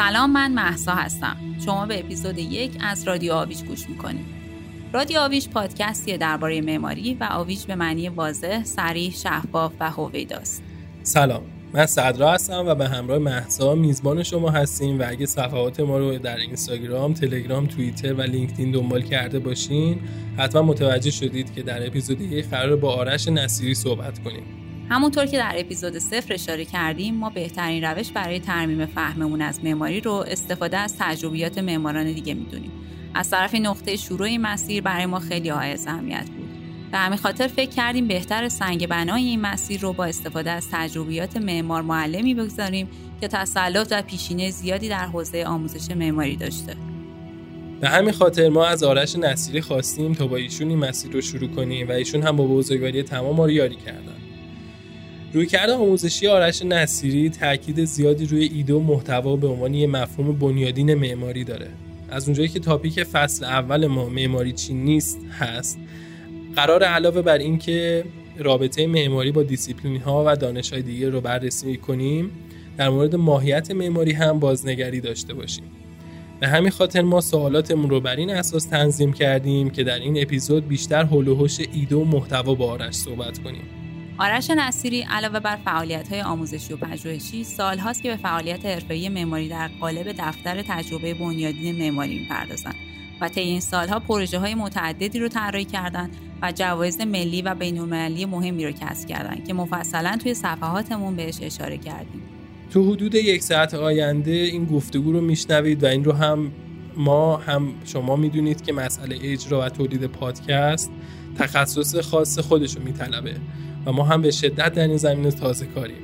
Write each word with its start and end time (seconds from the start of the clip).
سلام 0.00 0.32
من 0.32 0.52
محسا 0.52 0.94
هستم. 0.94 1.36
شما 1.64 1.86
به 1.86 2.00
اپیزود 2.00 2.38
یک 2.38 2.70
از 2.80 3.08
رادیو 3.08 3.32
آویج 3.32 3.62
گوش 3.62 3.88
می‌کنید. 3.88 4.26
رادیو 4.92 5.18
آویج 5.18 5.48
پادکستیه 5.48 6.16
درباره 6.16 6.60
معماری 6.60 7.14
و 7.20 7.28
آویج 7.30 7.66
به 7.66 7.74
معنی 7.74 8.08
واضح، 8.08 8.64
سریح، 8.64 9.12
شفاف 9.12 9.72
و 9.80 9.90
هویداست. 9.90 10.62
سلام 11.02 11.42
من 11.74 11.86
صدرا 11.86 12.32
هستم 12.32 12.64
و 12.66 12.74
به 12.74 12.88
همراه 12.88 13.18
محسا 13.18 13.74
میزبان 13.74 14.22
شما 14.22 14.50
هستیم 14.50 15.00
و 15.00 15.04
اگه 15.08 15.26
صفحات 15.26 15.80
ما 15.80 15.98
رو 15.98 16.18
در 16.18 16.36
اینستاگرام، 16.36 17.14
تلگرام، 17.14 17.66
توییتر 17.66 18.14
و 18.14 18.22
لینکدین 18.22 18.70
دنبال 18.70 19.02
کرده 19.02 19.38
باشین 19.38 20.00
حتما 20.38 20.62
متوجه 20.62 21.10
شدید 21.10 21.54
که 21.54 21.62
در 21.62 21.86
اپیزود 21.86 22.20
یک 22.20 22.48
قرار 22.48 22.76
با 22.76 22.92
آرش 22.92 23.28
نصیری 23.28 23.74
صحبت 23.74 24.18
کنیم. 24.18 24.59
همونطور 24.90 25.26
که 25.26 25.36
در 25.36 25.54
اپیزود 25.56 25.98
صفر 25.98 26.34
اشاره 26.34 26.64
کردیم 26.64 27.14
ما 27.14 27.30
بهترین 27.30 27.84
روش 27.84 28.10
برای 28.10 28.40
ترمیم 28.40 28.86
فهممون 28.86 29.42
از 29.42 29.64
معماری 29.64 30.00
رو 30.00 30.12
استفاده 30.12 30.76
از 30.76 30.94
تجربیات 30.98 31.58
معماران 31.58 32.12
دیگه 32.12 32.34
می‌دونیم. 32.34 32.70
از 33.14 33.30
طرف 33.30 33.54
نقطه 33.54 33.96
شروع 33.96 34.26
این 34.26 34.40
مسیر 34.40 34.82
برای 34.82 35.06
ما 35.06 35.18
خیلی 35.18 35.48
های 35.48 35.76
اهمیت 35.86 36.26
بود. 36.36 36.48
به 36.92 36.98
همین 36.98 37.18
خاطر 37.18 37.46
فکر 37.46 37.70
کردیم 37.70 38.08
بهتر 38.08 38.48
سنگ 38.48 38.86
بنای 38.86 39.24
این 39.24 39.40
مسیر 39.40 39.80
رو 39.80 39.92
با 39.92 40.04
استفاده 40.04 40.50
از 40.50 40.68
تجربیات 40.72 41.36
معمار 41.36 41.82
معلمی 41.82 42.34
بگذاریم 42.34 42.88
که 43.20 43.28
تسلط 43.28 43.88
و 43.90 44.02
پیشینه 44.02 44.50
زیادی 44.50 44.88
در 44.88 45.06
حوزه 45.06 45.44
آموزش 45.44 45.90
معماری 45.96 46.36
داشته. 46.36 46.76
به 47.80 47.88
همین 47.88 48.12
خاطر 48.12 48.48
ما 48.48 48.66
از 48.66 48.82
آرش 48.82 49.16
نصیری 49.16 49.60
خواستیم 49.60 50.14
تا 50.14 50.26
با 50.26 50.36
ایشون 50.36 50.68
این 50.68 50.78
مسیر 50.78 51.12
رو 51.12 51.20
شروع 51.20 51.48
کنیم 51.50 51.88
و 51.88 51.92
ایشون 51.92 52.22
هم 52.22 52.36
با 52.36 52.46
بزرگواری 52.46 53.02
تمام 53.02 53.36
ما 53.36 53.44
رو 53.44 53.50
یاری 53.50 53.76
کردن. 53.76 54.19
رویکرد 55.32 55.70
آموزشی 55.70 56.26
آرش 56.26 56.62
نصیری 56.62 57.30
تاکید 57.30 57.84
زیادی 57.84 58.26
روی 58.26 58.44
ایده 58.44 58.74
و 58.74 58.80
محتوا 58.80 59.36
به 59.36 59.46
عنوان 59.46 59.74
یه 59.74 59.86
مفهوم 59.86 60.38
بنیادین 60.38 60.94
معماری 60.94 61.44
داره. 61.44 61.68
از 62.10 62.24
اونجایی 62.24 62.48
که 62.48 62.60
topic 62.60 63.02
فصل 63.02 63.44
اول 63.44 63.86
ما 63.86 64.08
معماری 64.08 64.52
چی 64.52 64.74
نیست 64.74 65.18
هست. 65.38 65.78
قراره 66.56 66.82
علاوه 66.82 67.22
بر 67.22 67.38
اینکه 67.38 68.04
رابطه 68.38 68.86
معماری 68.86 69.32
با 69.32 69.42
دیسیپلین 69.42 70.00
ها 70.00 70.24
و 70.26 70.36
دانش 70.36 70.72
های 70.72 70.82
دیگه 70.82 71.10
رو 71.10 71.20
بررسی 71.20 71.76
کنیم 71.76 72.30
در 72.76 72.88
مورد 72.88 73.16
ماهیت 73.16 73.70
معماری 73.70 74.12
هم 74.12 74.38
بازنگری 74.38 75.00
داشته 75.00 75.34
باشیم. 75.34 75.64
به 76.40 76.48
همین 76.48 76.70
خاطر 76.70 77.02
ما 77.02 77.20
سوالاتمون 77.20 77.90
رو 77.90 78.00
بر 78.00 78.16
این 78.16 78.30
اساس 78.30 78.64
تنظیم 78.64 79.12
کردیم 79.12 79.70
که 79.70 79.84
در 79.84 79.98
این 79.98 80.22
اپیزود 80.22 80.68
بیشتر 80.68 81.04
حول 81.04 81.48
ایده 81.72 81.96
و 81.96 82.04
محتوا 82.04 82.54
با 82.54 82.70
آرش 82.70 82.94
صحبت 82.94 83.38
کنیم. 83.38 83.79
آرش 84.20 84.50
نصیری 84.50 85.02
علاوه 85.02 85.40
بر 85.40 85.58
های 86.10 86.22
آموزشی 86.22 86.72
و 86.72 86.76
پژوهشی 86.76 87.44
سالهاست 87.44 88.02
که 88.02 88.10
به 88.10 88.16
فعالیت 88.16 88.66
حرفه‌ای 88.66 89.08
معماری 89.08 89.48
در 89.48 89.70
قالب 89.80 90.14
دفتر 90.18 90.62
تجربه 90.68 91.14
بنیادین 91.14 91.78
معماری 91.78 92.18
می‌پردازند 92.18 92.74
و 93.20 93.28
طی 93.28 93.40
این 93.40 93.60
سالها 93.60 94.00
پروژه 94.00 94.38
های 94.38 94.54
متعددی 94.54 95.18
رو 95.18 95.28
طراحی 95.28 95.64
کردند 95.64 96.16
و 96.42 96.52
جوایز 96.52 97.00
ملی 97.00 97.42
و 97.42 97.54
بین‌المللی 97.54 98.24
مهمی 98.24 98.64
رو 98.64 98.72
کسب 98.72 99.08
کردند 99.08 99.44
که 99.44 99.54
مفصلا 99.54 100.18
توی 100.22 100.34
صفحاتمون 100.34 101.16
بهش 101.16 101.38
اشاره 101.42 101.78
کردیم. 101.78 102.22
تو 102.70 102.92
حدود 102.92 103.14
یک 103.14 103.42
ساعت 103.42 103.74
آینده 103.74 104.30
این 104.30 104.64
گفتگو 104.64 105.12
رو 105.12 105.20
میشنوید 105.20 105.84
و 105.84 105.86
این 105.86 106.04
رو 106.04 106.12
هم 106.12 106.52
ما 106.96 107.36
هم 107.36 107.72
شما 107.84 108.16
می‌دونید 108.16 108.62
که 108.62 108.72
مسئله 108.72 109.18
اجرا 109.22 109.60
و 109.60 109.68
تولید 109.68 110.06
پادکست 110.06 110.90
تخصص 111.38 111.96
خاص 111.96 112.38
خودش 112.38 112.76
رو 112.76 112.82
میطلبه 112.82 113.34
و 113.86 113.92
ما 113.92 114.04
هم 114.04 114.22
به 114.22 114.30
شدت 114.30 114.72
در 114.72 114.88
این 114.88 114.96
زمینه 114.96 115.30
تازه 115.30 115.66
کاریم. 115.66 115.96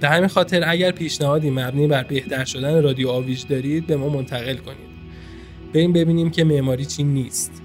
در 0.00 0.12
همین 0.12 0.28
خاطر 0.28 0.62
اگر 0.66 0.90
پیشنهادی 0.90 1.50
مبنی 1.50 1.86
بر 1.86 2.02
بهتر 2.02 2.44
شدن 2.44 2.82
رادیو 2.82 3.08
آویج 3.08 3.46
دارید 3.46 3.86
به 3.86 3.96
ما 3.96 4.08
منتقل 4.08 4.56
کنید. 4.56 4.90
بریم 5.74 5.92
ببینیم 5.92 6.30
که 6.30 6.44
معماری 6.44 6.84
چی 6.84 7.02
نیست. 7.02 7.59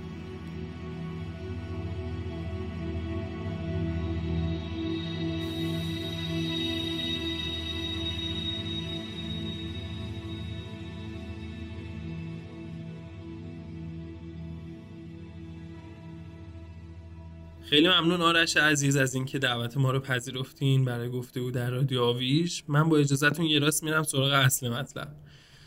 خیلی 17.69 17.87
ممنون 17.87 18.21
آرش 18.21 18.57
عزیز 18.57 18.95
از 18.95 19.15
اینکه 19.15 19.39
دعوت 19.39 19.77
ما 19.77 19.91
رو 19.91 19.99
پذیرفتین 19.99 20.85
برای 20.85 21.09
گفتگو 21.09 21.51
در 21.51 21.69
رادیو 21.69 22.01
آویش. 22.01 22.63
من 22.67 22.89
با 22.89 22.97
اجازهتون 22.97 23.45
یه 23.45 23.59
راست 23.59 23.83
میرم 23.83 24.03
سراغ 24.03 24.31
اصل 24.31 24.69
مطلب. 24.69 25.15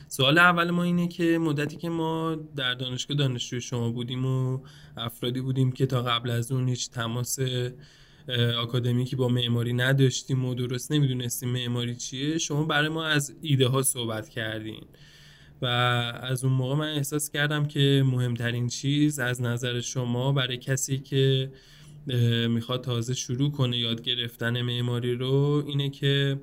سوال 0.09 0.39
اول 0.39 0.71
ما 0.71 0.83
اینه 0.83 1.09
که 1.09 1.39
مدتی 1.39 1.77
که 1.77 1.89
ما 1.89 2.37
در 2.57 2.75
دانشگاه 2.75 3.17
دانشجوی 3.17 3.61
شما 3.61 3.91
بودیم 3.91 4.27
و 4.27 4.61
افرادی 4.97 5.41
بودیم 5.41 5.73
که 5.73 5.87
تا 5.87 6.03
قبل 6.03 6.31
از 6.31 6.53
اون 6.53 6.69
هیچ 6.69 6.91
تماس 6.91 7.39
آکادمیکی 8.59 9.17
با 9.17 9.29
معماری 9.29 9.73
نداشتیم 9.73 10.45
و 10.45 10.55
درست 10.55 10.93
نمی‌دونستیم 10.93 11.49
معماری 11.49 11.97
چیه 11.97 12.39
شما 12.39 12.65
برای 12.65 12.89
ما 12.89 13.05
از 13.05 13.37
ایده 13.41 13.67
ها 13.67 13.83
صحبت 13.83 14.29
کردین. 14.29 14.87
و 15.63 15.67
از 16.23 16.45
اون 16.45 16.53
موقع 16.53 16.75
من 16.75 16.89
احساس 16.89 17.31
کردم 17.31 17.67
که 17.67 18.03
مهمترین 18.07 18.69
چیز 18.69 19.19
از 19.19 19.43
نظر 19.43 19.81
شما 19.81 20.33
برای 20.33 20.57
کسی 20.57 20.99
که 20.99 21.53
می‌خواد 22.49 22.85
تازه 22.85 23.15
شروع 23.15 23.51
کنه 23.51 23.79
یاد 23.79 24.03
گرفتن 24.03 24.63
معماری 24.63 25.15
رو 25.15 25.65
اینه 25.67 25.91
که 25.91 26.41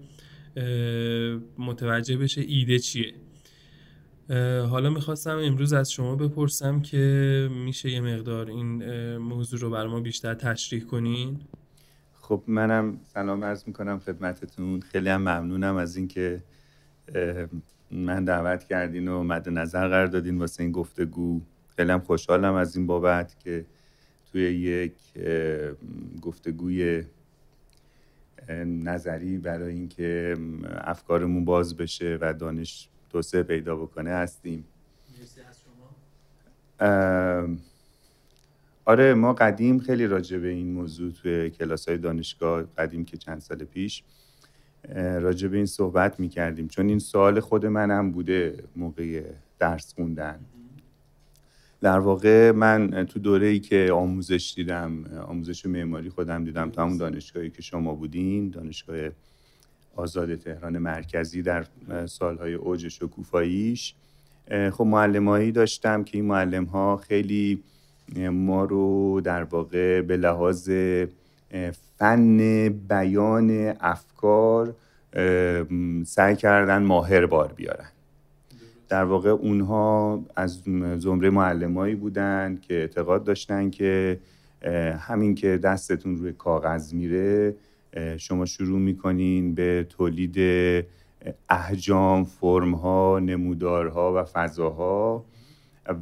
متوجه 1.58 2.18
بشه 2.18 2.42
ایده 2.42 2.80
چیه. 2.80 3.14
حالا 4.70 4.90
می‌خواستم 4.90 5.38
امروز 5.38 5.74
از 5.74 5.92
شما 5.92 6.16
بپرسم 6.16 6.82
که 6.82 7.50
میشه 7.52 7.90
یه 7.92 8.02
مقدار 8.02 8.48
این 8.48 8.84
موضوع 9.18 9.60
رو 9.60 9.70
بر 9.70 9.88
ما 9.88 10.00
بیشتر 10.00 10.34
تشریح 10.34 10.84
کنین؟ 10.84 11.40
خب 12.22 12.44
منم 12.48 13.00
سلام 13.14 13.44
عرض 13.44 13.64
می‌کنم 13.68 14.00
خدمتتون. 14.00 14.82
خیلی 14.82 15.10
هم 15.10 15.22
ممنونم 15.22 15.76
از 15.76 15.96
اینکه 15.96 16.44
من 17.92 18.26
دعوت 18.26 18.64
کردین 18.64 19.08
و 19.08 19.24
مد 19.24 19.50
نظر 19.50 19.88
قرار 19.88 20.08
دادین 20.08 20.38
واسه 20.38 20.64
این 20.64 20.72
گفتگو. 20.72 21.42
خیلی 21.76 21.92
هم 21.92 22.00
خوشحالم 22.00 22.54
از 22.54 22.76
این 22.76 22.88
بابت 22.88 23.40
که 23.40 23.66
توی 24.36 24.44
یک 24.44 24.94
گفتگوی 26.22 27.04
نظری 28.66 29.38
برای 29.38 29.74
اینکه 29.74 30.38
افکارمون 30.78 31.46
باز 31.46 31.78
بشه 31.78 32.18
و 32.22 32.34
دانش 32.34 32.90
توسعه 33.10 33.44
پیدا 33.44 33.76
بکنه 33.76 34.10
هستیم. 34.10 34.66
آره 38.86 39.14
ما 39.14 39.34
قدیم 39.34 39.80
خیلی 39.80 40.08
راجع 40.08 40.38
به 40.38 40.48
این 40.48 40.72
موضوع 40.72 41.12
توی 41.12 41.50
کلاس 41.50 41.88
های 41.88 41.98
دانشگاه 41.98 42.64
قدیم 42.78 43.06
که 43.06 43.18
چند 43.18 43.42
سال 43.42 43.58
پیش 43.64 44.04
راجع 44.96 45.48
به 45.48 45.58
این 45.58 45.66
صحبت 45.66 46.20
می 46.20 46.30
کردیم 46.30 46.68
چون 46.68 46.90
این 46.90 47.00
سوال 47.00 47.40
خود 47.40 47.66
منم 47.66 48.12
بوده 48.12 48.64
موقع 48.76 49.24
درس 49.60 49.94
خوندن. 49.94 50.40
در 51.86 52.00
واقع 52.00 52.52
من 52.52 53.06
تو 53.06 53.20
دوره 53.20 53.48
ای 53.48 53.60
که 53.60 53.90
آموزش 53.94 54.54
دیدم 54.56 55.06
آموزش 55.28 55.66
معماری 55.66 56.10
خودم 56.10 56.44
دیدم 56.44 56.70
تا 56.70 56.84
همون 56.84 56.98
دانشگاهی 56.98 57.50
که 57.50 57.62
شما 57.62 57.94
بودین 57.94 58.50
دانشگاه 58.50 58.98
آزاد 59.96 60.36
تهران 60.36 60.78
مرکزی 60.78 61.42
در 61.42 61.66
سالهای 62.06 62.54
اوج 62.54 62.88
شکوفاییش 62.88 63.96
خب 64.50 64.84
معلمایی 64.84 65.52
داشتم 65.52 66.04
که 66.04 66.18
این 66.18 66.26
معلم 66.26 66.64
ها 66.64 66.98
خیلی 66.98 67.64
ما 68.32 68.66
رو 68.66 69.22
در 69.22 69.44
واقع 69.44 70.02
به 70.02 70.18
لحاظ 70.18 70.70
فن 71.98 72.70
بیان 72.70 73.74
افکار 73.80 74.76
سعی 76.06 76.36
کردن 76.36 76.84
ماهر 76.84 77.26
بار 77.26 77.54
بیارن. 77.54 77.95
در 78.90 79.04
واقع 79.04 79.30
اونها 79.30 80.24
از 80.36 80.64
زمره 80.98 81.30
معلمایی 81.30 81.96
بودن 81.96 82.60
که 82.62 82.74
اعتقاد 82.74 83.24
داشتن 83.24 83.70
که 83.70 84.20
همین 85.00 85.36
که 85.36 85.58
دستتون 85.58 86.16
روی 86.16 86.34
کاغذ 86.34 86.94
میره 86.94 87.56
شما 88.18 88.46
شروع 88.46 88.80
می‌کنین 88.80 89.56
به 89.56 89.88
تولید 89.90 90.38
احجام، 91.50 92.24
فرمها، 92.24 93.20
نمودارها 93.20 94.14
و 94.16 94.24
فضاها 94.24 95.26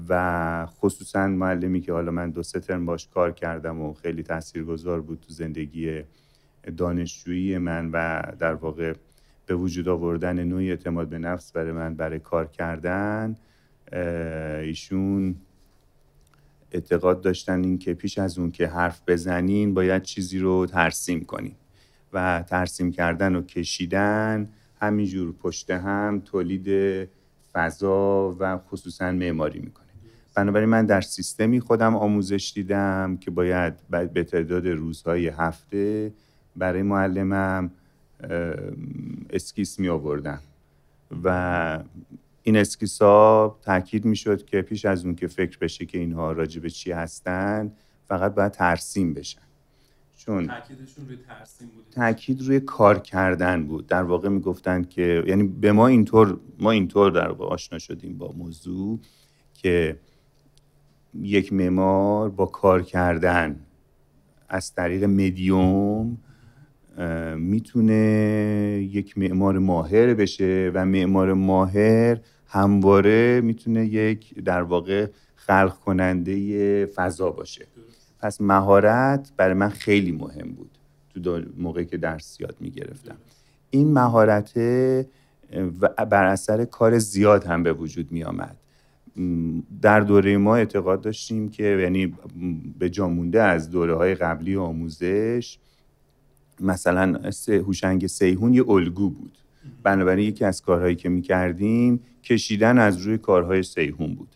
و 0.09 0.65
خصوصا 0.65 1.27
معلمی 1.27 1.81
که 1.81 1.93
حالا 1.93 2.11
من 2.11 2.29
دو 2.31 2.43
سه 2.43 2.59
ترم 2.59 2.85
باش 2.85 3.07
کار 3.07 3.31
کردم 3.31 3.81
و 3.81 3.93
خیلی 3.93 4.23
تاثیرگذار 4.23 5.01
بود 5.01 5.19
تو 5.27 5.33
زندگی 5.33 6.01
دانشجویی 6.77 7.57
من 7.57 7.89
و 7.93 8.23
در 8.39 8.53
واقع 8.53 8.93
به 9.45 9.55
وجود 9.55 9.87
آوردن 9.87 10.43
نوعی 10.43 10.69
اعتماد 10.69 11.09
به 11.09 11.19
نفس 11.19 11.51
برای 11.51 11.71
من 11.71 11.95
برای 11.95 12.19
کار 12.19 12.47
کردن 12.47 13.35
ایشون 14.61 15.35
اعتقاد 16.71 17.21
داشتن 17.21 17.63
این 17.63 17.77
که 17.77 17.93
پیش 17.93 18.17
از 18.17 18.39
اون 18.39 18.51
که 18.51 18.67
حرف 18.67 19.01
بزنین 19.07 19.73
باید 19.73 20.01
چیزی 20.01 20.39
رو 20.39 20.65
ترسیم 20.65 21.25
کنین 21.25 21.55
و 22.13 22.43
ترسیم 22.47 22.91
کردن 22.91 23.35
و 23.35 23.41
کشیدن 23.41 24.49
همینجور 24.81 25.33
پشت 25.33 25.71
هم 25.71 26.21
تولید 26.25 26.69
فضا 27.53 28.35
و 28.39 28.57
خصوصا 28.57 29.11
معماری 29.11 29.59
می‌کنه. 29.59 29.83
بنابراین 30.35 30.69
من 30.69 30.85
در 30.85 31.01
سیستمی 31.01 31.59
خودم 31.59 31.95
آموزش 31.95 32.51
دیدم 32.55 33.17
که 33.21 33.31
باید 33.31 33.73
به 34.13 34.23
تعداد 34.23 34.67
روزهای 34.67 35.27
هفته 35.27 36.13
برای 36.55 36.81
معلمم 36.81 37.71
اسکیس 39.29 39.79
می 39.79 39.89
آوردم 39.89 40.41
و 41.23 41.79
این 42.43 42.57
اسکیس 42.57 43.01
ها 43.01 43.59
تاکید 43.61 44.05
می 44.05 44.15
شد 44.15 44.45
که 44.45 44.61
پیش 44.61 44.85
از 44.85 45.05
اون 45.05 45.15
که 45.15 45.27
فکر 45.27 45.57
بشه 45.57 45.85
که 45.85 45.97
اینها 45.97 46.31
راجع 46.31 46.61
به 46.61 46.69
چی 46.69 46.91
هستن 46.91 47.71
فقط 48.07 48.35
باید 48.35 48.51
ترسیم 48.51 49.13
بشن. 49.13 49.41
چون 50.17 50.47
تاکیدشون 50.47 51.07
روی 51.07 51.17
ترسیم 51.17 51.67
بود. 51.67 51.85
تاکید 51.91 52.41
روی 52.41 52.59
کار 52.59 52.99
کردن 52.99 53.65
بود. 53.65 53.87
در 53.87 54.03
واقع 54.03 54.29
می‌گفتن 54.29 54.83
که 54.83 55.23
یعنی 55.27 55.43
به 55.43 55.71
ما 55.71 55.87
اینطور 55.87 56.37
ما 56.59 56.71
اینطور 56.71 57.11
در 57.11 57.27
واقع 57.27 57.45
آشنا 57.53 57.79
شدیم 57.79 58.17
با 58.17 58.31
موضوع 58.37 58.99
که 59.53 59.99
یک 61.21 61.53
معمار 61.53 62.29
با 62.29 62.45
کار 62.45 62.81
کردن 62.81 63.59
از 64.49 64.73
طریق 64.73 65.03
مدیوم 65.03 66.17
می‌تونه 67.37 67.93
یک 68.91 69.17
معمار 69.17 69.59
ماهر 69.59 70.13
بشه 70.13 70.71
و 70.73 70.85
معمار 70.85 71.33
ماهر 71.33 72.17
همواره 72.47 73.41
می‌تونه 73.41 73.85
یک 73.85 74.43
در 74.43 74.61
واقع 74.61 75.07
خلق 75.35 75.73
کننده 75.85 76.85
فضا 76.85 77.31
باشه. 77.31 77.65
پس 78.19 78.41
مهارت 78.41 79.31
برای 79.37 79.53
من 79.53 79.69
خیلی 79.69 80.11
مهم 80.11 80.51
بود 80.51 80.69
تو 81.13 81.41
موقعی 81.57 81.85
که 81.85 81.97
درس 81.97 82.39
یاد 82.39 82.55
می‌گرفتم. 82.59 83.15
این 83.69 83.93
مهارت 83.93 84.53
بر 86.09 86.25
اثر 86.25 86.65
کار 86.65 86.97
زیاد 86.97 87.43
هم 87.43 87.63
به 87.63 87.73
وجود 87.73 88.11
می 88.11 88.23
آمد 88.23 88.57
در 89.81 89.99
دوره 89.99 90.37
ما 90.37 90.55
اعتقاد 90.55 91.01
داشتیم 91.01 91.49
که 91.49 91.63
یعنی 91.63 92.13
به 92.79 92.89
جامونده 92.89 93.41
از 93.41 93.69
دوره 93.69 93.95
های 93.95 94.15
قبلی 94.15 94.55
آموزش 94.55 95.57
مثلا 96.63 97.19
هوشنگ 97.47 98.07
سیهون 98.07 98.53
یه 98.53 98.69
الگو 98.69 99.09
بود. 99.09 99.37
بنابراین 99.83 100.27
یکی 100.27 100.45
از 100.45 100.61
کارهایی 100.61 100.95
که 100.95 101.09
می‌کردیم 101.09 101.99
کشیدن 102.23 102.77
از 102.77 102.97
روی 102.97 103.17
کارهای 103.17 103.63
سیهون 103.63 104.15
بود. 104.15 104.29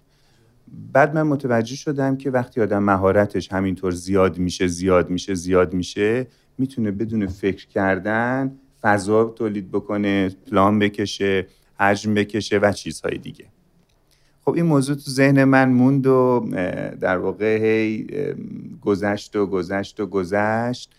بعد 0.94 1.16
من 1.16 1.24
متوجه 1.24 1.76
شدم 1.76 2.18
که 2.18 2.32
وقتی 2.32 2.62
آدم 2.62 2.84
مهارتش 2.84 3.52
همینطور 3.52 3.92
زیاد 3.92 4.38
میشه 4.38 4.68
زیاد 4.68 5.10
میشه 5.10 5.34
زیاد 5.34 5.74
میشه 5.74 6.28
می‌تونه 6.58 6.92
بدون 6.92 7.28
فکر 7.28 7.68
کردن 7.68 8.52
فضا 8.82 9.26
تولید 9.26 9.72
بکنه 9.72 10.30
پلان 10.30 10.80
بکشه 10.80 11.48
حجم 11.80 12.14
بکشه 12.14 12.58
و 12.58 12.72
چیزهای 12.72 13.18
دیگه. 13.18 13.46
خب 14.46 14.54
این 14.54 14.66
موضوع 14.66 14.96
تو 14.96 15.12
ذهن 15.12 15.44
من 15.44 15.70
موند 15.70 16.08
و 16.08 16.50
در 17.02 17.18
واقع 17.18 17.66
هی 17.66 18.08
گذشت 18.82 19.36
و 19.36 19.46
گذشت 19.46 20.00
و 20.00 20.06
گذشت. 20.06 20.96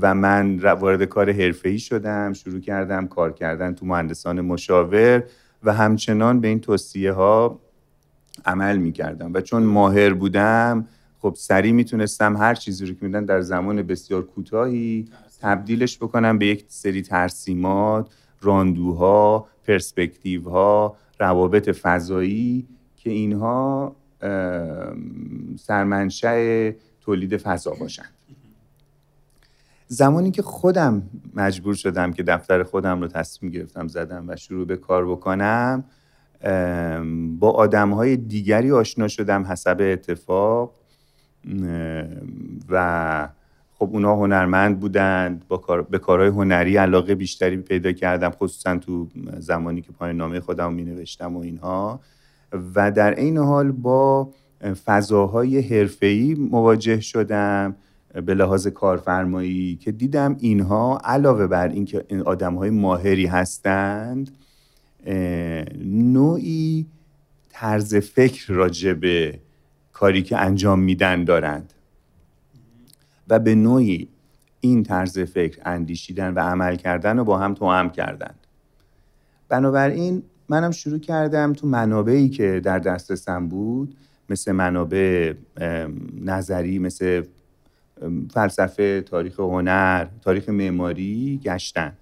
و 0.00 0.14
من 0.14 0.58
وارد 0.58 1.04
کار 1.04 1.32
حرفه‌ای 1.32 1.78
شدم 1.78 2.32
شروع 2.32 2.60
کردم 2.60 3.06
کار 3.06 3.32
کردن 3.32 3.74
تو 3.74 3.86
مهندسان 3.86 4.40
مشاور 4.40 5.24
و 5.64 5.72
همچنان 5.72 6.40
به 6.40 6.48
این 6.48 6.60
توصیه 6.60 7.12
ها 7.12 7.60
عمل 8.44 8.76
می 8.76 8.92
کردم 8.92 9.30
و 9.34 9.40
چون 9.40 9.62
ماهر 9.62 10.14
بودم 10.14 10.86
خب 11.18 11.34
سریع 11.36 11.72
می‌تونستم 11.72 12.36
هر 12.36 12.54
چیزی 12.54 12.86
رو 12.86 12.94
که 12.94 13.06
میدن 13.06 13.24
در 13.24 13.40
زمان 13.40 13.82
بسیار 13.82 14.22
کوتاهی 14.22 15.08
تبدیلش 15.40 15.98
بکنم 15.98 16.38
به 16.38 16.46
یک 16.46 16.64
سری 16.68 17.02
ترسیمات 17.02 18.10
راندوها 18.42 19.46
پرسپکتیوها 19.66 20.96
روابط 21.20 21.70
فضایی 21.70 22.66
که 22.96 23.10
اینها 23.10 23.96
سرمنشه 25.56 26.76
تولید 27.00 27.36
فضا 27.36 27.74
باشند. 27.80 28.19
زمانی 29.92 30.30
که 30.30 30.42
خودم 30.42 31.02
مجبور 31.34 31.74
شدم 31.74 32.12
که 32.12 32.22
دفتر 32.22 32.62
خودم 32.62 33.00
رو 33.00 33.08
تصمیم 33.08 33.52
گرفتم 33.52 33.88
زدم 33.88 34.24
و 34.28 34.36
شروع 34.36 34.66
به 34.66 34.76
کار 34.76 35.06
بکنم 35.06 35.84
با 37.38 37.50
آدم 37.50 37.90
های 37.90 38.16
دیگری 38.16 38.72
آشنا 38.72 39.08
شدم 39.08 39.44
حسب 39.44 39.76
اتفاق 39.80 40.74
و 42.68 43.28
خب 43.72 43.88
اونا 43.92 44.16
هنرمند 44.16 44.80
بودند 44.80 45.44
با 45.48 45.56
کار، 45.56 45.82
به 45.82 45.98
کارهای 45.98 46.28
هنری 46.28 46.76
علاقه 46.76 47.14
بیشتری 47.14 47.56
پیدا 47.56 47.92
کردم 47.92 48.30
خصوصا 48.30 48.76
تو 48.78 49.08
زمانی 49.38 49.82
که 49.82 49.92
پایان 49.92 50.16
نامه 50.16 50.40
خودم 50.40 50.72
می 50.72 50.84
نوشتم 50.84 51.36
و 51.36 51.40
اینها. 51.40 52.00
و 52.74 52.90
در 52.90 53.14
این 53.14 53.38
حال 53.38 53.72
با 53.72 54.30
فضاهای 54.84 55.60
حرفه‌ای 55.60 56.34
مواجه 56.34 57.00
شدم. 57.00 57.76
به 58.14 58.34
لحاظ 58.34 58.66
کارفرمایی 58.66 59.76
که 59.76 59.92
دیدم 59.92 60.36
اینها 60.40 61.00
علاوه 61.04 61.46
بر 61.46 61.68
اینکه 61.68 62.04
این 62.08 62.20
آدم 62.20 62.54
های 62.54 62.70
ماهری 62.70 63.26
هستند 63.26 64.30
نوعی 65.84 66.86
طرز 67.48 67.94
فکر 67.94 68.52
راجع 68.52 68.92
به 68.92 69.40
کاری 69.92 70.22
که 70.22 70.36
انجام 70.36 70.80
میدن 70.80 71.24
دارند. 71.24 71.72
و 73.28 73.38
به 73.38 73.54
نوعی 73.54 74.08
این 74.60 74.82
طرز 74.82 75.18
فکر 75.18 75.58
اندیشیدن 75.64 76.34
و 76.34 76.38
عمل 76.38 76.76
کردن 76.76 77.18
و 77.18 77.24
با 77.24 77.38
هم 77.38 77.54
توام 77.54 77.90
کردن. 77.90 78.34
بنابراین 79.48 80.22
منم 80.48 80.70
شروع 80.70 80.98
کردم 80.98 81.52
تو 81.52 81.66
منابعی 81.66 82.28
که 82.28 82.60
در 82.64 82.78
دسترسم 82.78 83.48
بود 83.48 83.96
مثل 84.30 84.52
منابع 84.52 85.34
نظری 86.20 86.78
مثل 86.78 87.22
فلسفه 88.34 89.00
تاریخ 89.00 89.40
هنر 89.40 90.06
تاریخ 90.22 90.48
معماری 90.48 91.40
گشتن. 91.44 91.92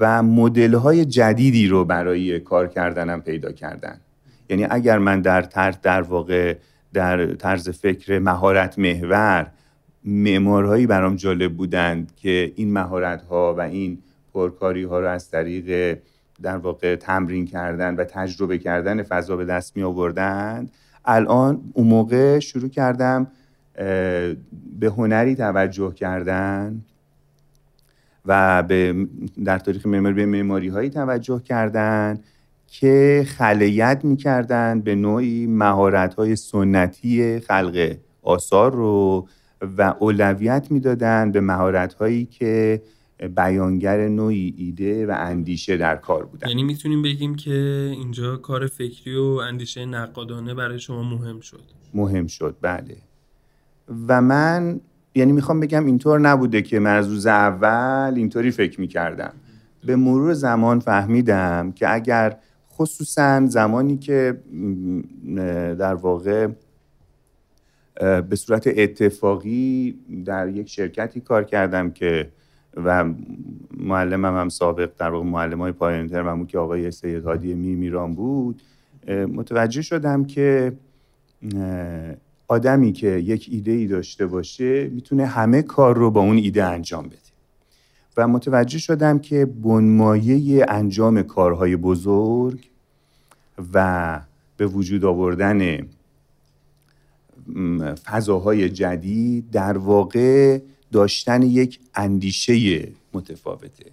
و 0.00 0.22
مدل 0.22 0.74
های 0.74 1.04
جدیدی 1.04 1.68
رو 1.68 1.84
برای 1.84 2.40
کار 2.40 2.66
کردنم 2.68 3.20
پیدا 3.20 3.52
کردن. 3.52 4.00
یعنی 4.48 4.66
اگر 4.70 4.98
من 4.98 5.20
در 5.20 5.42
طرز 5.42 5.74
در 5.82 6.02
واقع 6.02 6.56
در 6.92 7.34
طرز 7.34 7.68
فکر 7.68 8.18
مهارت 8.18 8.78
محور 8.78 9.50
معمارهایی 10.04 10.86
برام 10.86 11.16
جالب 11.16 11.56
بودند 11.56 12.12
که 12.16 12.52
این 12.56 12.72
مهارت 12.72 13.22
ها 13.22 13.54
و 13.54 13.60
این 13.60 13.98
پرکاری 14.34 14.84
ها 14.84 15.00
رو 15.00 15.08
از 15.08 15.30
طریق 15.30 15.98
در 16.42 16.56
واقع 16.56 16.96
تمرین 16.96 17.46
کردن 17.46 17.94
و 17.94 18.04
تجربه 18.04 18.58
کردن 18.58 19.02
فضا 19.02 19.36
به 19.36 19.44
دست 19.44 19.76
می 19.76 19.82
آوردند 19.82 20.72
الان 21.04 21.60
اون 21.72 21.86
موقع 21.86 22.38
شروع 22.38 22.68
کردم 22.68 23.26
به 23.74 24.86
هنری 24.96 25.34
توجه 25.34 25.94
کردن 25.94 26.84
و 28.26 28.62
به 28.62 29.06
در 29.44 29.58
تاریخ 29.58 29.86
معماری 29.86 30.14
به 30.14 30.26
معماری 30.26 30.68
هایی 30.68 30.90
توجه 30.90 31.40
کردن 31.40 32.20
که 32.66 33.24
خلیت 33.28 34.00
می‌کردن 34.04 34.80
به 34.80 34.94
نوعی 34.94 35.46
مهارت 35.46 36.14
های 36.14 36.36
سنتی 36.36 37.40
خلق 37.40 37.96
آثار 38.22 38.72
رو 38.72 39.28
و 39.78 39.94
اولویت 39.98 40.66
می‌دادن 40.70 41.32
به 41.32 41.40
مهارت 41.40 41.94
هایی 41.94 42.24
که 42.24 42.82
بیانگر 43.36 44.08
نوعی 44.08 44.54
ایده 44.58 45.06
و 45.06 45.14
اندیشه 45.18 45.76
در 45.76 45.96
کار 45.96 46.24
بودن. 46.24 46.48
یعنی 46.48 46.62
می‌تونیم 46.62 47.02
بگیم 47.02 47.34
که 47.34 47.52
اینجا 47.92 48.36
کار 48.36 48.66
فکری 48.66 49.16
و 49.16 49.22
اندیشه 49.22 49.86
نقادانه 49.86 50.54
برای 50.54 50.78
شما 50.78 51.02
مهم 51.02 51.40
شد. 51.40 51.62
مهم 51.94 52.26
شد. 52.26 52.56
بله. 52.60 52.96
و 54.08 54.22
من 54.22 54.80
یعنی 55.14 55.32
می‌خوام 55.32 55.60
بگم 55.60 55.86
اینطور 55.86 56.20
نبوده 56.20 56.62
که 56.62 56.78
من 56.78 56.96
از 56.96 57.08
روز 57.08 57.26
اول 57.26 58.12
اینطوری 58.16 58.50
فکر 58.50 58.80
می‌کردم. 58.80 59.32
به 59.84 59.96
مرور 59.96 60.32
زمان 60.32 60.80
فهمیدم 60.80 61.72
که 61.72 61.94
اگر 61.94 62.36
خصوصا 62.72 63.46
زمانی 63.46 63.96
که 63.96 64.40
در 65.78 65.94
واقع 65.94 66.48
به 68.30 68.36
صورت 68.36 68.66
اتفاقی 68.66 69.98
در 70.24 70.48
یک 70.48 70.68
شرکتی 70.68 71.20
کار 71.20 71.44
کردم 71.44 71.90
که 71.90 72.28
و 72.76 73.04
معلمم 73.76 74.36
هم 74.40 74.48
سابق 74.48 74.90
در 74.98 75.10
واقع 75.10 75.26
معلم 75.26 75.58
های 75.58 75.72
پایان 75.72 76.08
ترممو 76.08 76.46
که 76.46 76.58
آقای 76.58 76.90
سید 76.90 77.24
هادی 77.24 77.54
میران 77.54 78.14
بود 78.14 78.62
متوجه 79.08 79.82
شدم 79.82 80.24
که 80.24 80.72
آدمی 82.50 82.92
که 82.92 83.06
یک 83.06 83.48
ایده 83.50 83.72
ای 83.72 83.86
داشته 83.86 84.26
باشه 84.26 84.88
می‌تونه 84.88 85.26
همه 85.26 85.62
کار 85.62 85.96
رو 85.96 86.10
با 86.10 86.20
اون 86.20 86.36
ایده 86.36 86.64
انجام 86.64 87.06
بده. 87.06 87.16
و 88.16 88.28
متوجه 88.28 88.78
شدم 88.78 89.18
که 89.18 89.46
بنمایه 89.46 90.66
انجام 90.68 91.22
کارهای 91.22 91.76
بزرگ 91.76 92.70
و 93.74 94.20
به 94.56 94.66
وجود 94.66 95.04
آوردن 95.04 95.88
فضاهای 98.04 98.68
جدید 98.68 99.50
در 99.50 99.78
واقع 99.78 100.58
داشتن 100.92 101.42
یک 101.42 101.80
اندیشه 101.94 102.88
متفاوته. 103.12 103.86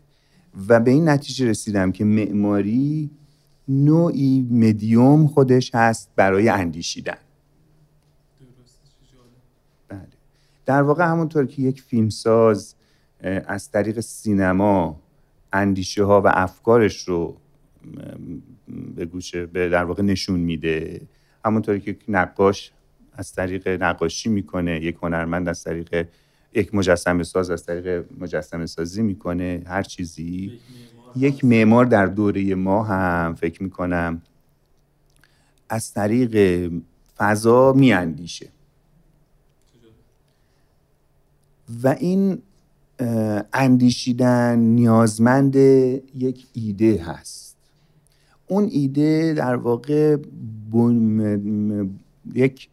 و 0.67 0.79
به 0.79 0.91
این 0.91 1.09
نتیجه 1.09 1.49
رسیدم 1.49 1.91
که 1.91 2.05
معماری 2.05 3.09
نوعی 3.67 4.47
مدیوم 4.51 5.27
خودش 5.27 5.75
هست 5.75 6.09
برای 6.15 6.49
اندیشیدن 6.49 7.17
بله. 9.87 10.07
در 10.67 10.81
واقع 10.81 11.05
همونطور 11.05 11.45
که 11.45 11.61
یک 11.61 11.81
فیلمساز 11.81 12.75
از 13.47 13.71
طریق 13.71 13.99
سینما 13.99 15.01
اندیشه 15.53 16.03
ها 16.03 16.21
و 16.21 16.27
افکارش 16.33 17.07
رو 17.07 17.37
به 18.95 19.05
گوشه 19.05 19.45
به 19.45 19.69
در 19.69 19.83
واقع 19.83 20.03
نشون 20.03 20.39
میده. 20.39 21.01
همونطوری 21.45 21.79
که 21.79 21.97
نقاش 22.07 22.71
از 23.13 23.33
طریق 23.33 23.67
نقاشی 23.67 24.29
می‌کنه 24.29 24.81
یک 24.81 24.97
هنرمند 25.03 25.49
از 25.49 25.63
طریق 25.63 26.07
یک 26.53 26.75
مجسمه 26.75 27.23
ساز 27.23 27.49
از 27.49 27.65
طریق 27.65 28.05
مجسمه 28.19 28.65
سازی 28.65 29.01
می‌کنه 29.01 29.63
هر 29.67 29.83
چیزی. 29.83 30.59
یک 31.15 31.45
معمار 31.45 31.85
در 31.85 32.05
دوره 32.05 32.55
ما 32.55 32.83
هم 32.83 33.35
فکر 33.35 33.63
می‌کنم 33.63 34.21
از 35.69 35.93
طریق 35.93 36.71
فضا 37.17 37.73
میاندیشه. 37.73 38.56
و 41.83 41.87
این 41.99 42.41
اندیشیدن 43.53 44.59
نیازمند 44.59 45.55
یک 45.55 46.47
ایده 46.53 47.03
هست. 47.03 47.57
اون 48.47 48.69
ایده 48.71 49.33
در 49.33 49.55
واقع 49.55 50.17
یک 52.33 52.69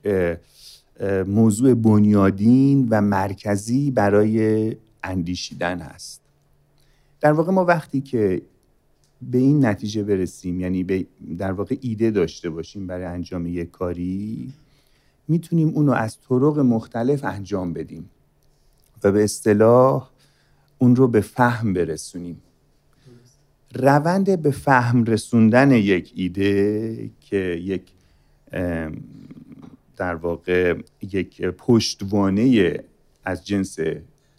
موضوع 1.26 1.74
بنیادین 1.74 2.86
و 2.90 3.00
مرکزی 3.00 3.90
برای 3.90 4.76
اندیشیدن 5.04 5.78
هست. 5.78 6.20
در 7.20 7.32
واقع 7.32 7.52
ما 7.52 7.64
وقتی 7.64 8.00
که 8.00 8.42
به 9.22 9.38
این 9.38 9.64
نتیجه 9.64 10.02
برسیم 10.02 10.60
یعنی 10.60 11.06
در 11.38 11.52
واقع 11.52 11.76
ایده 11.80 12.10
داشته 12.10 12.50
باشیم 12.50 12.86
برای 12.86 13.04
انجام 13.04 13.46
یک 13.46 13.70
کاری 13.70 14.52
می‌تونیم 15.28 15.68
اونو 15.68 15.92
از 15.92 16.18
طرق 16.28 16.58
مختلف 16.58 17.24
انجام 17.24 17.72
بدیم. 17.72 18.10
و 19.02 19.12
به 19.12 19.24
اصطلاح 19.24 20.10
اون 20.78 20.96
رو 20.96 21.08
به 21.08 21.20
فهم 21.20 21.72
برسونیم. 21.72 22.42
روند 23.74 24.42
به 24.42 24.50
فهم 24.50 25.04
رسوندن 25.04 25.70
یک 25.70 26.12
ایده 26.14 27.10
که 27.20 27.36
یک 27.62 27.82
در 29.96 30.14
واقع 30.14 30.78
یک 31.02 31.42
پشتوانه 31.42 32.78
از 33.24 33.46
جنس 33.46 33.78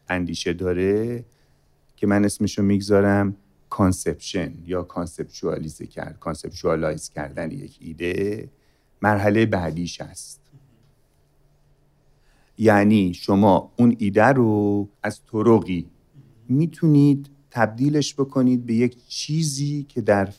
اندیشه 0.09 0.53
داره 0.53 1.23
که 1.95 2.07
من 2.07 2.25
اسمشو 2.25 2.61
می‌گذارم 2.61 3.35
conception 3.69 4.53
یا 4.65 4.83
conceptualize 4.83 5.81
کرد 5.81 6.19
conceptualize 6.19 7.09
کردن 7.09 7.51
یک 7.51 7.77
ایده. 7.81 8.49
مرحله 9.01 9.45
بعدیش 9.45 10.01
است. 10.01 10.44
یعنی 12.57 13.13
شما 13.13 13.71
اون 13.75 13.95
ایده 13.99 14.25
رو 14.25 14.89
از 15.03 15.21
طرقی 15.31 15.85
می‌تونید 16.49 17.29
تبدیلش 17.51 18.13
بکنید 18.13 18.65
به 18.65 18.73
یک 18.73 19.07
چیزی 19.07 19.85
که 19.89 20.01
در 20.01 20.33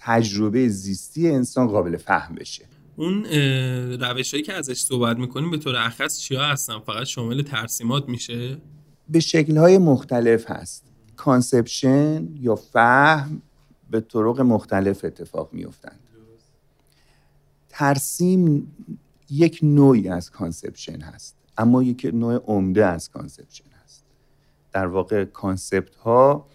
تجربه 0.00 0.68
زیستی 0.68 1.30
انسان 1.30 1.66
قابل 1.66 1.96
فهم 1.96 2.34
بشه. 2.34 2.64
اون 2.96 3.24
روش 4.00 4.34
هایی 4.34 4.42
که 4.42 4.52
ازش 4.52 4.80
صحبت 4.80 5.16
می‌کنیم 5.16 5.50
به 5.50 5.58
طور 5.58 5.76
اخص 5.76 6.20
چیا 6.20 6.44
هستن؟ 6.44 6.78
فقط 6.78 7.06
شامل 7.06 7.42
ترسیمات 7.42 8.08
میشه؟ 8.08 8.58
به 9.08 9.20
شکل 9.20 9.56
های 9.56 9.78
مختلف 9.78 10.50
هست. 10.50 10.84
conception 11.16 12.28
یا 12.40 12.56
فهم 12.56 13.42
به 13.90 14.00
طرق 14.00 14.40
مختلف 14.40 15.04
اتفاق 15.04 15.52
میفته 15.52 16.00
ترسیم 17.68 18.72
یک 19.30 19.58
نوعی 19.62 20.08
از 20.08 20.30
conception 20.30 21.00
هست 21.00 21.36
اما 21.58 21.82
یک 21.82 22.10
نوع 22.14 22.34
عمده 22.46 22.86
از 22.86 23.10
conception 23.10 23.64
هست. 23.84 24.04
در 24.72 24.86
واقع 24.86 25.24
concept 25.24 25.94
ها 25.94 26.46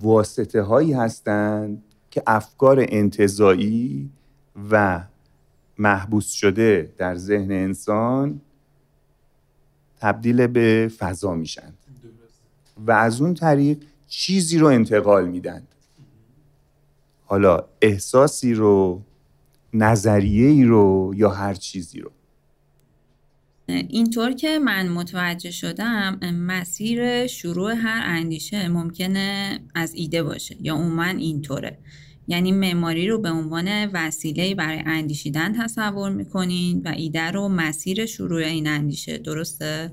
واسطه 0.00 0.62
هایی 0.62 0.92
هستند 0.92 1.82
که 2.10 2.22
افکار 2.26 2.84
انتظایی 2.88 4.10
و 4.70 5.04
محبوس 5.78 6.30
شده 6.30 6.92
در 6.96 7.16
ذهن 7.16 7.52
انسان 7.52 8.40
تبدیل 10.00 10.46
به 10.46 10.90
فضا 10.98 11.34
میشن 11.34 11.72
و 12.86 12.92
از 12.92 13.20
اون 13.20 13.34
طریق 13.34 13.84
چیزی 14.08 14.58
رو 14.58 14.66
انتقال 14.66 15.28
میدن. 15.28 15.62
حالا 17.24 17.64
احساسی 17.80 18.54
رو 18.54 19.02
نظریه 19.74 20.48
ای 20.48 20.64
رو 20.64 21.12
یا 21.16 21.30
هر 21.30 21.54
چیزی 21.54 22.00
رو؟ 22.00 22.10
اینطور 23.68 24.32
که 24.32 24.58
من 24.58 24.88
متوجه 24.88 25.50
شدم 25.50 26.18
مسیر 26.34 27.26
شروع 27.26 27.72
هر 27.72 28.02
اندیشه 28.04 28.68
ممکنه 28.68 29.58
از 29.74 29.94
ایده 29.94 30.22
باشه 30.22 30.56
یا 30.60 30.78
من 30.78 31.16
اینطوره. 31.16 31.78
یعنی 32.28 32.52
معماری 32.52 33.08
رو 33.08 33.18
به 33.18 33.30
عنوان 33.30 33.86
وسیله 33.92 34.54
برای 34.54 34.82
اندیشیدن 34.86 35.52
تصور 35.52 36.10
می‌کنین 36.10 36.82
و 36.84 36.88
ایده 36.88 37.30
رو 37.30 37.48
مسیر 37.48 38.06
شروع 38.06 38.42
این 38.42 38.66
اندیشه 38.66 39.18
درسته؟ 39.18 39.92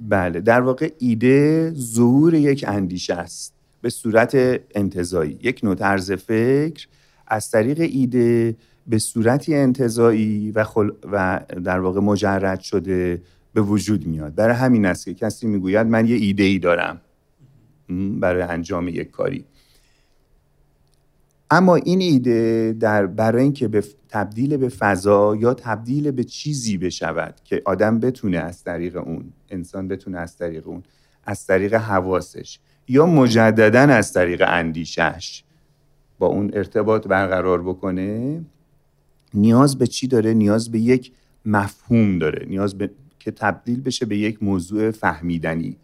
بله 0.00 0.40
در 0.40 0.60
واقع 0.60 0.90
ایده 0.98 1.72
ظهور 1.74 2.34
یک 2.34 2.64
اندیشه 2.68 3.14
است 3.14 3.54
به 3.82 3.90
صورت 3.90 4.60
انتظایی. 4.74 5.38
یک 5.42 5.60
نوع 5.62 5.74
طرز 5.74 6.12
فکر 6.12 6.88
از 7.26 7.50
طریق 7.50 7.80
ایده 7.80 8.56
به 8.86 8.98
صورتی 8.98 9.54
انتظایی 9.54 10.50
و, 10.50 10.66
و 11.12 11.40
در 11.64 11.80
واقع 11.80 12.00
مجرد 12.00 12.60
شده 12.60 13.22
به 13.54 13.60
وجود 13.60 14.06
میاد. 14.06 14.34
برای 14.34 14.56
همین 14.56 14.86
است 14.86 15.04
که 15.04 15.14
کسی 15.14 15.46
می‌گوید 15.46 15.86
من 15.86 16.06
یه 16.06 16.16
ایده 16.16 16.42
ای 16.42 16.58
دارم 16.58 17.00
برای 18.20 18.42
انجام 18.42 18.88
یک 18.88 19.10
کاری. 19.10 19.44
اما 21.50 21.76
این 21.76 22.00
ایده 22.00 22.76
در 22.80 23.06
برای 23.06 23.42
اینکه 23.42 23.68
به 23.68 23.84
تبدیل 24.08 24.56
به 24.56 24.68
فضا 24.68 25.36
یا 25.36 25.54
تبدیل 25.54 26.10
به 26.10 26.24
چیزی 26.24 26.78
بشود 26.78 27.34
که 27.44 27.62
آدم 27.64 28.00
بتونه 28.00 28.38
از 28.38 28.64
طریق 28.64 28.96
اون 28.96 29.32
انسان 29.50 29.88
بتونه 29.88 30.18
از 30.18 30.36
طریق 30.36 30.68
اون 30.68 30.82
از 31.24 31.46
طریق 31.46 31.74
حواسش 31.74 32.58
یا 32.88 33.06
مجددا 33.06 33.80
از 33.80 34.12
طریق 34.12 34.44
اندیشش 34.46 35.44
با 36.18 36.26
اون 36.26 36.50
ارتباط 36.54 37.06
برقرار 37.06 37.62
بکنه 37.62 38.40
نیاز 39.34 39.78
به 39.78 39.86
چی 39.86 40.06
داره؟ 40.06 40.34
نیاز 40.34 40.70
به 40.70 40.78
یک 40.78 41.12
مفهوم 41.44 42.18
داره. 42.18 42.46
نیاز 42.48 42.78
به 42.78 42.90
که 43.18 43.30
تبدیل 43.30 43.80
بشه 43.80 44.06
به 44.06 44.16
یک 44.16 44.42
موضوع 44.42 44.90
فهمیدنی. 44.90 45.76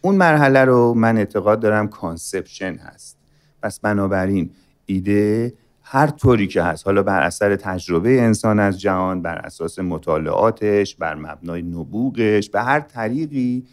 اون 0.00 0.14
مرحله 0.14 0.64
رو 0.64 0.94
من 0.94 1.16
اعتقاد 1.16 1.60
دارم 1.60 1.88
conception 1.88 2.74
هست. 2.74 3.16
پس 3.62 3.80
بنابراین 3.80 4.50
ایده 4.86 5.54
هر 5.82 6.06
طوری 6.06 6.46
که 6.46 6.62
هست. 6.62 6.86
حالا 6.86 7.02
بر 7.02 7.22
اثر 7.22 7.56
تجربه 7.56 8.22
انسان 8.22 8.58
از 8.58 8.80
جهان 8.80 9.22
بر 9.22 9.38
اساس 9.38 9.78
مطالعاتش 9.78 10.94
بر 10.94 11.14
مبنای 11.14 11.62
نبوغش 11.62 12.50
به 12.50 12.62
هر 12.62 12.80
طریقی 12.80 13.64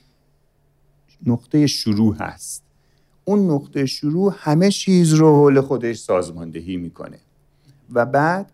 نقطه 1.26 1.68
شروع 1.68 2.16
هست. 2.16 2.64
اون 3.26 3.52
نقطه 3.52 3.86
شروع 3.86 4.34
همه 4.38 4.72
چیز 4.72 5.14
رو 5.14 5.36
حول 5.36 5.62
خودش 5.62 5.98
سازماندهی 5.98 6.78
می‌کنه. 6.78 7.20
و 7.94 8.06
بعد 8.06 8.52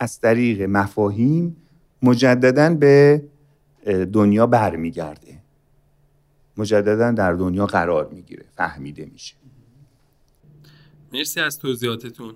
از 0.00 0.20
طریق 0.20 0.62
مفاهیم 0.62 1.56
مجددا 2.02 2.74
به 2.74 3.22
دنیا 4.12 4.46
برمیگرده. 4.46 5.38
مجددا 6.56 7.10
در 7.10 7.32
دنیا 7.32 7.66
قرار 7.66 8.08
می‌گیره 8.08 8.44
فهمیده 8.56 9.06
میشه. 9.12 9.34
مرسی 11.12 11.40
از 11.40 11.58
توضیحاتتون. 11.58 12.34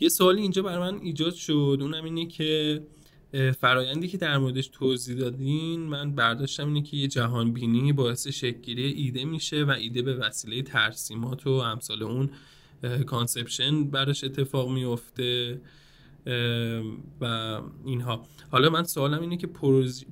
یه 0.00 0.08
سوالی 0.08 0.42
اینجا 0.42 0.62
برای 0.62 0.92
من 0.92 1.00
ایجاد 1.00 1.34
شد 1.34 1.78
اونم 1.80 2.04
اینه 2.04 2.26
که 2.26 2.82
فرایندی 3.60 4.08
که 4.08 4.18
در 4.18 4.38
موردش 4.38 4.66
توضیح 4.66 5.16
دادین 5.16 5.80
من 5.80 6.14
برداشتم 6.14 6.66
اینه 6.66 6.82
که 6.82 6.96
یه 6.96 7.08
جهان 7.08 7.52
بینی 7.52 7.92
باعث 7.92 8.28
شکلگیری 8.28 8.84
ایده 8.84 9.24
میشه 9.24 9.64
و 9.64 9.70
ایده 9.70 10.02
به 10.02 10.14
وسیله 10.14 10.62
ترسیمات 10.62 11.46
و 11.46 11.50
امثال 11.50 12.02
اون 12.02 12.30
conception 13.06 13.84
براش 13.84 14.24
اتفاق 14.24 14.70
میفته 14.70 15.60
و 17.20 17.24
اینها. 17.84 18.22
حالا 18.50 18.70
من 18.70 18.84
سوالم 18.84 19.20
اینه 19.20 19.36
که 19.36 19.46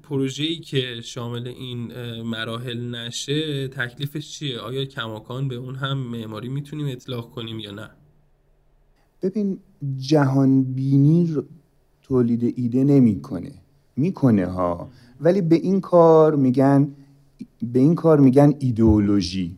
پروژه‌ای 0.02 0.56
که 0.56 1.00
شامل 1.02 1.48
این 1.48 1.92
مراحل 2.22 2.94
نشه 2.94 3.68
تکلیفش 3.68 4.30
چیه؟ 4.30 4.58
آیا 4.58 4.84
کماکان 4.84 5.48
به 5.48 5.54
اون 5.54 5.74
هم 5.74 5.98
معماری 5.98 6.48
می‌تونیم 6.48 6.86
اطلاق 6.86 7.30
کنیم 7.30 7.58
یا 7.58 7.70
نه؟ 7.70 7.90
ببین 9.22 9.58
جهان 9.98 10.62
بینی 10.62 11.36
تولید 12.02 12.54
ایده 12.56 12.84
نمی‌کنه. 12.84 13.52
می‌کنه 13.96 14.46
ها. 14.46 14.90
ولی 15.20 15.40
به 15.40 15.56
این 15.56 15.80
کار 15.80 16.36
میگن 16.36 16.88
به 17.62 17.78
این 17.78 17.94
کار 17.94 18.20
میگن 18.20 18.54
ایدئولوژی. 18.58 19.56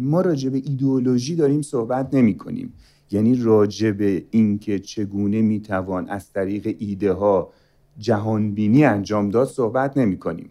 ما 0.00 0.20
راجع 0.20 0.50
به 0.50 0.56
ایدئولوژی 0.56 1.36
داریم 1.36 1.62
صحبت 1.62 2.14
نمی 2.14 2.36
کنیم 2.36 2.72
یعنی 3.10 3.42
راجع 3.42 3.90
به 3.90 4.24
اینکه 4.30 4.78
چگونه 4.78 5.42
می‌توان 5.42 6.08
از 6.08 6.32
طریق 6.32 6.76
ایده 6.78 7.12
ها 7.12 7.52
جهانبینی 7.98 8.84
انجام 8.84 9.30
داد 9.30 9.48
صحبت 9.48 9.96
نمی 9.96 10.18
کنیم 10.18 10.50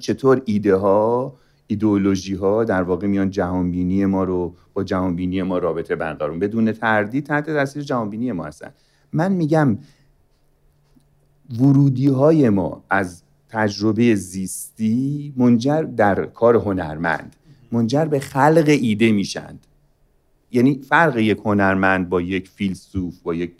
چطور 0.00 0.42
ایده 0.44 0.74
ها 0.74 1.34
ایدئولوژی 1.66 2.34
ها 2.34 2.64
در 2.64 2.82
واقع 2.82 3.06
میان 3.06 3.30
جهانبینی 3.30 4.06
ما 4.06 4.24
رو 4.24 4.54
با 4.74 4.84
جهانبینی 4.84 5.42
ما 5.42 5.58
رابطه 5.58 5.96
برقرار 5.96 6.38
بدون 6.38 6.72
تردید 6.72 7.26
تحت 7.26 7.46
تاثیر 7.46 7.82
جهانبینی 7.82 8.32
ما 8.32 8.44
هستن. 8.44 8.70
من 9.12 9.32
میگم 9.32 9.78
ورودی 11.60 12.08
های 12.08 12.48
ما 12.48 12.84
از 12.90 13.22
تجربه 13.48 14.14
زیستی 14.14 15.34
منجر 15.36 15.82
در 15.82 16.26
کار 16.26 16.56
هنرمند 16.56 17.36
منجر 17.72 18.04
به 18.04 18.20
خلق 18.20 18.64
ایده 18.68 19.12
میشند. 19.12 19.66
یعنی 20.56 20.80
فرق 20.88 21.16
یک 21.16 21.38
هنرمند 21.44 22.08
با 22.08 22.20
یک 22.20 22.48
فیلسوف 22.48 23.20
با 23.22 23.34
یک 23.34 23.52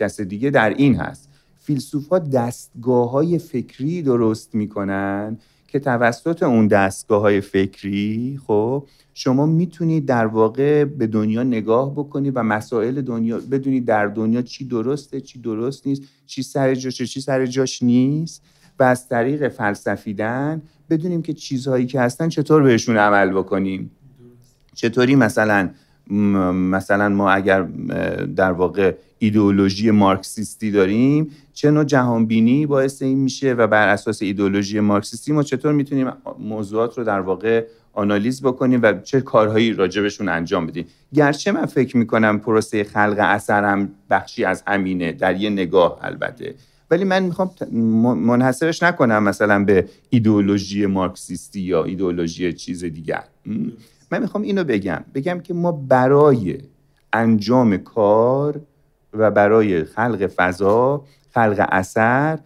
کس 0.00 0.20
دیگه 0.20 0.50
در 0.50 0.70
این 0.70 0.94
هست. 0.94 1.28
فیلسوف 1.60 2.08
ها 2.08 2.18
دستگاه 2.18 3.10
های 3.10 3.38
فکری 3.38 4.02
درست 4.02 4.54
می‌کنن 4.54 5.38
که 5.68 5.78
توسط 5.78 6.42
اون 6.42 6.66
دستگاه 6.66 7.20
های 7.20 7.40
فکری 7.40 8.40
خب 8.46 8.86
شما 9.14 9.46
می‌تونید 9.46 10.06
در 10.06 10.26
واقع 10.26 10.84
به 10.84 11.06
دنیا 11.06 11.42
نگاه 11.42 11.92
بکنید 11.92 12.32
و 12.36 12.42
مسائل 12.42 13.00
دنیا 13.00 13.40
بدونید 13.50 13.84
در 13.84 14.06
دنیا 14.06 14.42
چی 14.42 14.64
درسته 14.64 15.20
چی 15.20 15.38
درست 15.38 15.86
نیست 15.86 16.02
چی 16.26 16.42
سر 16.42 16.74
جاشه 16.74 17.06
چی 17.06 17.20
سر 17.20 17.46
جاش 17.46 17.82
نیست 17.82 18.42
و 18.78 18.82
از 18.82 19.08
طریق 19.08 19.48
فلسفیدن 19.48 20.62
بدونیم 20.90 21.22
که 21.22 21.32
چیزهایی 21.32 21.86
که 21.86 22.00
هستن 22.00 22.28
چطور 22.28 22.62
بهشون 22.62 22.96
عمل 22.96 23.30
بکنیم. 23.30 23.90
چطوری 24.74 25.16
مثلا 25.16 25.70
مثلا 26.10 27.08
ما 27.08 27.30
اگر 27.30 27.62
در 28.36 28.52
واقع 28.52 28.94
ایدئولوژی 29.18 29.90
مارکسیستی 29.90 30.70
داریم 30.70 31.30
چه 31.52 31.70
نوع 31.70 31.84
جهانبینی 31.84 32.66
باعث 32.66 33.02
این 33.02 33.18
میشه 33.18 33.52
و 33.52 33.66
بر 33.66 33.88
اساس 33.88 34.22
ایدئولوژی 34.22 34.80
مارکسیستی 34.80 35.32
ما 35.32 35.42
چطور 35.42 35.72
می‌تونیم 35.72 36.12
موضوعات 36.38 36.98
رو 36.98 37.04
در 37.04 37.20
واقع 37.20 37.66
آنالیز 37.92 38.42
بکنیم 38.42 38.80
و 38.82 38.92
چه 38.92 39.20
کارهایی 39.20 39.72
راجبشون 39.72 40.28
انجام 40.28 40.66
بدیم؟ 40.66 40.86
گرچه 41.14 41.52
من 41.52 41.66
فکر 41.66 41.96
می‌کنم 41.96 42.38
پروسه 42.38 42.84
خلق 42.84 43.16
اثرم 43.18 43.90
بخشی 44.10 44.44
از 44.44 44.62
همینه 44.66 45.12
در 45.12 45.40
یه 45.40 45.50
نگاه 45.50 45.98
البته. 46.02 46.54
ولی 46.90 47.04
من 47.04 47.22
می‌خوام 47.22 47.50
منحصرش 48.16 48.82
نکنم 48.82 49.22
مثلا 49.22 49.64
به 49.64 49.88
ایدئولوژی 50.10 50.86
مارکسیستی 50.86 51.60
یا 51.60 51.84
ایدئولوژی 51.84 52.52
چیز 52.52 52.84
دیگر. 52.84 53.24
من 54.14 54.20
می‌خوام 54.20 54.42
اینو 54.42 54.64
بگم. 54.64 55.04
بگم 55.14 55.40
که 55.40 55.54
ما 55.54 55.72
برای 55.72 56.58
انجام 57.12 57.76
کار 57.76 58.60
و 59.12 59.30
برای 59.30 59.84
خلق 59.84 60.26
فضا 60.36 61.04
خلق 61.34 61.66
اثر 61.72 62.38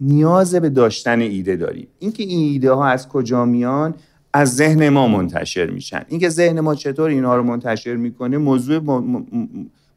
نیاز 0.00 0.54
به 0.54 0.68
داشتن 0.68 1.20
ایده 1.20 1.56
داریم. 1.56 1.88
اینکه 1.98 2.22
این 2.22 2.52
ایده 2.52 2.72
ها 2.72 2.86
از 2.86 3.08
کجا 3.08 3.44
میان؟ 3.44 3.94
از 4.32 4.56
ذهن 4.56 4.88
ما 4.88 5.08
منتشر 5.08 5.70
میشن. 5.70 6.02
اینکه 6.08 6.28
ذهن 6.28 6.60
ما 6.60 6.74
چطور 6.74 7.10
اینها 7.10 7.36
رو 7.36 7.42
منتشر 7.42 7.96
می‌کنه 7.96 8.38
موضوع 8.38 9.02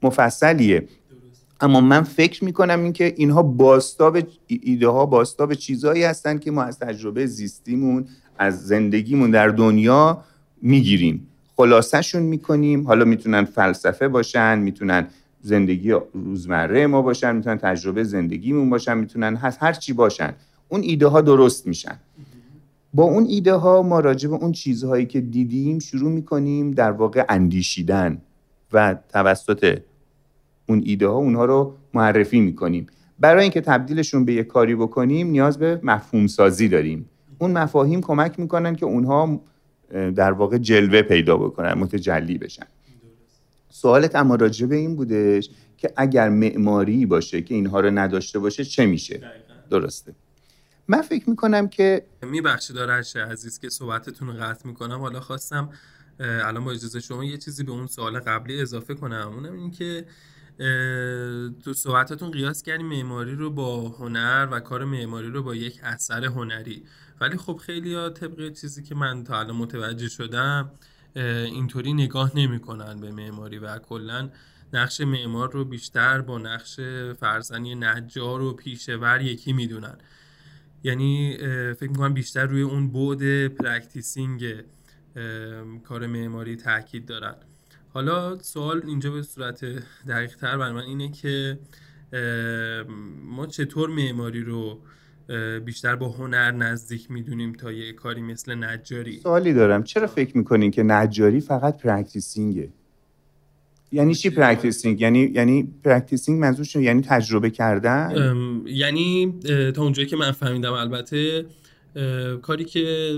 مفصلیه. 0.03 0.88
اما 1.62 1.81
من 1.81 2.03
فکر 2.03 2.45
می‌کنم 2.45 2.83
اینکه 2.83 3.13
اینها 3.17 3.43
باستاب 3.43 4.17
ایده 4.47 4.88
ها 4.88 5.05
باستاب 5.05 5.53
چیزهایی 5.53 6.03
هستن 6.03 6.38
که 6.38 6.51
ما 6.51 6.63
از 6.63 6.79
تجربه 6.79 7.25
زیستیمون 7.25 8.05
از 8.39 8.67
زندگیمون 8.67 9.31
در 9.31 9.47
دنیا 9.47 10.23
می‌گیریم. 10.65 11.28
خلاصهشون 11.56 12.23
می‌کنیم. 12.23 12.88
حالا 12.88 13.06
می‌تونن 13.06 13.43
فلسفه 13.43 14.08
باشن 14.08 14.60
می‌تونن 14.60 15.08
زندگی 15.41 15.91
روزمره 16.13 16.88
ما 16.88 17.02
باشن 17.02 17.36
می‌تونن 17.36 17.58
تجربه 17.58 18.04
زندگیمون 18.04 18.69
باشن 18.69 18.97
می‌تونن 18.97 19.36
هر 19.36 19.73
چی 19.73 19.93
باشن. 19.93 20.34
اون 20.69 20.82
ایده 20.82 21.08
ها 21.08 21.21
درست 21.21 21.67
میشن. 21.67 21.99
با 22.93 23.04
اون 23.04 23.26
ایده 23.30 23.54
ها 23.54 23.82
ما 23.82 23.99
راجع 23.99 24.30
به 24.30 24.36
اون 24.36 24.52
چیزهایی 24.52 25.06
که 25.06 25.21
دیدیم 25.21 25.80
شروع 25.80 26.12
می‌کنیم 26.12 26.71
در 26.71 26.91
واقع 26.91 27.26
اندیشیدن 27.30 28.21
و 28.73 28.95
توسط 29.10 29.80
اون 30.69 30.82
ایده 30.86 31.08
ها 31.08 31.15
اونها 31.15 31.45
رو 31.45 31.76
معرفی 31.93 32.39
می‌کنیم. 32.39 32.88
برای 33.19 33.41
اینکه 33.41 33.62
تبدیلشون 33.62 34.26
به 34.26 34.34
یک 34.34 34.47
کاری 34.47 34.76
بکنیم 34.76 35.28
نیاز 35.28 35.58
به 35.60 35.80
مفهوم 35.84 36.28
سازی 36.28 36.67
داریم. 36.67 37.10
اون 37.39 37.52
مفاهیم 37.52 38.02
کمک 38.02 38.39
می‌کنن 38.39 38.76
که 38.76 38.86
اونها 38.86 39.41
در 39.93 40.32
واقع 40.32 40.58
جلوه 40.58 41.01
پیدا 41.01 41.38
بکنن 41.38 41.73
متجلی 41.73 42.38
بشن. 42.38 42.65
سوالت 43.69 44.15
اما 44.15 44.36
راجع 44.36 44.65
به 44.65 44.75
این 44.75 44.95
بودش 44.95 45.49
که 45.77 45.93
اگر 45.95 46.29
معماری 46.29 47.06
باشه 47.06 47.41
که 47.41 47.56
اینها 47.56 47.79
رو 47.79 47.89
نداشته 47.89 48.39
باشه 48.39 48.65
چه 48.65 48.86
میشه؟ 48.86 49.21
درسته. 49.69 50.15
من 50.88 51.01
فکر 51.01 51.29
می‌کنم 51.29 51.67
که 51.67 52.06
میبخشید 52.21 52.77
آرش 52.77 53.15
عزیز 53.15 53.60
که 53.60 53.69
صحبتتون 53.69 54.27
رو 54.27 54.34
قطع 54.34 54.67
می‌کنم. 54.67 54.99
حالا 54.99 55.19
خواستم 55.19 55.69
الان 56.19 56.63
با 56.63 56.71
اجازه 56.71 56.99
شما 56.99 57.23
یه 57.23 57.38
چیزی 57.38 57.63
به 57.63 57.71
اون 57.71 57.88
سوال 57.88 58.19
قبلی 58.19 58.62
اضافه 58.62 58.93
کنم. 58.93 59.32
اونم 59.36 59.53
این 59.53 59.71
که 59.71 60.06
تو 61.63 61.73
صحبتتون 61.73 62.31
قیاس 62.31 62.63
کردیم 62.63 62.85
معماری 62.85 63.35
رو 63.35 63.49
با 63.49 63.89
هنر 63.89 64.47
و 64.51 64.59
کار 64.59 64.85
معماری 64.85 65.29
رو 65.29 65.43
با 65.43 65.55
یک 65.55 65.79
اثر 65.83 66.25
هنری. 66.25 66.83
ولی 67.21 67.37
خب 67.37 67.57
خیلی 67.57 67.93
ها 67.93 68.09
طبق 68.09 68.53
چیزی 68.53 68.83
که 68.83 68.95
من 68.95 69.23
تا 69.23 69.39
الان 69.39 69.55
متوجه 69.55 70.09
شدم 70.09 70.71
اینطوری 71.15 71.93
نگاه 71.93 72.31
نمی‌کنن 72.35 72.99
به 72.99 73.11
معماری 73.11 73.57
و 73.57 73.77
کلا 73.77 74.29
نقش 74.73 75.01
معمار 75.01 75.51
رو 75.51 75.65
بیشتر 75.65 76.21
با 76.21 76.37
نقش 76.37 76.79
فرزنی 77.19 77.75
نجار 77.75 78.41
و 78.41 78.53
پیشور 78.53 79.21
یکی 79.21 79.53
می‌دونن. 79.53 79.97
یعنی 80.83 81.37
فکر 81.79 81.89
می‌کنم 81.89 82.13
بیشتر 82.13 82.45
روی 82.45 82.61
اون 82.61 82.91
بعد 82.91 83.47
practicing 83.47 84.63
کار 85.83 86.07
معماری 86.07 86.55
تاکید 86.55 87.05
دارن. 87.05 87.35
حالا 87.93 88.38
سوال 88.38 88.82
اینجا 88.88 89.12
به 89.12 89.21
صورت 89.21 89.65
دقیق 90.08 90.36
تر 90.36 90.58
بر 90.58 90.71
من 90.71 90.82
اینه 90.82 91.12
که 91.12 91.60
ما 93.23 93.47
چطور 93.47 93.89
معماری 93.89 94.43
رو 94.43 94.79
بیشتر 95.65 95.95
با 95.95 96.10
هنر 96.10 96.51
نزدیک 96.51 97.12
می‌دونیم 97.12 97.53
تا 97.53 97.71
یه 97.71 97.93
کاری 97.93 98.21
مثل 98.21 98.63
نجاری؟ 98.63 99.19
سوالی 99.19 99.53
دارم. 99.53 99.84
چرا 99.84 100.08
فکر 100.08 100.38
می‌کنین 100.38 100.71
که 100.71 100.84
نجاری 100.84 101.41
فقط 101.41 101.77
practicing 101.77 102.61
ه 102.61 102.69
یعنی 103.91 104.15
چی 104.15 104.29
practicing 104.29 105.01
یعنی 105.01 105.19
یعنی 105.19 105.73
پرکتیسینگ 105.84 106.39
منظورش 106.41 106.75
یعنی 106.75 107.01
تجربه 107.01 107.49
کردن؟ 107.49 108.12
یعنی 108.65 109.39
تا 109.75 109.84
اونجایی 109.84 110.08
که 110.08 110.15
من 110.15 110.32
فهمیدم 110.32 110.73
البته 110.73 111.45
کاری 112.41 112.65
که 112.65 113.13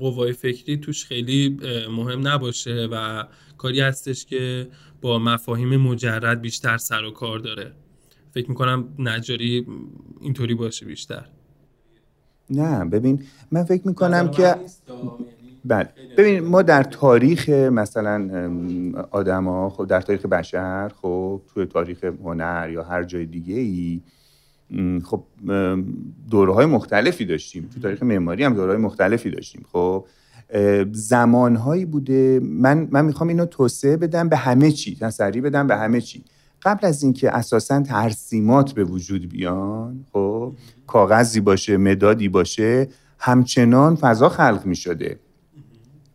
قوای 0.00 0.32
فکری 0.32 0.76
توش 0.76 1.04
خیلی 1.04 1.60
مهم 1.90 2.28
نباشه 2.28 2.88
و 2.92 3.24
کاری 3.58 3.80
هستش 3.80 4.26
که 4.26 4.68
با 5.00 5.18
مفاهیم 5.18 5.76
مجرد 5.76 6.40
بیشتر 6.40 6.76
سر 6.76 7.04
و 7.04 7.10
کار 7.10 7.38
داره. 7.38 7.72
فکر 8.30 8.48
می‌کنم 8.48 8.88
نجاری 8.98 9.66
اینطوری 10.20 10.54
باشه 10.54 10.86
بیشتر. 10.86 11.24
نه 12.50 12.84
ببین 12.84 13.22
من 13.50 13.64
فکر 13.64 13.88
می‌کنم 13.88 14.30
که 14.30 14.42
یعنی 14.42 14.58
بله. 15.64 15.88
ببین 16.18 16.44
ما 16.44 16.62
در 16.62 16.82
تاریخ 16.82 17.48
مثلا 17.48 18.30
آدما 19.10 19.70
خب 19.70 19.86
در 19.86 20.00
تاریخ 20.00 20.26
بشر 20.26 20.92
خب 21.02 21.42
توی 21.54 21.66
تاریخ 21.66 22.04
هنر 22.04 22.70
یا 22.72 22.84
هر 22.84 23.04
جای 23.04 23.26
دیگه 23.26 23.54
ای 23.54 24.00
خب 25.04 25.22
دوره 26.30 26.54
های 26.54 26.66
مختلفی 26.66 27.24
داشتیم. 27.24 27.68
تو 27.74 27.80
تاریخ 27.80 28.02
معماری 28.02 28.44
هم 28.44 28.54
دوره 28.54 28.72
های 28.72 28.82
مختلفی 28.82 29.30
داشتیم. 29.30 29.66
خب 29.72 30.06
زمانهایی 30.92 31.84
بوده. 31.84 32.40
من 32.42 32.88
من 32.90 33.04
می‌خوام 33.04 33.28
اینو 33.28 33.46
توسعه 33.46 33.96
بدم 33.96 34.28
به 34.28 34.36
همه 34.36 34.70
چی 34.70 34.96
تسری 35.00 35.40
بدم 35.40 35.66
به 35.66 35.76
همه 35.76 36.00
چی. 36.00 36.24
قبل 36.62 36.86
از 36.86 37.02
اینکه 37.02 37.36
اساسا 37.36 37.82
ترسیمات 37.82 38.72
به 38.72 38.84
وجود 38.84 39.28
بیان 39.28 40.04
خب 40.12 40.52
کاغذی 40.86 41.40
باشه 41.40 41.76
مدادی 41.76 42.28
باشه 42.28 42.88
همچنان 43.18 43.96
فضا 43.96 44.28
خلق 44.28 44.66
می 44.66 44.76
شده 44.76 45.18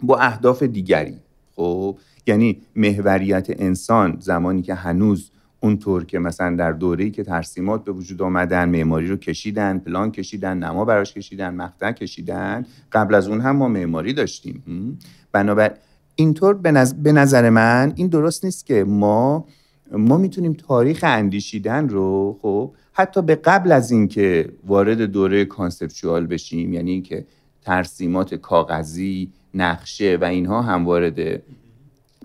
با 0.04 0.18
اهداف 0.18 0.64
دیگری. 0.64 1.16
خب 1.56 1.98
یعنی 2.28 2.62
محوریت 2.76 3.48
انسان 3.50 4.18
زمانی 4.20 4.62
که 4.62 4.74
هنوز 4.74 5.32
اونطور 5.64 6.06
که 6.06 6.20
مثلا 6.20 6.56
در 6.56 6.72
دوره‌ای 6.72 7.12
که 7.12 7.24
ترسیمات 7.24 7.84
به 7.84 7.92
وجود 7.92 8.22
آمدن 8.22 8.70
معماری 8.70 9.08
رو 9.08 9.18
کشیدن 9.18 9.80
پلان 9.80 10.12
کشیدن 10.12 10.58
نما 10.58 10.86
براش 10.86 11.14
کشیدن 11.14 11.54
مقطع 11.54 11.92
کشیدن 11.92 12.66
قبل 12.92 13.16
از 13.16 13.28
اون 13.28 13.42
هم 13.42 13.56
ما 13.56 13.68
معماری 13.68 14.14
داشتیم. 14.14 14.64
بنابر 15.32 15.74
اینطور 16.16 16.54
به 17.04 17.12
نظر 17.12 17.50
من 17.50 17.94
این 17.96 18.08
درست 18.08 18.46
نیست 18.46 18.66
که 18.66 18.84
ما 18.84 19.46
ما 19.92 20.18
می‌تونیم 20.18 20.54
تاریخ 20.54 21.00
اندیشیدن 21.04 21.90
رو 21.90 22.40
خب 22.42 22.72
حتی 22.94 23.22
به 23.22 23.36
قبل 23.36 23.72
از 23.72 23.92
اینکه 23.92 24.50
وارد 24.68 25.02
دوره 25.02 25.46
کانسپچوال 25.46 26.26
بشیم 26.26 26.74
یعنی 26.74 26.92
اینکه 26.92 27.26
ترسیمات 27.62 28.36
کاغذی 28.36 29.32
نقشه 29.54 30.18
و 30.22 30.24
اینها 30.24 30.62
هم 30.62 30.86
وارد 30.86 31.42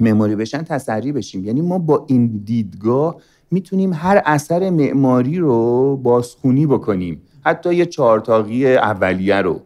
معماری 0.03 0.37
بشن 0.37 0.63
تسری 0.63 1.13
بشیم. 1.13 1.45
یعنی 1.45 1.61
ما 1.61 1.79
با 1.79 2.05
این 2.09 2.43
دیدگاه 2.45 3.17
می‌تونیم 3.51 3.93
هر 3.93 4.23
اثر 4.25 4.71
معماری 4.71 5.39
رو 5.39 5.97
بازخونی 5.97 6.67
بکنیم. 6.67 7.23
حتی 7.45 7.75
یه 7.75 7.87
چهارتاقی 7.87 8.67
اولیه 8.67 9.37
رو. 9.37 9.61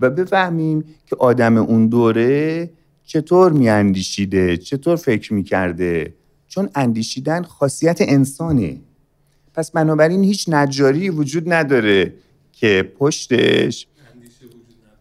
و 0.00 0.10
بفهمیم 0.10 0.84
که 1.06 1.16
آدم 1.16 1.56
اون 1.56 1.86
دوره 1.86 2.70
چطور 3.04 3.52
میاندیشیده 3.52 4.56
چطور 4.56 4.96
فکر 4.96 5.34
می‌کرده. 5.34 6.14
چون 6.48 6.68
اندیشیدن 6.74 7.42
خاصیت 7.42 7.98
انسانه. 8.00 8.80
پس 9.54 9.70
بنابراین 9.70 10.24
هیچ 10.24 10.44
نجاری 10.48 11.10
وجود 11.10 11.52
نداره 11.52 12.14
که 12.52 12.92
پشتش 12.98 13.86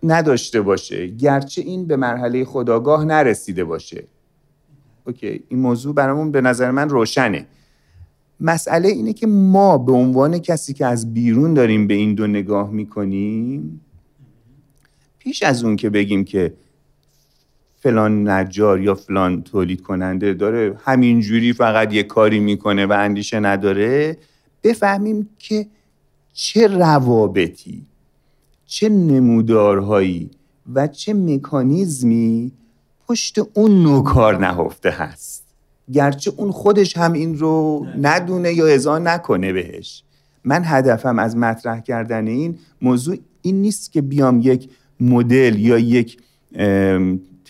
نداشته 0.04 0.62
باشه. 0.62 1.08
گرچه 1.08 1.62
این 1.62 1.86
به 1.86 1.96
مرحله 1.96 2.46
خداگاه 2.46 3.06
نرسیده 3.06 3.64
باشه. 3.64 4.04
اوکی 5.08 5.44
این 5.50 5.60
موضوع 5.60 5.96
برامون 5.96 6.32
به 6.32 6.42
نظر 6.42 6.72
من 6.72 6.90
روشنه. 6.90 7.46
مسئله 8.40 8.88
اینه 8.88 9.14
که 9.14 9.28
ما 9.28 9.78
به 9.78 9.92
عنوان 9.92 10.40
کسی 10.40 10.74
که 10.74 10.86
از 10.86 11.14
بیرون 11.14 11.54
داریم 11.54 11.88
به 11.88 11.94
این 11.94 12.16
دو 12.16 12.28
نگاه 12.28 12.72
می‌کنیم 12.72 13.82
پیش 15.20 15.44
از 15.44 15.64
اون 15.64 15.76
که 15.76 15.90
بگیم 15.90 16.24
که 16.24 16.54
فلان 17.76 18.30
نجار 18.30 18.82
یا 18.82 18.96
فلان 18.96 19.44
تولید 19.44 19.82
کننده 19.82 20.34
داره 20.34 20.78
همینجوری 20.84 21.54
فقط 21.54 21.94
یه 21.94 22.04
کاری 22.04 22.40
می‌کنه 22.40 22.86
و 22.86 22.92
اندیشه 22.92 23.40
نداره 23.40 24.18
بفهمیم 24.64 25.30
که 25.40 25.68
چه 26.34 26.68
روابطی 26.68 27.86
چه 28.66 28.90
نمودارهایی 28.90 30.32
و 30.74 30.88
چه 30.88 31.14
مکانیزمی 31.14 32.52
پشت 33.12 33.40
اون 33.54 33.84
نوع 33.84 34.04
کار 34.04 34.38
نهفته 34.38 34.90
هست. 34.90 35.44
گرچه 35.92 36.32
اون 36.38 36.52
خودش 36.52 36.98
هم 36.98 37.14
این 37.14 37.40
رو 37.40 37.86
ندونه 38.02 38.54
یا 38.54 38.68
ازا 38.68 39.00
نکنه 39.00 39.54
بهش. 39.54 40.04
من 40.44 40.62
هدفم 40.66 41.20
از 41.20 41.38
مطرح 41.38 41.80
کردن 41.80 42.28
این 42.28 42.58
موضوع 42.82 43.18
این 43.42 43.62
نیست 43.62 43.92
که 43.92 44.02
بیام 44.02 44.40
یک 44.44 44.70
مدل 45.00 45.60
یا 45.60 45.78
یک 45.78 46.18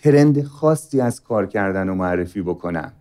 ترند 0.04 0.43
خاصی 0.43 1.02
از 1.02 1.21
کار 1.21 1.45
کردن 1.45 1.89
و 1.89 1.95
معرفی 1.95 2.41
بکنم. 2.41 2.91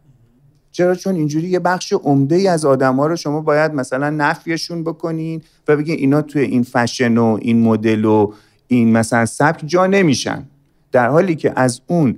چرا؟ 0.72 0.94
چون 0.94 1.14
اینجوری 1.14 1.48
یه 1.48 1.58
بخش 1.58 1.92
عمده 1.92 2.36
ای 2.36 2.48
از 2.48 2.64
آدما 2.64 3.06
رو 3.06 3.16
شما 3.16 3.40
باید 3.40 3.74
مثلا 3.74 4.10
نفیشون 4.10 4.84
بکنین 4.84 5.42
و 5.68 5.76
بگین 5.76 5.96
اینا 5.98 6.22
توی 6.22 6.42
این 6.42 6.62
فشن 6.62 7.18
و 7.18 7.38
این 7.40 7.62
مدل 7.62 8.04
و 8.04 8.32
این 8.68 8.92
مثلا 8.92 9.26
سبک 9.26 9.62
جا 9.66 9.86
نمیشن. 9.86 10.46
در 10.92 11.08
حالی 11.08 11.34
که 11.34 11.52
از 11.56 11.80
اون 11.86 12.16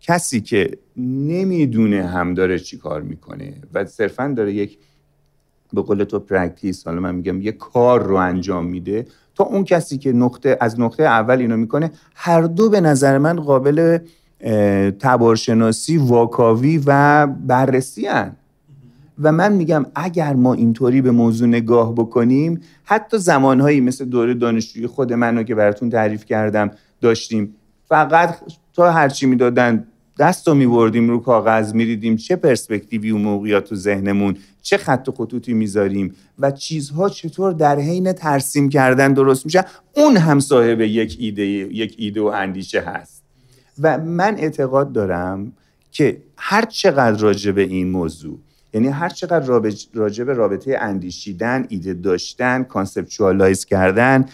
کسی 0.00 0.40
که 0.40 0.78
نمی‌دونه 0.96 2.06
هم 2.06 2.34
داره 2.34 2.58
چی 2.58 2.78
کار 2.78 3.02
می‌کنه 3.02 3.54
و 3.74 3.84
صرفا 3.84 4.34
داره 4.36 4.52
یک 4.52 4.78
به 5.72 5.82
قول 5.82 6.04
تو 6.04 6.18
practice 6.18 6.86
حالا 6.86 7.00
من 7.00 7.14
میگم 7.14 7.42
یه 7.42 7.52
کار 7.52 8.02
رو 8.02 8.14
انجام 8.14 8.66
میده 8.66 9.06
تا 9.34 9.44
اون 9.44 9.64
کسی 9.64 9.98
که 9.98 10.12
نقطه 10.12 10.56
از 10.60 10.80
نقطه 10.80 11.02
اول 11.02 11.38
اینو 11.38 11.56
می‌کنه 11.56 11.90
هر 12.14 12.42
دو 12.42 12.70
به 12.70 12.80
نظر 12.80 13.18
من 13.18 13.40
قابل 13.40 13.98
تبارشناسی 14.98 15.96
واکاوی 15.96 16.82
و 16.86 17.26
بررسی 17.26 18.06
ان. 18.06 18.36
و 19.22 19.32
من 19.32 19.52
میگم 19.52 19.86
اگر 19.94 20.34
ما 20.34 20.54
اینطوری 20.54 21.00
به 21.00 21.10
موضوع 21.10 21.48
نگاه 21.48 21.94
بکنیم 21.94 22.60
حتی 22.84 23.18
زمانهایی 23.18 23.80
مثل 23.80 24.04
دوره 24.04 24.34
دانشجویی 24.34 24.86
خود 24.86 25.12
منو 25.12 25.42
که 25.42 25.54
براتون 25.54 25.90
تعریف 25.90 26.24
کردم 26.24 26.70
داشتیم 27.00 27.54
فقط 27.84 28.36
تا 28.72 28.90
هرچی 28.90 29.26
می‌دادن 29.26 29.86
دست 30.20 30.48
رو 30.48 30.54
میبردیم 30.54 31.08
رو 31.08 31.20
کاغذ 31.20 31.74
میریدیم 31.74 32.16
چه 32.16 32.36
پرسپکتیوی 32.36 33.10
و 33.10 33.18
موقعیت 33.18 33.64
تو 33.64 33.74
ذهنمون 33.74 34.36
چه 34.62 34.76
خط 34.76 35.08
و 35.08 35.12
خطوطی 35.12 35.52
می‌ذاریم 35.52 36.14
و 36.38 36.50
چیزها 36.50 37.08
چطور 37.08 37.52
در 37.52 37.78
حین 37.78 38.12
ترسیم 38.12 38.68
کردن 38.68 39.12
درست 39.12 39.46
میشه. 39.46 39.64
اون 39.96 40.16
هم 40.16 40.40
صاحب 40.40 40.80
یک 40.80 41.16
ایده 41.20 41.42
یک 41.46 41.94
ایده 41.98 42.20
و 42.20 42.24
اندیشه 42.24 42.80
هست. 42.80 43.22
و 43.82 43.98
من 43.98 44.38
اعتقاد 44.38 44.92
دارم 44.92 45.52
که 45.92 46.22
هر 46.36 46.64
چقدر 46.64 47.20
راجع 47.20 47.52
به 47.52 47.62
این 47.62 47.90
موضوع 47.90 48.38
یعنی 48.74 48.88
هر 48.88 49.08
چقدر 49.08 49.62
راجع 49.94 50.24
به 50.24 50.32
رابطه 50.32 50.78
اندیشیدن 50.80 51.66
ایده 51.68 51.94
داشتن 51.94 52.62
conceptualize 52.62 53.64
کردن 53.64 54.24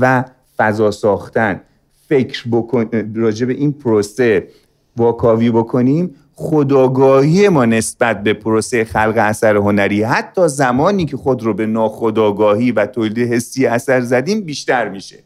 و 0.00 0.24
فضا 0.56 0.90
ساختن 0.90 1.60
فکر 2.08 2.44
بکن 2.52 3.12
راجع 3.14 3.46
به 3.46 3.52
این 3.52 3.72
پروسه 3.72 4.48
واکاوی 4.96 5.50
بکنیم 5.50 6.14
خودآگاهی 6.34 7.48
ما 7.48 7.64
نسبت 7.64 8.22
به 8.22 8.32
پروسه 8.32 8.84
خلق 8.84 9.14
اثر 9.16 9.56
هنری 9.56 10.02
حتی 10.02 10.48
زمانی 10.48 11.04
که 11.04 11.16
خود 11.16 11.42
رو 11.42 11.54
به 11.54 11.66
ناخودآگاهی 11.66 12.72
و 12.72 12.86
تولید 12.86 13.18
حسی 13.18 13.66
اثر 13.66 14.00
زدیم 14.00 14.40
بیشتر 14.40 14.88
میشه. 14.88 15.18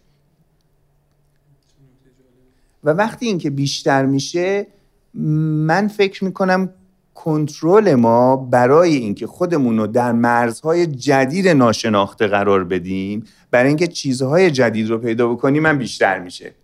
و 2.85 2.90
وقتی 2.90 3.26
اینکه 3.26 3.50
بیشتر 3.50 4.06
میشه 4.06 4.66
من 5.14 5.88
فکر 5.88 6.24
می‌کنم 6.24 6.70
کنترل 7.14 7.94
ما 7.94 8.37
برای 8.37 8.94
اینکه 8.96 9.26
خودمون 9.26 9.78
رو 9.78 9.87
در 9.87 10.12
مرزهای 10.12 10.87
جدید 10.87 11.48
ناشناخته 11.48 12.26
قرار 12.26 12.64
بدیم 12.64 13.24
برای 13.50 13.68
اینکه 13.68 13.87
چیزهای 13.87 14.50
جدید 14.50 14.90
رو 14.90 14.98
پیدا 14.98 15.28
بکنیم 15.28 15.62
من 15.62 15.78
بیشتر 15.78 16.18
میشه. 16.18 16.54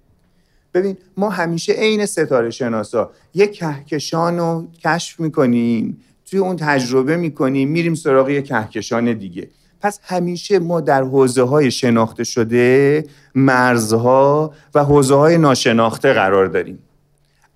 ببین 0.77 0.97
ما 1.17 1.31
همیشه 1.31 1.73
عین 1.73 2.07
ستاره 2.07 2.51
شناسا. 2.51 3.11
یک 3.35 3.53
کهکشان 3.53 4.39
رو 4.39 4.69
کشف 4.85 5.21
می‌کنیم 5.21 5.99
توی 6.31 6.39
اون 6.39 6.57
تجربه 6.57 7.17
می‌کنیم 7.17 7.69
میریم 7.69 7.95
سراغ 7.95 8.31
یک 8.31 8.45
کهکشان 8.45 9.13
دیگه. 9.13 9.49
پس 9.81 10.01
همیشه 10.03 10.59
ما 10.59 10.81
در 10.81 11.03
حوزه 11.03 11.43
های 11.43 11.71
شناخته 11.71 12.25
شده 12.25 13.05
مرزها 13.35 14.55
و 14.75 14.85
حوزه 14.85 15.15
های 15.15 15.39
ناشناخته 15.39 16.13
قرار 16.13 16.47
داریم. 16.47 16.79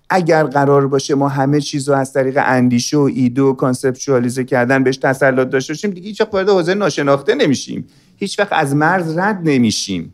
اگر 0.09 0.43
قرار 0.43 0.87
باشه 0.87 1.15
ما 1.15 1.27
همه 1.27 1.61
چیز 1.61 1.89
رو 1.89 1.95
از 1.95 2.13
طریق 2.13 2.39
اندیشه 2.45 2.97
و 2.97 3.09
ایده 3.15 3.41
و 3.41 3.53
کانسپچوالیزه 3.53 4.43
کردن 4.43 4.83
بهش 4.83 4.97
تسلط 4.97 5.49
داشته 5.49 5.73
باشیم 5.73 5.91
دیگه 5.91 6.07
هیچ 6.07 6.21
وقت 6.21 6.33
وارد 6.33 6.49
حوزه 6.49 6.73
ناشناخته 6.73 7.35
نمیشیم. 7.35 7.87
هیچ 8.17 8.39
وقت 8.39 8.53
از 8.53 8.75
مرز 8.75 9.17
رد 9.17 9.39
نمیشیم. 9.43 10.13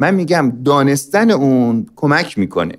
من 0.00 0.14
میگم 0.14 0.52
دانستن 0.64 1.30
اون 1.30 1.86
کمک 1.96 2.38
می‌کنه. 2.38 2.74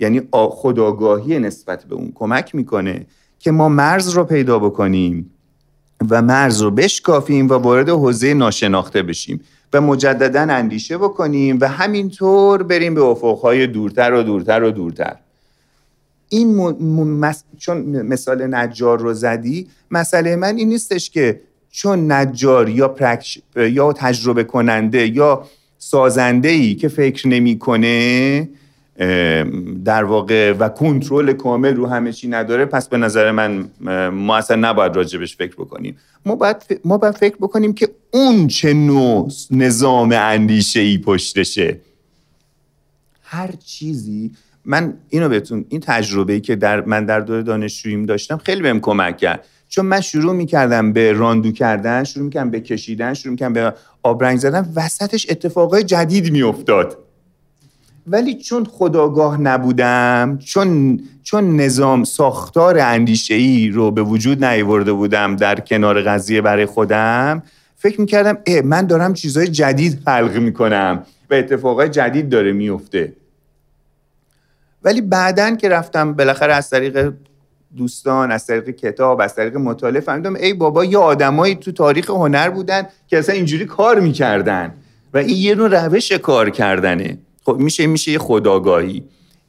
یعنی 0.00 0.22
خداگاهی 0.32 1.38
نسبت 1.38 1.84
به 1.84 1.94
اون 1.94 2.12
کمک 2.14 2.54
می‌کنه 2.54 3.06
که 3.38 3.50
ما 3.50 3.68
مرز 3.68 4.08
رو 4.08 4.24
پیدا 4.24 4.58
بکنیم 4.58 5.30
و 6.10 6.22
مرز 6.22 6.60
رو 6.60 6.70
بشکافیم 6.70 7.48
و 7.48 7.52
وارد 7.52 7.88
حوزه 7.88 8.34
ناشناخته 8.34 9.02
بشیم 9.02 9.40
و 9.72 9.80
مجددا 9.80 10.40
اندیشه 10.40 10.98
بکنیم 10.98 11.58
و 11.60 11.68
همینطور 11.68 12.62
بریم 12.62 12.94
به 12.94 13.02
افقهای 13.02 13.66
دورتر 13.66 14.12
و 14.12 14.22
دورتر 14.22 14.62
و 14.62 14.70
دورتر. 14.70 15.16
این 16.28 16.74
چون 17.58 18.02
مثال 18.02 18.54
نجار 18.54 18.98
رو 18.98 19.14
زدی 19.14 19.68
مسئله 19.90 20.36
من 20.36 20.56
این 20.56 20.68
نیستش 20.68 21.10
که 21.10 21.40
چون 21.70 22.12
نجار 22.12 22.68
یا, 22.68 22.94
یا 23.56 23.92
تجربه 23.92 24.44
کننده 24.44 25.06
یا 25.06 25.46
سازنده 25.78 26.48
ای 26.48 26.74
که 26.74 26.88
فکر 26.88 27.28
نمی‌کنه 27.28 28.48
در 29.84 30.04
واقع 30.04 30.52
و 30.52 30.68
کنترل 30.68 31.32
کامل 31.32 31.74
رو 31.74 31.86
همه 31.86 32.12
چی 32.12 32.28
نداره 32.28 32.64
پس 32.64 32.88
به 32.88 32.96
نظر 32.96 33.30
من 33.30 33.68
ما 34.10 34.36
اصلا 34.36 34.56
نباید 34.70 34.96
راجبش 34.96 35.36
فکر 35.36 35.54
بکنیم. 35.54 35.96
ما 36.26 36.34
باید, 36.34 36.56
ما 36.84 36.98
باید 36.98 37.14
فکر 37.14 37.36
بکنیم 37.36 37.72
که 37.72 37.88
اون 38.10 38.46
چه 38.46 38.72
نوع 38.72 39.30
نظام 39.50 40.12
اندیشه 40.12 40.80
ای 40.80 40.98
پشتشه. 40.98 41.80
هر 43.22 43.50
چیزی 43.66 44.30
من 44.64 44.94
اینو 45.08 45.28
بهتون 45.28 45.64
این 45.68 45.80
تجربه 45.80 46.32
ای 46.32 46.40
که 46.40 46.56
در 46.56 46.80
من 46.80 47.04
در 47.04 47.20
دوره 47.20 47.42
دانشجوییم 47.42 48.06
داشتم 48.06 48.36
خیلی 48.36 48.62
بهم 48.62 48.80
کمک 48.80 49.16
کرد. 49.16 49.44
چون 49.68 49.86
من 49.86 50.00
شروع 50.00 50.34
می‌کردم 50.34 50.92
به 50.92 51.12
راندو 51.12 51.52
کردن 51.52 52.04
شروع 52.04 52.24
می‌کردم 52.24 52.50
به 52.50 52.60
کشیدن 52.60 53.14
شروع 53.14 53.30
می‌کردم 53.30 53.52
به 53.52 53.74
آبرنگ 54.02 54.38
زدن 54.38 54.72
وسطش 54.76 55.26
اتفاقای 55.30 55.82
جدید 55.82 56.32
میافتاد. 56.32 56.98
ولی 58.06 58.34
چون 58.34 58.64
خداگاه 58.64 59.40
نبودم 59.40 60.38
چون 60.44 61.00
چون 61.22 61.56
نظام 61.56 62.04
ساختار 62.04 62.78
اندیشه 62.78 63.34
ای 63.34 63.68
رو 63.68 63.90
به 63.90 64.02
وجود 64.02 64.44
نیاورده 64.44 64.92
بودم 64.92 65.36
در 65.36 65.60
کنار 65.60 66.02
قضیه 66.02 66.40
برای 66.40 66.66
خودم 66.66 67.42
فکر 67.76 68.00
می‌کردم 68.00 68.38
اه 68.46 68.62
من 68.62 68.86
دارم 68.86 69.14
چیزهای 69.14 69.48
جدید 69.48 70.02
خلق 70.04 70.36
می‌کنم 70.36 71.02
و 71.30 71.34
اتفاقای 71.34 71.88
جدید 71.88 72.28
داره 72.28 72.52
میفته 72.52 73.12
ولی 74.84 75.00
بعدا 75.00 75.56
که 75.56 75.68
رفتم 75.68 76.12
بالاخره 76.12 76.54
از 76.54 76.70
طریق 76.70 77.12
دوستان 77.76 78.32
از 78.32 78.46
طریق 78.46 78.70
کتاب 78.70 79.20
از 79.20 79.34
طریق 79.34 79.56
مطالعه 79.56 80.00
فهمیدم 80.00 80.34
ای 80.34 80.54
بابا 80.54 80.84
یه 80.84 80.98
آدمایی 80.98 81.54
تو 81.54 81.72
تاریخ 81.72 82.10
هنر 82.10 82.50
بودن 82.50 82.86
که 83.06 83.18
اصلا 83.18 83.34
اینجوری 83.34 83.64
کار 83.64 84.00
می‌کردن 84.00 84.74
و 85.14 85.18
این 85.18 85.36
یه 85.36 85.54
نوع 85.54 85.86
روش 85.86 86.12
کار 86.12 86.50
کردنه. 86.50 87.18
خب 87.44 87.56
میشه 87.56 87.86
میشه 87.86 88.12
یه 88.12 88.18
خداگاهی. 88.18 89.04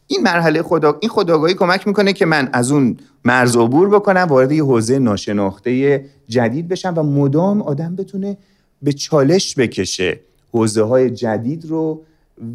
این 0.07 0.21
مرحله 0.21 0.61
خدا 0.61 0.97
این 0.99 1.09
خداگاهی 1.09 1.53
کمک 1.53 1.87
می‌کنه 1.87 2.13
که 2.13 2.25
من 2.25 2.49
از 2.53 2.71
اون 2.71 2.97
مرز 3.25 3.55
عبور 3.55 3.89
بکنم 3.89 4.21
وارد 4.21 4.51
یه 4.51 4.63
حوزه 4.63 4.99
ناشناخته 4.99 6.05
جدید 6.27 6.67
بشم 6.67 6.93
و 6.97 7.03
مدام 7.03 7.61
آدم 7.61 7.95
بتونه 7.95 8.37
به 8.81 8.93
چالش 8.93 9.55
بکشه 9.55 10.19
حوزه 10.51 10.83
های 10.83 11.09
جدید 11.09 11.65
رو 11.65 12.01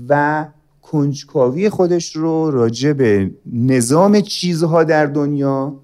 و 0.09 0.45
کنجکاوی 0.91 1.71
خودش 1.71 2.17
رو 2.17 2.51
راجع 2.51 2.93
به 2.93 3.31
نظام 3.53 4.21
چیزها 4.21 4.85
در 4.85 5.07
دنیا 5.07 5.81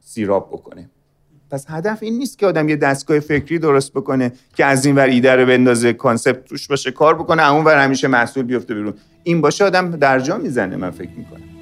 سیراب 0.00 0.48
بکنه. 0.52 0.90
پس 1.50 1.64
هدف 1.68 2.02
این 2.02 2.18
نیست 2.18 2.38
که 2.38 2.46
آدم 2.46 2.68
یه 2.68 2.76
دستگاه 2.76 3.20
فکری 3.20 3.58
درست 3.58 3.92
بکنه 3.92 4.32
که 4.56 4.64
از 4.64 4.86
این 4.86 4.94
ور 4.94 5.06
ایده 5.06 5.36
رو 5.36 5.46
بندازه 5.46 5.92
کانسپت 5.92 6.44
توش 6.44 6.68
باشه 6.68 6.90
کار 6.90 7.14
بکنه 7.14 7.52
اون 7.52 7.64
ور 7.64 7.84
همیشه 7.84 8.08
محصول 8.08 8.42
بیفته 8.42 8.74
بیرون. 8.74 8.94
این 9.22 9.40
باشه 9.40 9.64
آدم 9.64 9.90
درجا 9.90 10.38
می‌زنه 10.38 10.76
من 10.76 10.90
فکر 10.90 11.10
می‌کنم. 11.16 11.53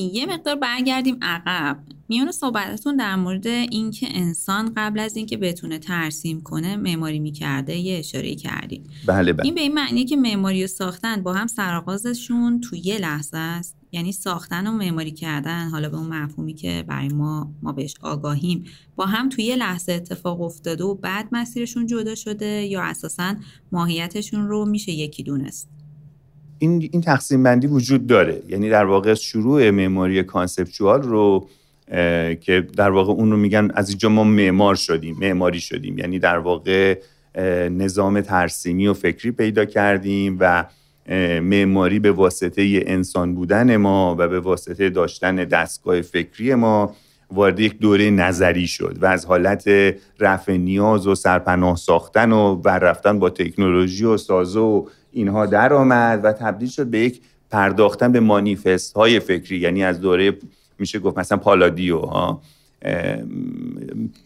یه 0.00 0.26
مقدار 0.26 0.56
برگردیم 0.56 1.18
عقب. 1.22 1.78
میون 2.08 2.32
صحبتتون 2.32 2.96
در 2.96 3.16
مورد 3.16 3.46
اینکه 3.46 4.06
انسان 4.10 4.72
قبل 4.76 5.00
از 5.00 5.16
اینکه 5.16 5.36
بتونه 5.36 5.78
ترسیم 5.78 6.40
کنه 6.40 6.76
معماری 6.76 7.18
می‌کرده 7.18 7.76
یه 7.76 7.98
اشاره 7.98 8.34
کردیم 8.34 8.84
بله 9.06 9.32
بله. 9.32 9.44
این 9.44 9.54
به 9.54 9.60
این 9.60 9.74
معنیه 9.74 10.04
که 10.04 10.16
معماری 10.16 10.64
و 10.64 10.66
ساختن 10.66 11.22
با 11.22 11.32
هم 11.32 11.46
سرآغازشون 11.46 12.60
تو 12.60 12.76
یه 12.76 12.98
لحظه 12.98 13.38
است. 13.38 13.78
یعنی 13.92 14.12
ساختن 14.12 14.66
و 14.66 14.72
معماری 14.72 15.10
کردن 15.10 15.68
حالا 15.68 15.88
به 15.88 15.96
اون 15.96 16.06
مفهومی 16.06 16.54
که 16.54 16.84
برای 16.88 17.08
ما 17.08 17.52
ما 17.62 17.72
بهش 17.72 17.94
آگاهیم 18.00 18.64
با 18.96 19.06
هم 19.06 19.28
توی 19.28 19.44
یه 19.44 19.56
لحظه 19.56 19.92
اتفاق 19.92 20.40
افتاده 20.40 20.84
و 20.84 20.94
بعد 20.94 21.28
مسیرشون 21.32 21.86
جدا 21.86 22.14
شده 22.14 22.46
یا 22.46 22.82
اساسا 22.82 23.34
ماهیتشون 23.72 24.48
رو 24.48 24.64
میشه 24.64 24.92
یکی 24.92 25.22
دونست. 25.22 25.77
این 26.58 26.88
این 26.92 27.02
تقسیم 27.02 27.42
بندی 27.42 27.66
وجود 27.66 28.06
داره. 28.06 28.42
یعنی 28.48 28.70
در 28.70 28.84
واقع 28.84 29.14
شروع 29.14 29.70
معماری 29.70 30.22
کانسپچوال 30.22 31.02
رو 31.02 31.48
که 32.40 32.66
در 32.76 32.90
واقع 32.90 33.12
اون 33.12 33.30
رو 33.30 33.36
میگن 33.36 33.70
از 33.74 33.88
اینجا 33.88 34.08
ما 34.08 34.24
معمار 34.24 34.74
شدیم 34.74 35.16
معماری 35.20 35.60
شدیم. 35.60 35.98
یعنی 35.98 36.18
در 36.18 36.38
واقع 36.38 36.98
نظام 37.70 38.20
ترسیمی 38.20 38.86
و 38.86 38.94
فکری 38.94 39.30
پیدا 39.30 39.64
کردیم 39.64 40.36
و 40.40 40.64
معماری 41.40 41.98
به 41.98 42.12
واسطه 42.12 42.82
انسان 42.86 43.34
بودن 43.34 43.76
ما 43.76 44.16
و 44.18 44.28
به 44.28 44.40
واسطه 44.40 44.90
داشتن 44.90 45.36
دستگاه 45.36 46.00
فکری 46.00 46.54
ما 46.54 46.94
وارد 47.32 47.60
یک 47.60 47.78
دوره 47.78 48.10
نظری 48.10 48.66
شد 48.66 48.98
و 49.00 49.06
از 49.06 49.26
حالت 49.26 49.70
رفع 50.20 50.56
نیاز 50.56 51.06
و 51.06 51.14
سرپناه 51.14 51.76
ساختن 51.76 52.32
و 52.32 52.56
بر 52.56 52.78
رفتن 52.78 53.18
با 53.18 53.30
تکنولوژی 53.30 54.04
و 54.04 54.16
سازه 54.16 54.60
و 54.60 54.86
اینها 55.12 55.46
در 55.46 55.72
آمد 55.72 56.20
و 56.24 56.32
تبدیل 56.32 56.68
شد 56.68 56.86
به 56.86 56.98
یک 56.98 57.20
پرداختن 57.50 58.12
به 58.12 58.20
مانیفست 58.20 58.96
های 58.96 59.20
فکری. 59.20 59.58
یعنی 59.58 59.84
از 59.84 60.00
دوره 60.00 60.38
میشه 60.78 60.98
گفت 60.98 61.18
مثلا 61.18 61.38
پالادیو 61.38 61.98
ها 61.98 62.42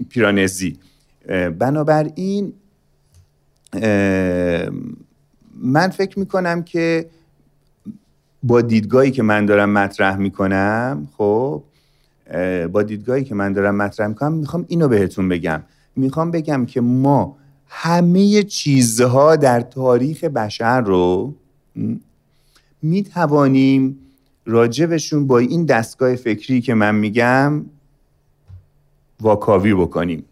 پیرانزی. 0.08 0.78
بنابراین 1.58 2.52
من 5.62 5.88
فکر 5.88 6.18
می‌کنم 6.18 6.62
که 6.62 7.06
با 8.42 8.60
دیدگاهی 8.60 9.10
که 9.10 9.22
من 9.22 9.46
دارم 9.46 9.70
مطرح 9.70 10.16
می‌کنم 10.16 11.08
خب 11.16 11.62
با 12.72 12.82
دیدگاهی 12.82 13.24
که 13.24 13.34
من 13.34 13.52
دارم 13.52 13.74
مطرح 13.74 14.06
می‌کنم 14.06 14.32
می‌خوام 14.32 14.64
اینو 14.68 14.88
بهتون 14.88 15.28
بگم. 15.28 15.62
می‌خوام 15.96 16.30
بگم 16.30 16.66
که 16.66 16.80
ما 16.80 17.36
همه 17.74 18.42
چیزها 18.42 19.36
در 19.36 19.60
تاریخ 19.60 20.24
بشر 20.24 20.80
رو 20.80 21.34
می 22.82 23.02
توانیم 23.02 23.98
راجبشون 24.46 25.26
با 25.26 25.38
این 25.38 25.64
دستگاه 25.64 26.16
فکری 26.16 26.60
که 26.60 26.74
من 26.74 26.94
میگم 26.94 27.64
واکاوی 29.20 29.74
بکنیم. 29.74 30.24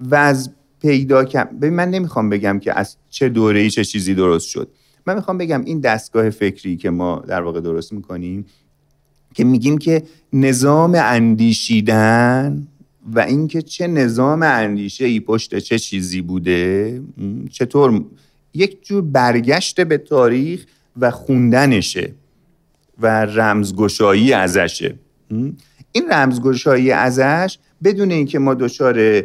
و 0.00 0.14
از 0.14 0.50
پیدا 0.80 1.24
کم 1.24 1.48
من 1.60 1.90
نمی‌خوام 1.90 2.30
بگم 2.30 2.58
که 2.58 2.78
از 2.78 2.96
چه 3.10 3.28
دوره 3.28 3.60
ای 3.60 3.70
چه 3.70 3.84
چیزی 3.84 4.14
درست 4.14 4.48
شد. 4.48 4.68
من 5.06 5.14
می‌خوام 5.14 5.38
بگم 5.38 5.64
این 5.64 5.80
دستگاه 5.80 6.30
فکری 6.30 6.76
که 6.76 6.90
ما 6.90 7.24
در 7.26 7.42
واقع 7.42 7.60
درست 7.60 7.92
می‌کنیم 7.92 8.46
که 9.34 9.44
میگیم 9.44 9.78
که 9.78 10.02
نظام 10.32 10.94
اندیشیدن 10.94 12.68
و 13.06 13.20
اینکه 13.20 13.62
چه 13.62 13.86
نظام 13.86 14.42
اندیشه 14.42 15.04
ای 15.04 15.20
پشت 15.20 15.58
چه 15.58 15.78
چیزی 15.78 16.20
بوده 16.20 17.02
چطور 17.50 18.04
یک 18.54 18.86
جور 18.86 19.02
برگشت 19.02 19.80
به 19.80 19.98
تاریخ 19.98 20.66
و 20.96 21.10
خوندنشه 21.10 22.14
و 22.98 23.24
رمزگشایی 23.24 24.32
ازشه. 24.32 24.94
این 25.92 26.10
رمزگشایی 26.10 26.90
ازش 26.90 27.58
بدون 27.84 28.10
اینکه 28.10 28.38
ما 28.38 28.54
دچار 28.54 29.22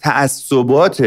تعصبات 0.00 1.00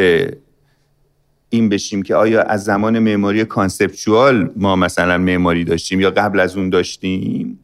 این 1.50 1.70
بشیم 1.70 2.04
که 2.04 2.16
آیا 2.16 2.42
از 2.42 2.64
زمان 2.64 3.00
معماری 3.00 3.46
کانسپچوال 3.46 4.52
ما 4.56 4.76
مثلا 4.76 5.18
معماری 5.18 5.64
داشتیم 5.64 6.02
یا 6.02 6.12
قبل 6.12 6.40
از 6.40 6.58
اون 6.58 6.70
داشتیم 6.70 7.60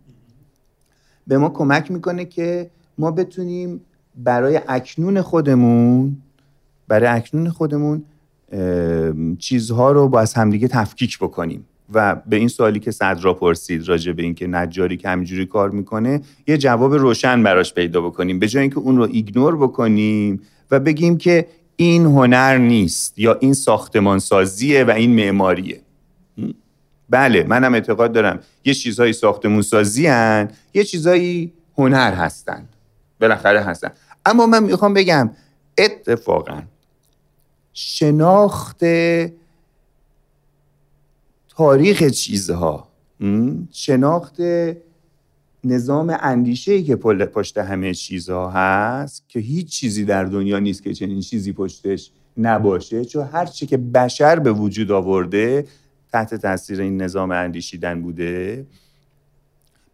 به 1.27 1.37
ما 1.37 1.49
کمک 1.49 1.91
می‌کنه 1.91 2.25
که 2.25 2.69
ما 2.99 3.11
بتونیم 3.11 3.81
برای 4.15 4.61
اکنون 4.67 5.21
خودمون 5.21 6.17
برای 6.87 7.07
اکنون 7.07 7.49
خودمون 7.49 8.03
چیزها 9.39 9.91
رو 9.91 10.07
با 10.07 10.19
از 10.19 10.33
همدیگه 10.33 10.67
تفکیک 10.67 11.17
بکنیم. 11.17 11.65
و 11.93 12.15
به 12.15 12.35
این 12.35 12.47
سوالی 12.47 12.79
که 12.79 12.91
صدرا 12.91 13.33
پرسید 13.33 13.87
راجع 13.87 14.11
به 14.11 14.23
اینکه 14.23 14.47
نجاری 14.47 14.97
که 14.97 15.09
همینجوری 15.09 15.45
کار 15.45 15.69
می‌کنه 15.69 16.21
یه 16.47 16.57
جواب 16.57 16.93
روشن 16.93 17.43
براش 17.43 17.73
پیدا 17.73 18.01
بکنیم. 18.01 18.39
به 18.39 18.47
جای 18.47 18.61
اینکه 18.61 18.77
اون 18.77 18.97
رو 18.97 19.07
ایگنور 19.11 19.57
بکنیم 19.57 20.41
و 20.71 20.79
بگیم 20.79 21.17
که 21.17 21.47
این 21.75 22.05
هنر 22.05 22.57
نیست 22.57 23.19
یا 23.19 23.37
این 23.41 23.53
ساختمان 23.53 24.19
سازیه 24.19 24.83
و 24.83 24.91
این 24.91 25.15
معماریه. 25.15 25.81
بله 27.09 27.43
منم 27.43 27.73
اعتقاد 27.73 28.11
دارم. 28.11 28.39
یه 28.65 28.73
چیزهایی 28.73 29.13
ساختمون 29.13 29.61
سازی 29.61 30.07
هن، 30.07 30.49
یه 30.73 30.83
چیزهایی 30.83 31.53
هنر 31.77 32.13
هستن. 32.13 32.65
بالاخره 33.19 33.61
هستن. 33.61 33.91
اما 34.25 34.45
من 34.45 34.63
می‌خوام 34.63 34.93
بگم 34.93 35.29
اتفاقا 35.77 36.61
شناخت 37.73 38.85
تاریخ 41.49 42.03
چیزها 42.03 42.87
شناخت 43.71 44.35
نظام 45.63 46.17
اندیشه 46.21 46.71
ای 46.71 46.83
که 46.83 46.95
پشت 46.95 47.57
همه 47.57 47.93
چیزها 47.93 48.49
هست 48.49 49.23
که 49.27 49.39
هیچ 49.39 49.67
چیزی 49.71 50.05
در 50.05 50.23
دنیا 50.23 50.59
نیست 50.59 50.83
که 50.83 50.93
چنین 50.93 51.19
چیزی 51.19 51.53
پشتش 51.53 52.11
نباشه 52.37 53.05
چون 53.05 53.27
هر 53.27 53.45
چی 53.45 53.65
که 53.65 53.77
بشر 53.77 54.39
به 54.39 54.51
وجود 54.51 54.91
آورده 54.91 55.67
تحت 56.11 56.35
تاثیر 56.35 56.81
این 56.81 57.01
نظام 57.01 57.31
اندیشیدن 57.31 58.01
بوده 58.01 58.65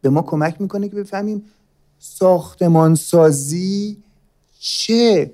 به 0.02 0.10
ما 0.10 0.22
کمک 0.22 0.62
می‌کنه 0.62 0.90
که 0.90 0.96
بفهمیم 0.96 1.44
ساختمانسازی 2.00 3.98
چه 4.60 5.32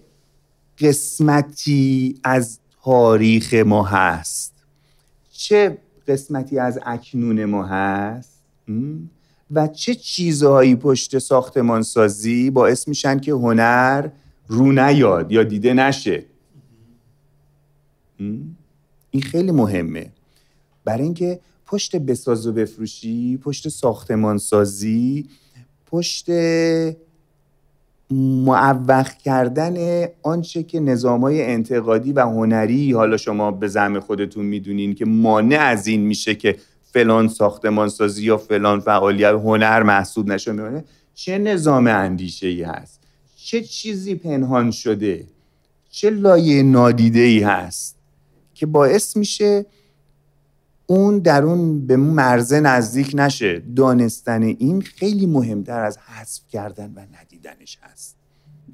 قسمتی 0.79 2.19
از 2.23 2.59
تاریخ 2.83 3.53
ما 3.53 3.83
هست؟ 3.83 4.53
چه 5.31 5.77
قسمتی 6.07 6.59
از 6.59 6.79
اکنون 6.85 7.45
ما 7.45 7.65
هست؟ 7.65 8.41
و 9.51 9.67
چه 9.67 9.95
چیزهایی 9.95 10.75
پشت 10.75 11.19
ساختمانسازی 11.19 12.49
باعث 12.49 12.87
میشن 12.87 13.19
که 13.19 13.31
هنر 13.31 14.09
رو 14.47 14.71
نیاد 14.71 15.31
یا 15.31 15.43
دیده 15.43 15.73
نشه؟ 15.73 16.25
این 19.11 19.21
خیلی 19.23 19.51
مهمه. 19.51 20.11
برای 20.85 21.03
اینکه 21.03 21.39
پشت 21.65 21.95
بساز 21.95 22.47
و 22.47 22.53
بفروشی 22.53 23.37
پشت 23.37 23.69
ساختمان 23.69 24.37
سازی 24.37 25.29
پشت 25.91 26.25
معوق 28.45 29.07
کردن 29.07 30.05
آنچه 30.23 30.63
که 30.63 30.79
نظام 30.79 31.21
های 31.21 31.45
انتقادی 31.45 32.13
و 32.13 32.19
هنری 32.19 32.91
حالا 32.91 33.17
شما 33.17 33.51
به 33.51 33.67
زعم 33.67 33.99
خودتون 33.99 34.45
می‌دونین 34.45 34.95
که 34.95 35.05
مانع 35.05 35.59
از 35.59 35.87
این 35.87 36.01
میشه 36.01 36.35
که 36.35 36.57
فلان 36.93 37.27
ساختمان 37.27 37.89
سازی 37.89 38.23
یا 38.23 38.37
فلان 38.37 38.79
فعالیت 38.79 39.33
هنر 39.33 39.83
محسوب 39.83 40.27
نشه 40.27 40.51
میمونه 40.51 40.83
چه 41.15 41.37
نظام 41.37 41.87
اندیشه 41.87 42.47
ای 42.47 42.63
هست؟ 42.63 42.99
چه 43.35 43.61
چیزی 43.61 44.15
پنهان 44.15 44.71
شده؟ 44.71 45.25
چه 45.89 46.09
لایه 46.09 46.63
نادیده 46.63 47.19
ای 47.19 47.39
هست 47.39 47.95
که 48.53 48.65
باعث 48.65 49.17
میشه 49.17 49.65
اون 50.91 51.19
در 51.19 51.43
اون 51.43 51.87
به 51.87 51.97
مرزه 51.97 52.59
نزدیک 52.59 53.11
نشه. 53.13 53.63
دانستن 53.75 54.43
این 54.43 54.81
خیلی 54.81 55.25
مهمتر 55.25 55.79
از 55.79 55.97
حذف 55.97 56.41
کردن 56.49 56.93
و 56.95 56.99
ندیدنش 56.99 57.77
هست. 57.81 58.17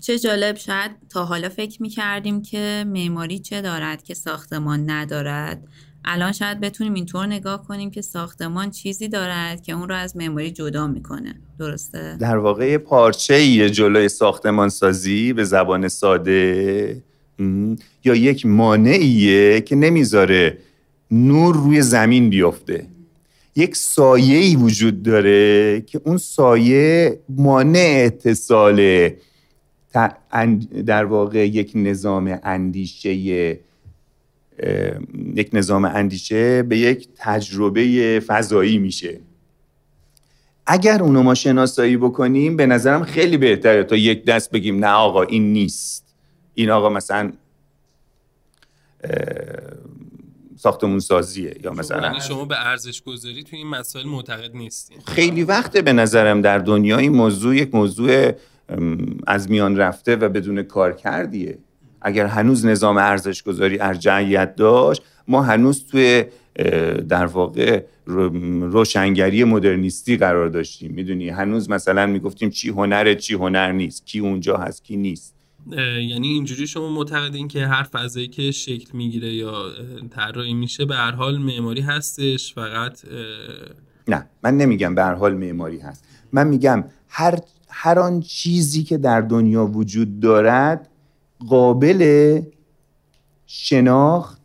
چه 0.01 0.19
جالب 0.19 0.55
شاید 0.55 0.91
تا 1.09 1.25
حالا 1.25 1.49
فکر 1.49 1.81
می 1.81 1.89
کردیم 1.89 2.41
که 2.41 2.85
معماری 2.87 3.39
چه 3.39 3.61
دارد 3.61 4.03
که 4.03 4.13
ساختمان 4.13 4.89
ندارد. 4.89 5.63
الان 6.05 6.31
شاید 6.31 6.59
بتونیم 6.59 6.93
اینطور 6.93 7.25
نگاه 7.25 7.67
کنیم 7.67 7.91
که 7.91 8.01
ساختمان 8.01 8.71
چیزی 8.71 9.07
دارد 9.07 9.61
که 9.61 9.73
اون 9.73 9.89
رو 9.89 9.95
از 9.95 10.17
معماری 10.17 10.51
جدا 10.51 10.87
می‌کنه. 10.87 11.35
درسته؟ 11.59 12.17
در 12.19 12.37
واقع 12.37 12.77
پارچه 12.77 13.33
ای 13.33 13.69
جلوی 13.69 14.09
ساختمان 14.09 14.69
سازی 14.69 15.33
به 15.33 15.43
زبان 15.43 15.87
ساده 15.87 17.03
یا 18.03 18.15
یک 18.15 18.45
مانعیه 18.45 19.61
که 19.61 19.75
نمی‌ذاره 19.75 20.57
نور 21.11 21.55
روی 21.55 21.81
زمین 21.81 22.29
بیفته. 22.29 22.85
یک 23.55 23.75
سایه 23.75 24.37
ای 24.37 24.55
وجود 24.55 25.03
داره 25.03 25.81
که 25.81 26.01
اون 26.05 26.17
سایه 26.17 27.19
مانع 27.29 28.03
اتصال 28.05 29.09
در 30.85 31.05
واقع 31.05 31.47
یک 31.47 31.71
نظام 31.75 32.39
اندیشه 32.43 33.13
یک 35.35 35.49
نظام 35.53 35.85
اندیشه 35.85 36.63
به 36.63 36.77
یک 36.77 37.09
تجربه 37.15 38.21
فضایی 38.27 38.77
میشه. 38.77 39.19
اگر 40.65 41.03
اونو 41.03 41.23
ما 41.23 41.35
شناسایی 41.35 41.97
بکنیم 41.97 42.55
به 42.55 42.65
نظرم 42.65 43.03
خیلی 43.03 43.37
بهتره 43.37 43.83
تا 43.83 43.95
یک 43.95 44.25
دست 44.25 44.51
بگیم 44.51 44.85
نه 44.85 44.91
آقا 44.91 45.23
این 45.23 45.53
نیست. 45.53 46.15
این 46.53 46.69
آقا 46.69 46.89
مثلا 46.89 47.31
ساختمون 50.67 50.99
سازیه 50.99 51.55
یا 51.63 51.71
مثلا 51.71 52.19
شما 52.19 52.45
به 52.45 52.67
ارزش 52.67 53.01
گذاری 53.01 53.43
تو 53.43 53.55
این 53.55 53.67
مسائل 53.67 54.05
معتقد 54.05 54.55
نیستین. 54.55 54.97
خیلی 55.05 55.43
وقته 55.43 55.81
به 55.81 55.93
نظرم 55.93 56.41
در 56.41 56.57
دنیا 56.57 56.97
این 56.97 57.11
موضوع 57.11 57.55
یک 57.55 57.75
موضوع 57.75 58.31
از 59.27 59.49
میان 59.49 59.77
رفته 59.77 60.15
و 60.15 60.29
بدون 60.29 60.63
کار 60.63 60.93
کردیه. 60.93 61.57
اگر 62.01 62.25
هنوز 62.25 62.65
نظام 62.65 62.97
ارزش 62.97 63.43
گذاری 63.43 63.79
ارجعیت 63.79 64.55
داشت 64.55 65.01
ما 65.27 65.41
هنوز 65.41 65.85
توی 65.91 66.25
در 67.09 67.25
واقع 67.25 67.83
روشنگری 68.61 69.43
مدرنیستی 69.43 70.17
قرار 70.17 70.49
داشتیم. 70.49 70.91
می‌دونی؟ 70.91 71.29
هنوز 71.29 71.69
مثلا 71.69 72.05
می‌گفتیم 72.05 72.49
چی 72.49 72.69
هنره 72.69 73.15
چی 73.15 73.33
هنر 73.33 73.71
نیست. 73.71 74.05
کی 74.05 74.19
اونجا 74.19 74.57
هست 74.57 74.83
کی 74.83 74.97
نیست. 74.97 75.36
یعنی 76.09 76.27
اینجوری 76.27 76.67
شما 76.67 76.89
معتقدین 76.89 77.47
که 77.47 77.67
هر 77.67 77.83
فضایی 77.83 78.27
که 78.27 78.51
شکل 78.51 78.97
می‌گیره 78.97 79.33
یا 79.33 79.71
طراحی 80.09 80.53
میشه 80.53 80.85
به 80.85 80.95
هر 80.95 81.11
حال 81.11 81.37
معماری 81.37 81.81
هستش 81.81 82.53
فقط 82.53 83.01
نه 84.07 84.25
من 84.43 84.57
نمیگم 84.57 84.95
به 84.95 85.03
هر 85.03 85.13
حال 85.13 85.33
معماری 85.33 85.79
هست. 85.79 86.03
من 86.31 86.47
میگم 86.47 86.83
هر 87.07 87.39
هر 87.69 87.99
آن 87.99 88.21
چیزی 88.21 88.83
که 88.83 88.97
در 88.97 89.21
دنیا 89.21 89.65
وجود 89.65 90.19
دارد 90.19 90.89
قابل 91.49 92.41
شناخت 93.45 94.41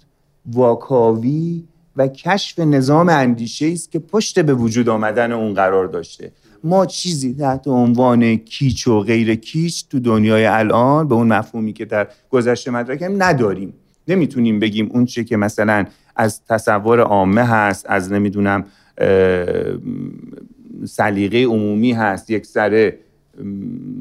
واکاوی 0.47 1.65
و 1.97 2.09
کشف 2.09 2.59
نظام 2.59 3.09
اندیشه 3.09 3.67
است 3.67 3.93
که 3.93 3.99
پشت 3.99 4.41
به 4.41 4.55
وجود 4.55 4.89
آمدن 4.89 5.33
اون 5.33 5.55
قرار 5.55 5.87
داشته. 5.87 6.33
ما 6.65 6.87
چیزی 6.87 7.35
تحت 7.35 7.69
عنوان 7.69 8.37
کیچ 8.37 8.89
و 8.89 9.01
غیر 9.01 9.35
کیچ 9.35 9.89
تو 9.89 10.01
دنیای 10.01 10.47
الان 10.47 11.09
به 11.09 11.15
اون 11.15 11.27
مفهومی 11.27 11.73
که 11.73 11.85
در 11.85 12.09
گذشته 12.31 12.71
مدرکم 12.71 13.23
نداریم. 13.23 13.75
نمی‌تونیم 14.09 14.59
بگیم 14.59 14.89
اون 14.93 15.05
چه 15.05 15.25
که 15.25 15.37
مثلا 15.37 15.85
از 16.17 16.45
تصور 16.49 17.01
عامه 17.01 17.43
هست 17.43 17.87
از 17.89 18.13
نمی‌دونم 18.13 18.65
سلیقه 20.85 21.45
عمومی 21.45 21.93
هست 21.93 22.31
یک 22.31 22.47
سر 22.47 22.93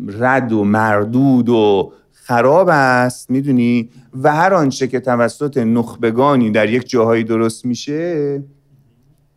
رد 0.08 0.52
و 0.52 0.64
مردود 0.64 1.50
و 1.50 1.94
خراب 2.12 2.70
است 2.72 3.32
می‌دونی؟ 3.32 3.90
و 4.24 4.36
هر 4.36 4.54
آنچه 4.54 4.88
که 4.88 5.00
توسط 5.00 5.58
نخبگانی 5.58 6.52
در 6.52 6.70
یک 6.70 6.90
جاهایی 6.90 7.24
درست 7.24 7.66
میشه 7.66 8.44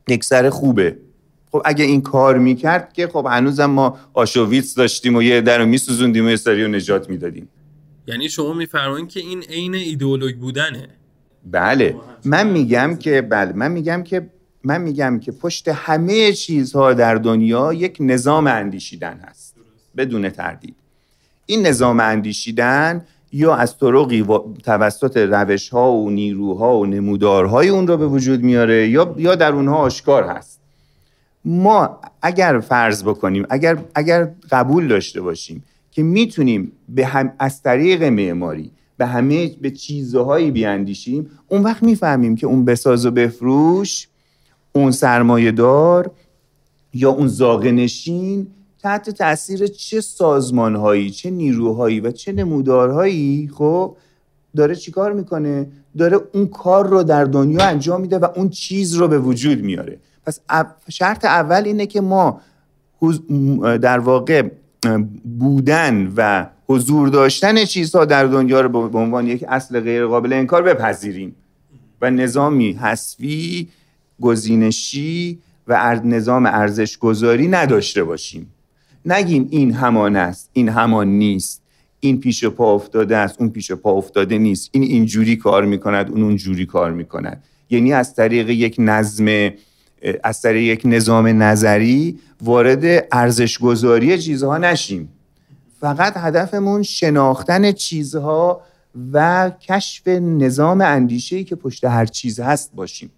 یک 0.09 0.25
سر 0.25 0.51
خوبه. 0.51 0.97
خب 1.55 1.63
اگه 1.65 1.85
این 1.85 2.01
کار 2.01 2.39
می‌کرد 2.39 2.93
که 2.93 3.07
خب 3.07 3.27
هنوزم 3.31 3.67
ما 3.67 3.99
آشوویتس 4.15 4.75
داشتیم 4.75 5.17
و 5.17 5.23
یه 5.23 5.41
در 5.41 5.59
رو 5.59 5.67
میسوزوندیم 5.67 6.27
و 6.27 6.31
یه 6.31 6.37
سری 6.37 6.65
رو 6.65 6.71
نجات 6.71 7.11
می‌دادیم. 7.11 7.49
یعنی 8.07 8.29
شما 8.29 8.53
میفرمایید 8.53 9.09
که 9.09 9.21
این 9.21 9.43
عین 9.43 9.75
ایدئولوژی 9.75 10.35
بودنه. 10.35 10.89
بله. 11.51 11.97
من 12.25 12.47
میگم 12.47 12.97
که 13.01 13.23
بله 13.23 13.53
من 13.53 13.73
میگم 13.73 14.03
که 14.03 14.31
من 14.65 14.81
میگم 14.81 15.21
که 15.21 15.33
پشت 15.33 15.69
همه 15.69 16.33
چیزها 16.33 16.93
در 16.93 17.15
دنیا 17.15 17.73
یک 17.73 17.97
نظام 18.01 18.47
اندیشیدن 18.47 19.21
هست. 19.29 19.55
بدون 19.97 20.31
تردید. 20.31 20.77
این 21.47 21.67
نظام 21.67 22.01
اندیشیدن 22.01 23.05
یا 23.33 23.55
از 23.55 23.79
طرقی 23.79 24.25
توسط 24.65 25.17
روش 25.17 25.69
ها 25.69 25.93
و 25.93 26.11
نیروها 26.11 26.79
و 26.79 26.87
نمودارهای 26.87 27.69
اون 27.69 27.87
رو 27.87 27.97
به 27.97 28.07
وجود 28.07 28.43
میاره 28.43 28.89
یا 28.89 29.15
یا 29.19 29.35
در 29.35 29.53
اونها 29.53 29.77
آشکار 29.77 30.25
هست. 30.25 30.64
ما 31.45 32.01
اگر 32.23 32.61
فرض 32.61 33.03
بکنیم 33.03 33.47
اگر 33.51 33.79
اگر 33.95 34.31
قبول 34.51 34.89
داشته 34.89 35.21
باشیم 35.21 35.65
که 35.91 36.03
می‌تونیم 36.03 36.73
به 36.89 37.07
هم 37.07 37.33
از 37.39 37.63
طریق 37.63 38.03
معماری 38.03 38.71
به 38.97 39.07
همه 39.07 39.49
به 39.61 39.71
چیزهایی 39.71 40.51
بیاندیشیم 40.51 41.31
اون 41.49 41.63
وقت 41.63 41.83
می‌فهمیم 41.83 42.37
که 42.37 42.47
اون 42.47 42.65
بساز 42.65 43.07
و 43.07 43.11
بفروش 43.11 44.09
اون 44.73 44.91
سرمایه 44.91 45.53
دار 45.53 46.11
یا 46.95 47.11
اون 47.11 47.27
زاغ 47.27 47.67
نشین 47.67 48.47
تحت 48.83 49.11
تاثیر 49.11 49.67
چه 49.67 50.01
سازمانهایی 50.01 51.11
چه 51.11 51.31
نیروهایی 51.31 52.01
و 52.01 52.11
چه 52.11 52.33
نمودارهایی 52.33 53.51
خب 53.55 53.97
داره 54.57 54.75
چیکار 54.75 55.13
می‌کنه؟ 55.13 55.67
داره 55.99 56.21
اون 56.33 56.47
کار 56.47 56.87
رو 56.87 57.03
در 57.03 57.25
دنیا 57.25 57.65
انجام 57.65 58.01
میده 58.01 58.19
و 58.19 58.29
اون 58.37 58.49
چیز 58.49 58.95
رو 58.95 59.09
به 59.09 59.19
وجود 59.19 59.63
میاره. 59.63 59.99
پس 60.27 60.41
شرط 60.89 61.25
اول 61.25 61.63
اینه 61.65 61.87
که 61.87 62.01
ما 62.01 62.41
در 63.61 63.99
واقع 63.99 64.43
بودن 65.39 66.13
و 66.17 66.47
حضور 66.67 67.09
داشتن 67.09 67.65
چیزها 67.65 68.05
در 68.05 68.25
دنیا 68.25 68.61
رو 68.61 68.89
به 68.89 68.99
عنوان 68.99 69.27
یک 69.27 69.45
اصل 69.49 69.81
غیر 69.81 70.07
قابل 70.07 70.33
انکار 70.33 70.63
بپذیریم 70.63 71.35
و 72.01 72.11
نظامی 72.11 72.73
حسوی 72.73 73.69
گزینشی 74.21 75.39
و 75.69 76.01
نظام 76.05 76.47
ارزش 76.47 76.99
گذاری 76.99 77.49
نداشته 77.49 78.05
باشیم. 78.05 78.51
نگیم 79.07 79.49
این 79.51 79.73
همان 79.75 80.17
است 80.17 80.51
این 80.53 80.69
همان 80.69 81.09
نیست. 81.09 81.63
این 82.01 82.21
پیش 82.21 82.45
پا 82.45 82.75
افتاده 82.75 83.17
است 83.17 83.41
اون 83.41 83.51
پیش 83.51 83.73
پا 83.73 83.91
افتاده 83.93 84.39
نیست. 84.39 84.71
این 84.73 84.83
اینجوری 84.83 85.37
کار 85.37 85.65
می‌کند 85.65 86.11
اون 86.11 86.23
اونجوری 86.23 86.67
کار 86.67 86.93
می‌کند. 86.93 87.43
یعنی 87.71 87.93
از 87.93 88.15
طریق 88.15 88.51
یک 88.51 88.77
نظم 88.79 89.51
از 90.23 90.43
طریق 90.43 90.73
یک 90.73 90.83
نظام 90.85 91.43
نظری 91.43 92.19
وارد 92.43 93.07
ارزش 93.13 93.59
گذاری 93.59 94.19
چیزها 94.19 94.59
نشیم. 94.59 95.09
فقط 95.81 96.13
هدفمون 96.17 96.83
شناختن 96.83 97.73
چیزها 97.73 98.63
و 99.13 99.51
کشف 99.61 100.09
نظام 100.09 100.81
اندیشه‌ای 100.81 101.45
که 101.45 101.57
پشت 101.57 101.85
هر 101.85 102.07
چیز 102.07 102.41
هست 102.41 102.71
باشیم. 102.75 103.11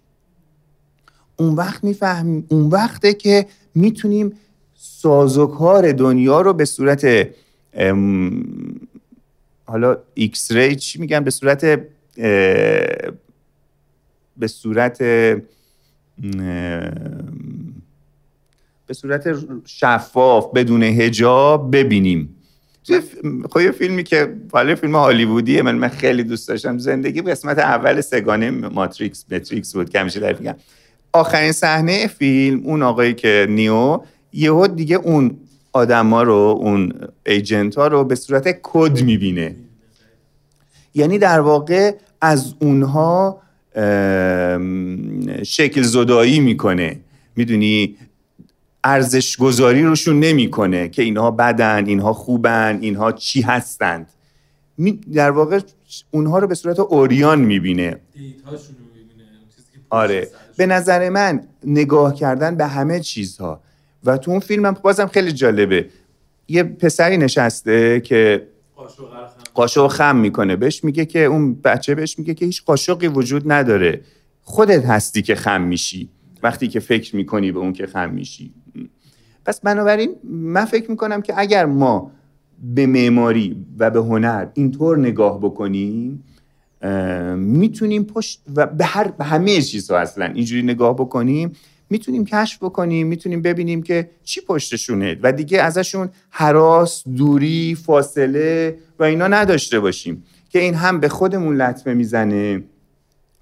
اون 1.37 1.55
وقت 1.55 1.83
می‌فهمیم 1.83 2.45
اون 2.49 2.69
وقته 2.69 3.13
که 3.13 3.45
می‌تونیم 3.75 4.33
سازوکار 4.75 5.91
دنیا 5.91 6.41
رو 6.41 6.53
به 6.53 6.65
صورت 6.65 7.27
حالا 9.65 9.97
X-ray 10.13 10.75
چی 10.75 10.99
میگن؟ 10.99 11.19
به 11.19 11.31
صورت 11.31 11.79
به 14.37 14.47
صورت 14.47 15.01
به 18.87 18.93
صورت 18.93 19.37
شفاف 19.65 20.51
بدون 20.55 20.83
حجاب 20.83 21.75
ببینیم. 21.75 22.33
خب 23.49 23.59
یه 23.59 23.71
فیلمی 23.71 24.03
که 24.03 24.35
حالا 24.51 24.75
فیلم 24.75 24.95
هالیوودیه 24.95 25.61
من 25.61 25.75
من 25.75 25.87
خیلی 25.87 26.23
دوست 26.23 26.47
داشتم 26.47 26.77
زندگی 26.77 27.21
قسمت 27.21 27.59
اول 27.59 28.01
سگانه 28.01 28.51
ماتریکس 28.51 29.25
ماتریکس 29.31 29.75
بود 29.75 29.89
که 29.89 29.99
همیشه 29.99 30.19
میگم. 30.39 30.55
آخرین 31.13 31.51
صحنه 31.51 32.07
فیلم 32.07 32.61
اون 32.63 32.83
آقایی 32.83 33.13
که 33.13 33.47
نیو 33.49 33.99
یهو 34.33 34.67
دیگه 34.67 34.95
اون 34.95 35.37
آدما 35.73 36.23
رو 36.23 36.57
اون 36.61 36.93
ایجنت 37.25 37.75
ها 37.75 37.87
رو 37.87 38.03
به 38.03 38.15
صورت 38.15 38.59
کد 38.63 39.01
می‌بینه. 39.01 39.55
یعنی 40.93 41.17
در 41.17 41.39
واقع 41.39 41.95
از 42.21 42.53
اونها 42.59 43.41
شکل 45.43 45.81
زدایی 45.81 46.39
می‌کنه. 46.39 46.99
می‌دونی؟ 47.35 47.95
ارزش 48.83 49.37
گذاری 49.37 49.83
روشون 49.83 50.19
نمی‌کنه 50.19 50.89
که 50.89 51.01
اینها 51.01 51.31
بدن 51.31 51.85
اینها 51.85 52.13
خوبن 52.13 52.79
اینها 52.81 53.11
چی 53.11 53.41
هستند. 53.41 54.09
در 55.13 55.31
واقع 55.31 55.59
اونها 56.11 56.39
رو 56.39 56.47
به 56.47 56.55
صورت 56.55 56.79
اوریان 56.79 57.41
می‌بینه. 57.41 57.95
آره. 59.89 60.27
به 60.57 60.65
نظر 60.65 61.09
من 61.09 61.41
نگاه 61.63 62.15
کردن 62.15 62.55
به 62.55 62.65
همه 62.65 62.99
چیزها. 62.99 63.61
و 64.03 64.17
تو 64.17 64.31
اون 64.31 64.39
فیلم 64.39 64.65
هم 64.65 64.77
بازم 64.81 65.07
خیلی 65.07 65.31
جالبه. 65.31 65.89
یه 66.47 66.63
پسری 66.63 67.17
نشسته 67.17 67.99
که 67.99 68.47
قاشق 69.53 69.87
خم 69.87 70.15
می‌کنه. 70.15 70.55
بهش 70.55 70.83
میگه 70.83 71.05
که 71.05 71.19
اون 71.23 71.61
بچه 71.61 71.95
بهش 71.95 72.19
میگه 72.19 72.33
که 72.33 72.45
هیچ 72.45 72.63
قاشقی 72.65 73.07
وجود 73.07 73.51
نداره. 73.51 74.01
خودت 74.41 74.85
هستی 74.85 75.21
که 75.21 75.35
خم 75.35 75.61
میشی. 75.61 76.09
وقتی 76.43 76.67
که 76.67 76.79
فکر 76.79 77.15
می‌کنی 77.15 77.51
به 77.51 77.59
اون 77.59 77.73
که 77.73 77.87
خم 77.87 78.09
میشی. 78.09 78.53
پس 79.45 79.61
بنابراین 79.61 80.15
من 80.23 80.65
فکر 80.65 80.91
می‌کنم 80.91 81.21
که 81.21 81.33
اگر 81.37 81.65
ما 81.65 82.11
به 82.75 82.85
معماری 82.85 83.65
و 83.77 83.89
به 83.89 83.99
هنر 83.99 84.47
اینطور 84.53 84.97
نگاه 84.97 85.39
بکنیم 85.39 86.23
می‌تونیم 87.35 88.03
پشت 88.03 88.41
و 88.55 88.65
به 88.65 88.85
هر 88.85 89.07
به 89.07 89.23
همه 89.23 89.61
چیزها 89.61 89.97
اصلا 89.97 90.25
اینجوری 90.25 90.63
نگاه 90.63 90.95
بکنیم 90.95 91.51
می‌تونیم 91.89 92.25
کشف 92.25 92.63
بکنیم 92.63 93.07
می‌تونیم 93.07 93.41
ببینیم 93.41 93.83
که 93.83 94.09
چی 94.23 94.41
پشتشونه 94.41 95.17
و 95.23 95.31
دیگه 95.31 95.61
ازشون 95.61 96.09
حراس 96.29 97.03
دوری 97.07 97.75
فاصله 97.85 98.77
و 98.99 99.03
اینا 99.03 99.27
نداشته 99.27 99.79
باشیم 99.79 100.23
که 100.49 100.59
این 100.59 100.73
هم 100.73 100.99
به 100.99 101.09
خودمون 101.09 101.61
لطمه 101.61 101.93
می‌زنه 101.93 102.63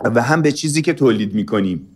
و 0.04 0.22
هم 0.22 0.42
به 0.42 0.52
چیزی 0.52 0.82
که 0.82 0.94
تولید 0.94 1.34
می‌کنیم. 1.34 1.88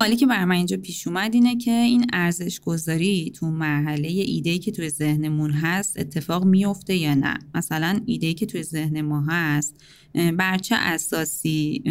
حالی 0.00 0.16
که 0.16 0.26
بر 0.26 0.44
من 0.44 0.54
اینجا 0.54 0.76
پیش 0.76 1.06
اومد 1.06 1.34
اینه 1.34 1.56
که 1.56 1.70
این 1.70 2.06
ارزش 2.12 2.60
گذاری 2.60 3.32
تو 3.34 3.46
مرحله 3.46 4.08
ایده 4.08 4.58
که 4.58 4.70
توی 4.72 4.90
ذهنمون 4.90 5.50
هست 5.50 5.98
اتفاق 5.98 6.44
میفته 6.44 6.96
یا 6.96 7.14
نه؟ 7.14 7.38
مثلا 7.54 8.00
ایده 8.06 8.34
که 8.34 8.46
توی 8.46 8.62
ذهن 8.62 9.00
ما 9.00 9.20
هست 9.28 9.74
بر 10.36 10.58
چه 10.58 10.76
اساسی؟ 10.78 11.82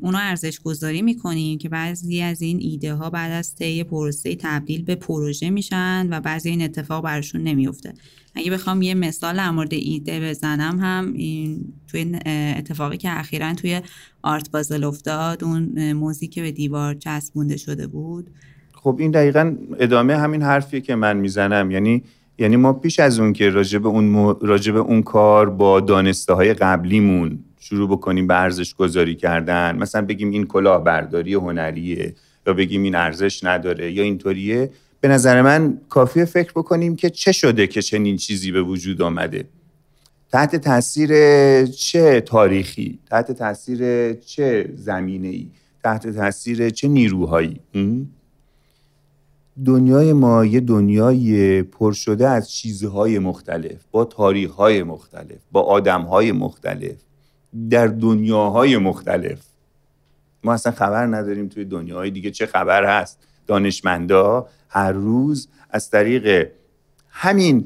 اونو 0.00 0.18
ارزش 0.18 0.60
گذاری 0.60 1.02
می‌کنیم 1.02 1.58
که 1.58 1.68
بعضی 1.68 2.22
از 2.22 2.42
این 2.42 2.58
ایده 2.60 2.94
ها 2.94 3.10
بعد 3.10 3.32
از 3.32 3.54
طی 3.54 3.84
پروسه 3.84 4.36
تبدیل 4.36 4.82
به 4.82 4.94
پروژه 4.94 5.50
میشن 5.50 6.08
و 6.10 6.20
بعضی 6.20 6.50
این 6.50 6.62
اتفاق 6.62 7.04
برشون 7.04 7.42
نمیفته 7.42 7.94
اگه 8.36 8.50
بخوام 8.50 8.82
یه 8.82 8.94
مثال 8.94 9.36
در 9.36 9.50
مورد 9.50 9.74
ایده 9.74 10.20
بزنم 10.20 10.78
هم 10.80 11.12
این 11.14 11.72
توی 11.88 12.18
اتفاقی 12.56 12.96
که 12.96 13.18
اخیرا 13.18 13.54
توی 13.54 13.80
آرت 14.22 14.50
بازل 14.50 14.84
افتاد 14.84 15.44
اون 15.44 15.92
موزیک 15.92 16.30
که 16.30 16.42
به 16.42 16.52
دیوار 16.52 16.94
چسبونده 16.94 17.56
شده 17.56 17.86
بود. 17.86 18.30
خب 18.72 18.96
این 19.00 19.10
دقیقا 19.10 19.56
ادامه 19.78 20.16
همین 20.16 20.42
حرفیه 20.42 20.80
که 20.80 20.94
من 20.94 21.16
می‌زنم. 21.16 21.70
یعنی 21.70 22.02
یعنی 22.38 22.56
ما 22.56 22.72
پیش 22.72 23.00
از 23.00 23.20
اون 23.20 23.32
که 23.32 23.50
راجب 23.50 23.86
اون, 23.86 24.36
راجب 24.40 24.76
اون 24.76 25.02
کار 25.02 25.50
با 25.50 25.80
دانسته 25.80 26.32
های 26.32 26.54
قبلیمون 26.54 27.38
شروع 27.60 27.88
بکنیم 27.88 28.26
به 28.26 28.40
ارزش 28.40 28.74
گذاری 28.74 29.14
کردن 29.14 29.76
مثلا 29.76 30.06
بگیم 30.06 30.30
این 30.30 30.46
کلاه 30.46 30.84
برداری 30.84 31.34
هنریه 31.34 32.14
یا 32.46 32.52
بگیم 32.52 32.82
این 32.82 32.94
ارزش 32.94 33.44
نداره 33.44 33.92
یا 33.92 34.02
اینطوریه 34.02 34.70
به 35.06 35.12
نظر 35.12 35.42
من 35.42 35.80
کافیه 35.88 36.24
فکر 36.24 36.52
بکنیم 36.52 36.96
که 36.96 37.10
چه 37.10 37.32
شده 37.32 37.66
که 37.66 37.82
چنین 37.82 38.16
چیزی 38.16 38.52
به 38.52 38.62
وجود 38.62 39.02
آمده. 39.02 39.44
تحت 40.32 40.56
تاثیر 40.56 41.10
چه 41.66 42.20
تاریخی؟ 42.20 42.98
تحت 43.10 43.32
تاثیر 43.32 44.12
چه 44.14 44.72
زمینه 44.76 45.28
ای 45.28 45.50
تحت 45.84 46.08
تاثیر 46.08 46.70
چه 46.70 46.88
نیروهایی؟ 46.88 47.60
دنیای 49.64 50.12
ما 50.12 50.44
یه 50.44 50.60
دنیای 50.60 51.62
پر 51.62 51.92
شده 51.92 52.28
از 52.28 52.50
چیزهای 52.50 53.18
مختلف 53.18 53.80
با 53.90 54.04
تاریخهای 54.04 54.82
مختلف 54.82 55.38
با 55.52 55.62
آدمهای 55.62 56.32
مختلف 56.32 56.96
در 57.70 57.86
دنیاهای 57.86 58.76
مختلف. 58.76 59.38
ما 60.44 60.52
اصلا 60.52 60.72
خبر 60.72 61.06
نداریم 61.06 61.48
توی 61.48 61.64
دنیاهای 61.64 62.10
دیگه 62.10 62.30
چه 62.30 62.46
خبر 62.46 63.00
هست. 63.00 63.18
دانشمندا 63.46 64.46
هر 64.76 64.92
روز 64.92 65.48
از 65.70 65.90
طریق 65.90 66.48
همین 67.08 67.64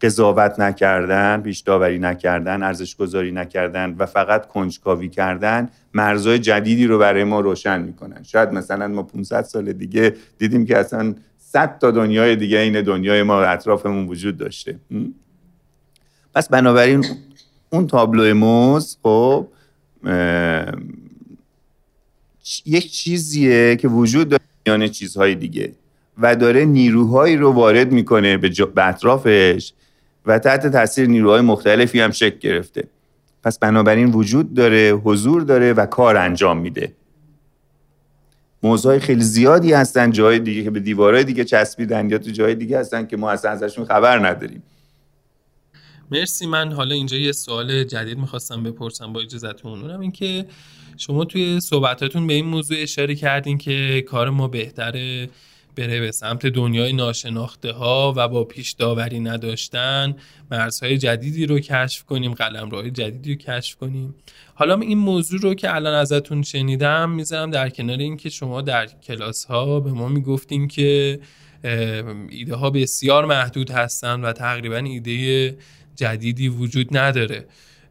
قضاوت 0.00 0.60
نکردن 0.60 1.40
پیش 1.40 1.60
داوری 1.60 1.98
نکردن 1.98 2.62
ارزش 2.62 2.96
گذاری 2.96 3.32
نکردن 3.32 3.94
و 3.98 4.06
فقط 4.06 4.48
کنجکاوی 4.48 5.08
کردن 5.08 5.68
مرزهای 5.94 6.38
جدیدی 6.38 6.86
رو 6.86 6.98
برای 6.98 7.24
ما 7.24 7.40
روشن 7.40 7.82
می‌کنن. 7.82 8.22
شاید 8.22 8.48
مثلا 8.52 8.88
ما 8.88 9.02
500 9.02 9.42
سال 9.42 9.72
دیگه 9.72 10.14
دیدیم 10.38 10.66
که 10.66 10.78
اصلا 10.78 11.14
100 11.38 11.78
تا 11.78 11.90
دنیای 11.90 12.36
دیگه 12.36 12.58
این 12.58 12.82
دنیای 12.82 13.22
ما 13.22 13.42
اطرافمون 13.42 14.06
وجود 14.06 14.36
داشته. 14.36 14.78
پس 16.34 16.48
بنابراین 16.48 17.04
اون 17.70 17.86
تابلو 17.86 18.34
موز 18.34 18.98
خب 19.02 19.48
یک 22.66 22.92
چیزیه 22.92 23.76
که 23.76 23.88
وجود 23.88 24.28
داره 24.28 24.42
میان 24.66 24.88
چیزهای 24.88 25.34
دیگه. 25.34 25.72
و 26.18 26.36
داره 26.36 26.64
نیروهایی 26.64 27.36
رو 27.36 27.52
وارد 27.52 27.92
می‌کنه 27.92 28.36
به, 28.36 28.48
به 28.74 28.88
اطرافش 28.88 29.72
و 30.26 30.38
تحت 30.38 30.66
تاثیر 30.66 31.06
نیروهای 31.06 31.40
مختلفی 31.40 32.00
هم 32.00 32.10
شکل 32.10 32.38
گرفته. 32.38 32.88
پس 33.42 33.58
بنابراین 33.58 34.10
وجود 34.10 34.54
داره 34.54 34.90
حضور 34.90 35.42
داره 35.42 35.72
و 35.72 35.86
کار 35.86 36.16
انجام 36.16 36.58
میده. 36.58 36.92
موضوع 38.62 38.98
خیلی 38.98 39.22
زیادی 39.22 39.72
هستن 39.72 40.10
جای 40.10 40.38
دیگه 40.38 40.64
که 40.64 40.70
به 40.70 40.80
دیوارهای 40.80 41.24
دیگه 41.24 41.44
چسبیدن 41.44 42.10
یا 42.10 42.18
تو 42.18 42.30
جای 42.30 42.54
دیگه 42.54 42.78
هستن 42.78 43.06
که 43.06 43.16
ما 43.16 43.30
اصلا 43.30 43.50
ازشون 43.50 43.84
خبر 43.84 44.28
نداریم. 44.28 44.62
مرسی. 46.10 46.46
من 46.46 46.72
حالا 46.72 46.94
اینجا 46.94 47.16
یه 47.16 47.32
سوال 47.32 47.84
جدید 47.84 48.18
می‌خواستم 48.18 48.62
بپرسم 48.62 49.12
با 49.12 49.20
اجازتون 49.20 49.82
اونم 49.82 50.00
این 50.00 50.12
که 50.12 50.46
شما 50.96 51.24
توی 51.24 51.60
صحبتاتون 51.60 52.26
به 52.26 52.34
این 52.34 52.46
موضوع 52.46 52.76
اشاره 52.80 53.14
کردین 53.14 53.58
که 53.58 54.04
کار 54.08 54.30
ما 54.30 54.48
بهتره. 54.48 55.28
بره 55.78 56.00
به 56.00 56.12
سمت 56.12 56.46
دنیای 56.46 56.92
ناشناخته 56.92 57.72
ها 57.72 58.14
و 58.16 58.28
با 58.28 58.44
پیش 58.44 58.72
داوری 58.72 59.20
نداشتن 59.20 60.16
مرزهای 60.50 60.98
جدیدی 60.98 61.46
رو 61.46 61.58
کشف 61.58 62.04
کنیم 62.04 62.34
قلم 62.34 62.90
جدیدی 62.90 63.34
رو 63.34 63.38
کشف 63.40 63.76
کنیم. 63.76 64.14
حالا 64.54 64.80
این 64.80 64.98
موضوع 64.98 65.40
رو 65.40 65.54
که 65.54 65.74
الان 65.74 65.94
ازتون 65.94 66.42
شنیدم 66.42 67.10
می‌ذارم 67.10 67.50
در 67.50 67.68
کنار 67.68 67.98
اینکه 67.98 68.30
شما 68.30 68.62
در 68.62 68.86
کلاس 68.86 69.44
ها 69.44 69.80
به 69.80 69.92
ما 69.92 70.08
می‌گفتین 70.08 70.68
که 70.68 71.20
ایده 72.28 72.54
ها 72.54 72.70
بسیار 72.70 73.24
محدود 73.24 73.70
هستن 73.70 74.20
و 74.20 74.32
تقریبا 74.32 74.76
ایده 74.76 75.56
جدیدی 75.96 76.48
وجود 76.48 76.96
نداره. 76.96 77.46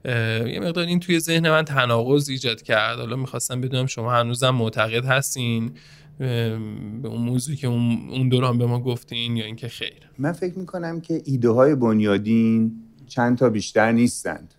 یه 0.05 0.59
مقدار 0.59 0.85
این 0.85 0.99
توی 0.99 1.19
ذهن 1.19 1.49
من 1.49 1.65
تناقض 1.65 2.29
ایجاد 2.29 2.61
کرد. 2.61 2.99
حالا 2.99 3.15
می‌خواستم 3.15 3.61
بدونم 3.61 3.85
شما 3.85 4.13
هنوزم 4.13 4.49
معتقد 4.49 5.05
هستین؟ 5.05 5.71
به 6.19 6.59
اون 7.03 7.21
موضوعی 7.21 7.57
که 7.57 7.67
اون 7.67 8.29
دوران 8.29 8.57
به 8.57 8.65
ما 8.65 8.79
گفتین 8.79 9.37
یا 9.37 9.45
اینکه 9.45 9.67
خیر. 9.67 10.09
من 10.17 10.31
فکر 10.31 10.59
می‌کنم 10.59 11.01
که 11.01 11.21
ایده 11.25 11.49
های 11.49 11.75
بنیادین 11.75 12.71
چند 13.07 13.37
تا 13.37 13.49
بیشتر 13.49 13.91
نیستند. 13.91 14.53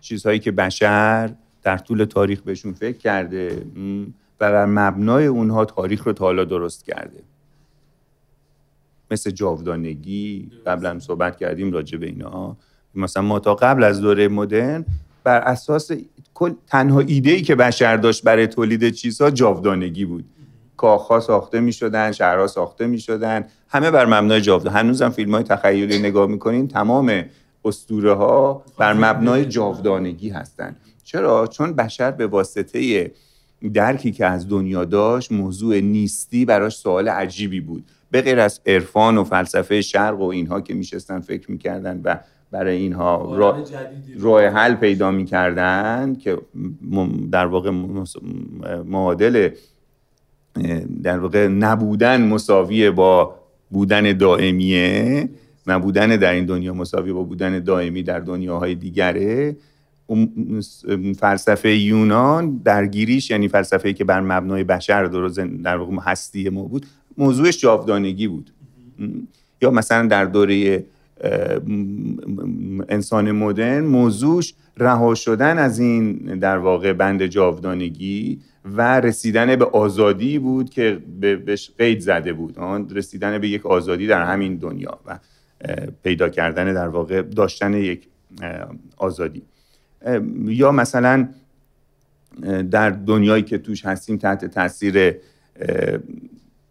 چیزهایی 0.00 0.38
که 0.38 0.52
بشر 0.52 1.34
در 1.62 1.78
طول 1.78 2.04
تاریخ 2.04 2.40
بهشون 2.40 2.72
فکر 2.72 2.98
کرده 2.98 3.66
و 4.40 4.50
بر 4.50 4.66
مبنای 4.66 5.26
اونها 5.26 5.64
تاریخ 5.64 6.06
رو 6.06 6.12
تا 6.12 6.24
حالا 6.24 6.44
درست 6.44 6.84
کرده. 6.84 7.22
مثل 9.10 9.30
جاودانگی 9.30 10.50
قبلا 10.66 10.98
صحبت 10.98 11.36
کردیم 11.36 11.72
راجع 11.72 11.98
به 11.98 12.06
اینا. 12.06 12.56
مثلا 12.94 13.22
ما 13.22 13.38
تا 13.38 13.54
قبل 13.54 13.84
از 13.84 14.00
دوره 14.00 14.28
مدرن 14.28 14.84
بر 15.24 15.40
اساس 15.40 15.90
تنها 16.66 17.00
ایده 17.00 17.30
ای 17.30 17.42
که 17.42 17.54
بشر 17.54 17.96
داشت 17.96 18.24
برای 18.24 18.46
تولید 18.46 18.90
چیزها 18.90 19.30
جاودانگی 19.30 20.04
بود. 20.04 20.24
کاخها 20.76 21.20
ساخته 21.20 21.60
می 21.60 21.72
شدن 21.72 22.12
شهرها 22.12 22.46
ساخته 22.46 22.86
می 22.86 22.98
شدن 22.98 23.44
همه 23.68 23.90
بر 23.90 24.06
مبنای 24.06 24.40
جاودانگی 24.40 24.78
هنوزم 24.78 25.08
فیلم 25.08 25.34
های 25.34 25.44
تخیلی 25.44 25.98
نگاه 25.98 26.26
می‌کنین 26.26 26.68
تمام 26.68 27.24
اسطوره 27.64 28.14
ها 28.14 28.62
بر 28.78 28.92
مبنای 28.92 29.44
جاودانگی 29.44 30.28
هستند 30.28 30.76
چرا؟ 31.04 31.46
چون 31.46 31.72
بشر 31.72 32.10
به 32.10 32.26
واسطه 32.26 33.12
درکی 33.74 34.12
که 34.12 34.26
از 34.26 34.48
دنیا 34.48 34.84
داشت 34.84 35.32
موضوع 35.32 35.80
نیستی 35.80 36.44
براش 36.44 36.76
سوال 36.76 37.08
عجیبی 37.08 37.60
بود. 37.60 37.84
به 38.10 38.22
غیر 38.22 38.40
از 38.40 38.60
عرفان 38.66 39.18
و 39.18 39.24
فلسفه 39.24 39.80
شرق 39.80 40.20
و 40.20 40.24
اینها 40.24 40.60
که 40.60 40.74
میشستن 40.74 41.20
فکر 41.20 41.50
می‌کردن 41.50 42.00
و 42.04 42.16
برای 42.50 42.76
اینها 42.76 43.36
راه 44.18 44.46
حل 44.46 44.74
پیدا 44.74 45.10
می‌کردن 45.10 46.14
که 46.14 46.38
در 47.32 47.46
واقع 47.46 47.70
معادل 48.84 49.48
در 51.02 51.18
واقع 51.18 51.48
نبودن 51.48 52.28
مساوی 52.28 52.90
با 52.90 53.34
بودن 53.70 54.12
دائمیه 54.12 55.28
نبودن 55.66 56.16
در 56.16 56.32
این 56.32 56.44
دنیا 56.44 56.74
مساوی 56.74 57.12
با 57.12 57.22
بودن 57.22 57.58
دائمی 57.58 58.02
در 58.02 58.20
دنیاهای 58.20 58.74
دیگره. 58.74 59.56
فلسفه 61.18 61.76
یونان 61.76 62.60
درگیریش 62.64 63.30
یعنی 63.30 63.48
فلسفه 63.48 63.92
که 63.92 64.04
بر 64.04 64.20
مبنای 64.20 64.64
بشر 64.64 65.04
در 65.64 65.76
واقع 65.76 65.96
هستی 66.02 66.48
ما 66.48 66.62
بود 66.62 66.86
موضوعش 67.18 67.60
جاودانگی 67.60 68.28
بود. 68.28 68.50
یا 69.62 69.70
مثلا 69.70 70.06
در 70.06 70.24
دوره 70.24 70.84
انسان 72.88 73.32
مدرن 73.32 73.84
موضوعش 73.84 74.54
رها 74.76 75.14
شدن 75.14 75.58
از 75.58 75.78
این 75.78 76.12
در 76.38 76.58
واقع 76.58 76.92
بند 76.92 77.26
جاودانگی 77.26 78.40
و 78.64 79.00
رسیدن 79.00 79.56
به 79.56 79.64
آزادی 79.64 80.38
بود 80.38 80.70
که 80.70 80.98
بهش 81.20 81.70
قید 81.78 82.00
زده 82.00 82.32
بود. 82.32 82.58
رسیدن 82.90 83.38
به 83.38 83.48
یک 83.48 83.66
آزادی 83.66 84.06
در 84.06 84.22
همین 84.22 84.56
دنیا 84.56 84.98
و 85.06 85.18
پیدا 86.02 86.28
کردن 86.28 86.74
در 86.74 86.88
واقع 86.88 87.22
داشتن 87.22 87.74
یک 87.74 88.08
آزادی. 88.96 89.42
یا 90.44 90.72
مثلا 90.72 91.28
در 92.70 92.90
دنیایی 92.90 93.42
که 93.42 93.58
توش 93.58 93.84
هستیم 93.84 94.16
تحت 94.16 94.44
تاثیر 94.44 95.14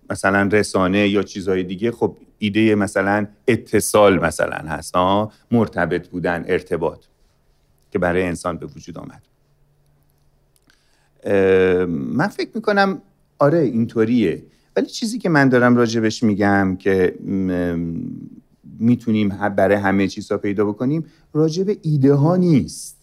مثلا 0.09 0.49
رسانه 0.51 1.07
یا 1.07 1.23
چیزهای 1.23 1.63
دیگه 1.63 1.91
خب 1.91 2.17
ایده 2.43 2.75
مثلا 2.75 3.27
اتصال 3.47 4.19
مثلا 4.19 4.57
هست 4.57 4.95
مرتبط 5.51 6.07
بودن 6.07 6.45
ارتباط 6.47 7.05
که 7.91 7.99
برای 7.99 8.23
انسان 8.23 8.57
به 8.57 8.65
وجود 8.65 8.97
آمد. 8.97 9.21
من 11.87 12.27
فکر 12.27 12.49
می‌کنم 12.55 13.01
آره 13.39 13.59
اینطوریه. 13.59 14.43
ولی 14.75 14.85
چیزی 14.85 15.17
که 15.19 15.29
من 15.29 15.49
دارم 15.49 15.75
راجبش 15.75 16.23
میگم 16.23 16.75
که 16.79 17.15
می‌تونیم 18.79 19.29
برای 19.29 19.77
همه 19.77 20.07
چیزها 20.07 20.37
پیدا 20.37 20.65
بکنیم 20.65 21.05
راجب 21.33 21.77
ایده 21.81 22.13
ها 22.13 22.35
نیست. 22.35 22.97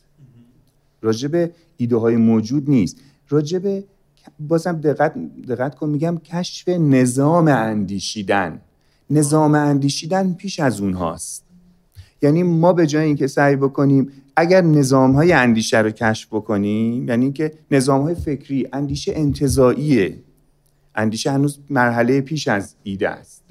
راجب 1.02 1.50
ایده 1.76 1.96
های 1.96 2.16
موجود 2.16 2.70
نیست. 2.70 2.96
راجب 3.28 3.84
بازم 4.40 4.72
دقت, 4.72 5.14
دقت 5.48 5.74
کن 5.74 5.88
میگم 5.88 6.18
کشف 6.18 6.68
نظام 6.68 7.48
اندیشیدن. 7.48 8.60
نظام 9.10 9.54
اندیشیدن 9.54 10.32
پیش 10.32 10.60
از 10.60 10.80
اونهاست. 10.80 11.44
یعنی 12.22 12.42
ما 12.42 12.72
به 12.72 12.86
جای 12.86 13.04
اینکه 13.04 13.26
سعی 13.26 13.56
بکنیم 13.56 14.10
اگر 14.36 14.60
نظام 14.60 15.12
های 15.12 15.32
اندیشه 15.32 15.78
رو 15.78 15.90
کشف 15.90 16.28
بکنیم 16.28 17.08
یعنی 17.08 17.32
که 17.32 17.52
نظام 17.70 18.02
های 18.02 18.14
فکری 18.14 18.68
اندیشه 18.72 19.12
انتظاییه 19.16 20.16
اندیشه 20.94 21.30
هنوز 21.30 21.58
مرحله 21.70 22.20
پیش 22.20 22.48
از 22.48 22.74
ایده 22.82 23.08
است. 23.08 23.42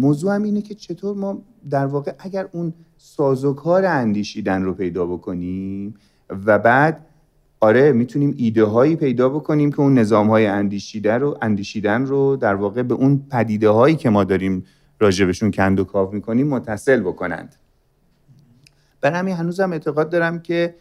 موضوع 0.00 0.34
هم 0.34 0.42
اینه 0.42 0.62
که 0.62 0.74
چطور 0.74 1.16
ما 1.16 1.42
در 1.70 1.86
واقع 1.86 2.12
اگر 2.18 2.48
اون 2.52 2.74
سازوکار 2.98 3.84
اندیشیدن 3.84 4.62
رو 4.62 4.74
پیدا 4.74 5.06
بکنیم 5.06 5.94
و 6.30 6.58
بعد 6.58 7.06
آره 7.60 7.92
می‌تونیم 7.92 8.34
ایده 8.36 8.64
هایی 8.64 8.96
پیدا 8.96 9.28
بکنیم 9.28 9.72
که 9.72 9.80
اون 9.80 9.98
نظام 9.98 10.28
های 10.30 10.46
اندیشیدن 10.46 11.20
رو 11.20 11.38
اندیشیدن 11.42 12.06
رو 12.06 12.36
در 12.36 12.54
واقع 12.54 12.82
به 12.82 12.94
اون 12.94 13.26
پدیده 13.30 13.68
هایی 13.68 13.96
که 13.96 14.10
ما 14.10 14.24
داریم 14.24 14.64
راجبشون 14.98 15.50
کند 15.50 15.80
و 15.80 15.84
کاف 15.84 16.12
می‌کنیم 16.12 16.48
متصل 16.48 17.00
بکنند. 17.00 17.54
برای 19.00 19.18
همین 19.18 19.34
هنوزم 19.34 19.72
اعتقاد 19.72 20.10
دارم 20.10 20.40
که 20.40 20.74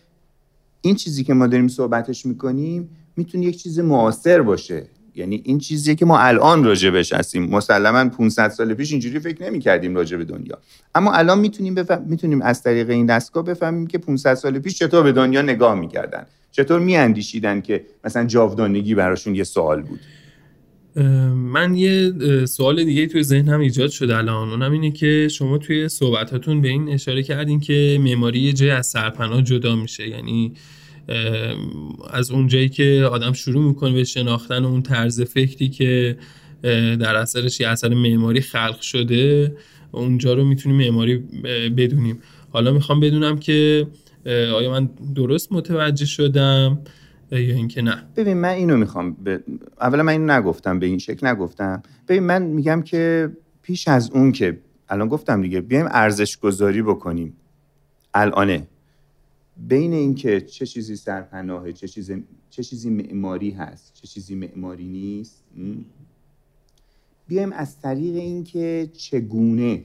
این 0.81 0.95
چیزی 0.95 1.23
که 1.23 1.33
ما 1.33 1.47
داریم 1.47 1.67
صحبتش 1.67 2.25
می‌کنیم 2.25 2.89
می‌تونه 3.15 3.45
یک 3.45 3.63
چیز 3.63 3.79
معاصر 3.79 4.41
باشه. 4.41 4.87
یعنی 5.15 5.41
این 5.45 5.57
چیزیه 5.57 5.95
که 5.95 6.05
ما 6.05 6.19
الان 6.19 6.63
راجبش 6.63 7.13
هستیم. 7.13 7.43
مسلما 7.43 8.09
500 8.09 8.49
سال 8.49 8.73
پیش 8.73 8.91
اینجوری 8.91 9.19
فکر 9.19 9.43
نمی 9.43 9.59
کردیم 9.59 9.95
راجع 9.95 10.17
به 10.17 10.25
دنیا. 10.25 10.57
اما 10.95 11.13
الان 11.13 11.39
می‌تونیم 11.39 11.75
بفهم... 11.75 12.03
می‌تونیم 12.07 12.41
از 12.41 12.63
طریق 12.63 12.89
این 12.89 13.05
دستگاه 13.05 13.43
بفهمیم 13.43 13.87
که 13.87 13.97
500 13.97 14.33
سال 14.33 14.59
پیش 14.59 14.79
چطور 14.79 15.03
به 15.03 15.11
دنیا 15.11 15.41
نگاه 15.41 15.75
می‌کردن. 15.75 16.25
چطور 16.57 16.79
میاندیشیدن 16.79 17.61
که 17.61 17.85
مثلا 18.03 18.25
جاودانگی 18.25 18.95
براشون 18.95 19.35
یه 19.35 19.43
سوال 19.43 19.81
بود؟ 19.81 19.99
من 21.33 21.75
یه 21.75 22.13
سوال 22.45 22.83
دیگه 22.83 23.07
توی 23.07 23.23
ذهنم 23.23 23.59
ایجاد 23.59 23.89
شده 23.89 24.17
الان. 24.17 24.49
اونم 24.49 24.71
اینه 24.71 24.91
که 24.91 25.27
شما 25.31 25.57
توی 25.57 25.89
صحبتاتون 25.89 26.61
به 26.61 26.67
این 26.67 26.89
اشاره 26.89 27.23
کردین 27.23 27.59
که 27.59 27.99
معماری 28.01 28.53
جای 28.53 28.69
از 28.69 28.87
سرپناه 28.87 29.41
جدا 29.41 29.75
میشه. 29.75 30.07
یعنی 30.07 30.53
از 32.13 32.31
اون 32.31 32.47
جایی 32.47 32.69
که 32.69 33.07
آدم 33.11 33.33
شروع 33.33 33.63
می‌کنه 33.63 33.93
به 33.93 34.03
شناختن 34.03 34.65
اون 34.65 34.81
طرز 34.81 35.21
فکری 35.21 35.69
که 35.69 36.17
در 36.99 37.15
اثرش 37.15 37.59
یه 37.59 37.67
اثر 37.67 37.93
معماری 37.93 38.41
خلق 38.41 38.81
شده 38.81 39.55
اونجا 39.91 40.33
رو 40.33 40.45
می‌تونیم 40.45 40.77
معماری 40.77 41.17
بدونیم. 41.77 42.19
حالا 42.49 42.71
می‌خوام 42.71 42.99
بدونم 42.99 43.37
که 43.39 43.87
آیا 44.27 44.71
من 44.71 44.89
درست 45.15 45.51
متوجه 45.51 46.05
شدم؟ 46.05 46.79
یا 47.31 47.37
اینکه 47.37 47.81
نه؟ 47.81 48.03
ببین 48.15 48.37
من 48.37 48.49
اینو 48.49 48.77
می‌خوام 48.77 49.13
ب... 49.13 49.37
اولا 49.81 50.03
من 50.03 50.11
اینو 50.11 50.33
نگفتم 50.33 50.79
به 50.79 50.85
این 50.85 50.97
شکل 50.97 51.27
نگفتم. 51.27 51.83
ببین 52.07 52.23
من 52.23 52.41
میگم 52.41 52.81
که 52.81 53.31
پیش 53.61 53.87
از 53.87 54.11
اون 54.11 54.31
که 54.31 54.59
الان 54.89 55.07
گفتم 55.07 55.41
دیگه 55.41 55.61
بیایم 55.61 55.87
ارزش 55.91 56.37
گذاری 56.37 56.81
بکنیم. 56.81 57.33
الانه. 58.13 58.67
بین 59.67 59.93
اینکه 59.93 60.41
چه 60.41 60.65
چیزی 60.65 60.95
سرپناهه 60.95 61.73
چه 61.73 61.87
چیزی 61.87 62.23
چه 62.49 62.63
چیزی 62.63 62.89
معماری 62.89 63.51
هست 63.51 63.93
چه 63.93 64.07
چیزی 64.07 64.35
معماری 64.35 64.87
نیست 64.87 65.43
بیایم 67.27 67.51
از 67.51 67.81
طریق 67.81 68.15
اینکه 68.15 68.89
چگونه 68.97 69.83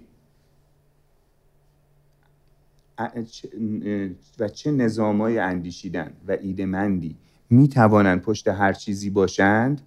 و 4.39 4.49
چه 4.49 4.71
نظامای 4.71 5.39
اندیشیدن 5.39 6.13
و 6.29 6.37
ایدمندی 6.43 7.17
می 7.51 7.69
توانند 7.69 8.21
پشت 8.23 8.49
هر 8.49 8.73
چیزی 8.73 9.11
باشند؟ 9.11 9.81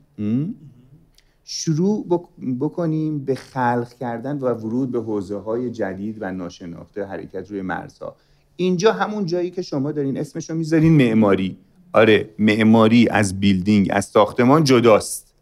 شروع 1.44 2.28
بکنیم 2.60 3.20
به 3.20 3.36
خلق 3.36 3.94
کردن 4.00 4.38
و 4.38 4.54
ورود 4.54 4.92
به 4.92 5.02
حوزه 5.02 5.38
های 5.38 5.72
جدید 5.72 6.18
و 6.20 6.32
ناشناخته 6.32 7.06
حرکت 7.06 7.52
روی 7.52 7.62
مرزها. 7.62 8.16
اینجا 8.56 8.94
همون 8.94 9.26
جایی 9.26 9.52
که 9.52 9.62
شما 9.62 9.92
دارین 9.92 10.18
اسمشو 10.18 10.56
می‌ذارین 10.56 10.94
معماری. 10.94 11.58
آره 11.94 12.30
معماری 12.40 13.10
از 13.10 13.40
building 13.40 13.88
از 13.92 14.06
ساختمان 14.06 14.64
جداست. 14.64 15.34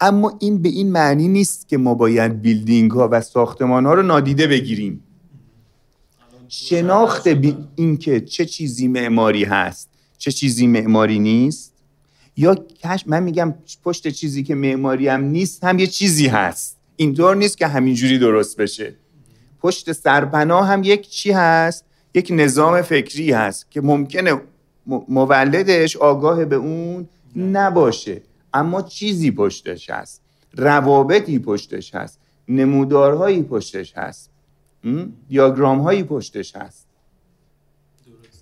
اما 0.00 0.36
این 0.40 0.62
به 0.62 0.68
این 0.68 0.92
معنی 0.92 1.28
نیست 1.28 1.68
که 1.68 1.78
ما 1.78 1.94
باید 1.94 2.42
building 2.42 2.90
ها 2.90 3.08
و 3.12 3.20
ساختمان 3.20 3.86
ها 3.86 3.94
رو 3.94 4.02
نادیده 4.02 4.46
بگیریم. 4.46 5.00
شناخت 6.54 7.26
این 7.74 7.96
که 7.96 8.20
چه 8.20 8.44
چیزی 8.44 8.88
معماری 8.88 9.44
هست 9.44 9.88
چه 10.18 10.32
چیزی 10.32 10.66
معماری 10.66 11.18
نیست 11.18 11.72
یا 12.36 12.54
کش 12.54 13.04
من 13.06 13.22
میگم 13.22 13.54
پشت 13.84 14.08
چیزی 14.08 14.42
که 14.42 14.54
معماری 14.54 15.08
هم 15.08 15.24
نیست 15.24 15.64
هم 15.64 15.78
یه 15.78 15.86
چیزی 15.86 16.26
هست. 16.26 16.76
اینطور 16.96 17.36
نیست 17.36 17.58
که 17.58 17.66
همینجوری 17.66 18.18
درست 18.18 18.56
بشه. 18.56 18.94
پشت 19.60 19.92
سرپناه 19.92 20.66
هم 20.66 20.82
یک 20.84 21.08
چی 21.08 21.30
هست؟ 21.30 21.84
یک 22.14 22.28
نظام 22.30 22.82
فکری 22.82 23.32
هست 23.32 23.70
که 23.70 23.80
ممکنه 23.80 24.40
مولدش 24.86 25.96
آگاه 25.96 26.44
به 26.44 26.56
اون 26.56 27.08
نباشه. 27.36 28.22
اما 28.54 28.82
چیزی 28.82 29.30
پشتش 29.30 29.90
هست. 29.90 30.22
روابطی 30.56 31.38
پشتش 31.38 31.94
هست. 31.94 32.18
نمودارهایی 32.48 33.42
پشتش 33.42 33.92
هست. 33.96 34.31
دیاگرام 35.28 35.80
هایی 35.80 36.02
پشتش 36.02 36.56
هست. 36.56 36.86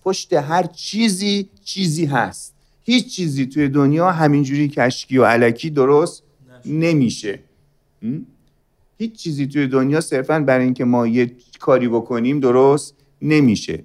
پشت 0.05 0.33
هر 0.33 0.63
چیزی 0.63 1.49
چیزی 1.65 2.07
هست. 2.07 2.55
هیچ 2.83 3.17
چیزی 3.17 3.47
توی 3.47 3.69
دنیا 3.69 4.13
همینجوری 4.13 4.69
کشکی 4.69 5.19
و 5.19 5.25
علکی 5.25 5.71
درست 5.71 6.23
نمیشه. 6.67 7.39
هیچ 8.99 9.13
چیزی 9.13 9.47
توی 9.47 9.67
دنیا 9.67 10.01
صرفا 10.01 10.41
برای 10.41 10.65
اینکه 10.65 10.85
ما 10.85 11.07
یه 11.07 11.37
کاری 11.61 11.89
بکنیم 11.89 12.41
درست 12.41 12.95
نمیشه. 13.23 13.85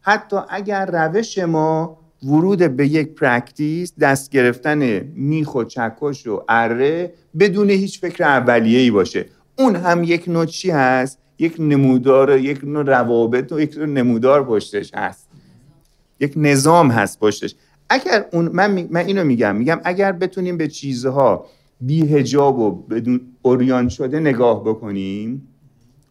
حتی 0.00 0.36
اگر 0.48 0.86
روش 0.86 1.38
ما 1.38 1.98
ورود 2.22 2.76
به 2.76 2.88
یک 2.88 3.08
practice 3.08 3.92
دست 4.00 4.30
گرفتن 4.30 4.98
میخ 5.14 5.54
و 5.54 5.64
چکش 5.64 6.26
و 6.26 6.44
اره 6.48 7.14
بدون 7.38 7.70
هیچ 7.70 8.00
فکر 8.00 8.24
اولیه‌ای 8.24 8.90
باشه. 8.90 9.26
اون 9.58 9.76
هم 9.76 10.04
یک 10.04 10.28
نوع 10.28 10.44
چی 10.44 10.70
هست؟ 10.70 11.18
یک 11.40 11.56
نمودار 11.58 12.38
یک 12.38 12.64
نوع 12.64 12.84
روابط 12.84 13.52
و 13.52 13.60
یک 13.60 13.76
نوع 13.76 13.86
نمودار 13.86 14.44
پشتش 14.44 14.94
هست. 14.94 15.28
یک 16.20 16.32
نظام 16.36 16.90
هست 16.90 17.20
پشتش. 17.20 17.54
اگر 17.88 18.24
اون 18.32 18.50
من, 18.52 18.88
من 18.90 19.06
اینو 19.06 19.24
میگم 19.24 19.56
میگم 19.56 19.80
اگر 19.84 20.12
بتونیم 20.12 20.56
به 20.56 20.68
چیزها 20.68 21.46
بی 21.80 22.02
هجاب 22.02 22.58
و 22.58 22.70
بدون 22.70 23.20
اوریان 23.42 23.88
شده 23.88 24.20
نگاه 24.20 24.64
بکنیم 24.64 25.48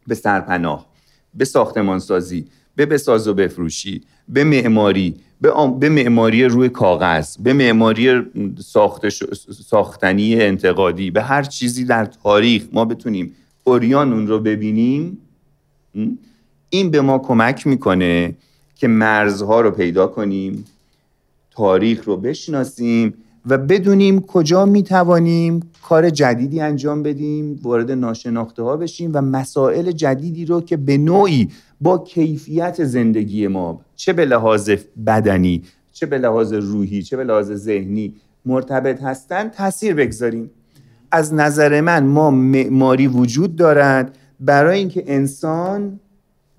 به 0.08 0.16
سرپناه 0.16 0.86
به 1.34 1.46
ساختمانسازی 1.46 2.48
به 2.76 2.86
بساز 2.86 3.28
و 3.28 3.34
بفروشی 3.34 4.02
به 4.30 4.44
معماری 4.44 5.16
به, 5.42 5.52
به 5.80 5.90
معماری 5.90 6.44
روی 6.44 6.70
کاغذ 6.70 7.38
به 7.38 7.54
معماری 7.54 8.22
ساختنی 9.66 10.42
انتقادی 10.42 11.12
به 11.12 11.22
هر 11.22 11.44
چیزی 11.44 11.86
در 11.86 12.06
تاریخ 12.06 12.64
ما 12.72 12.86
بتونیم 12.86 13.36
اوریان 13.64 14.14
اون 14.14 14.28
رو 14.28 14.40
ببینیم 14.40 15.18
این 16.70 16.92
به 16.92 17.02
ما 17.02 17.20
کمک 17.20 17.68
می‌کنه 17.68 18.36
که 18.76 18.88
مرزها 18.88 19.62
رو 19.62 19.72
پیدا 19.72 20.08
کنیم 20.08 20.66
تاریخ 21.52 22.06
رو 22.06 22.18
بشناسیم 22.18 23.14
و 23.46 23.58
بدونیم 23.58 24.22
کجا 24.22 24.66
می‌توانیم 24.66 25.72
کار 25.84 26.10
جدیدی 26.10 26.62
انجام 26.62 27.04
بدیم 27.04 27.60
وارد 27.64 27.92
ناشناخته 27.92 28.64
ها 28.64 28.78
بشیم 28.78 29.12
و 29.14 29.22
مسائل 29.22 29.92
جدیدی 29.92 30.46
رو 30.46 30.62
که 30.62 30.78
به 30.78 30.98
نوعی 30.98 31.50
با 31.82 31.98
کیفیت 31.98 32.84
زندگی 32.84 33.48
ما 33.48 33.82
چه 33.96 34.14
به 34.14 34.26
لحاظ 34.26 34.70
بدنی 35.06 35.64
چه 35.92 36.06
به 36.06 36.18
لحاظ 36.18 36.54
روحی 36.54 37.04
چه 37.04 37.18
به 37.18 37.24
لحاظ 37.24 37.52
ذهنی 37.52 38.14
مرتبط 38.46 39.02
هستن 39.02 39.50
تاثیر 39.50 39.94
بگذاریم. 39.94 40.50
از 41.12 41.34
نظر 41.34 41.82
من 41.82 42.06
ما 42.06 42.32
معماری 42.32 43.08
وجود 43.08 43.56
دارد 43.56 44.18
برای 44.40 44.80
اینکه 44.80 45.04
انسان 45.08 46.00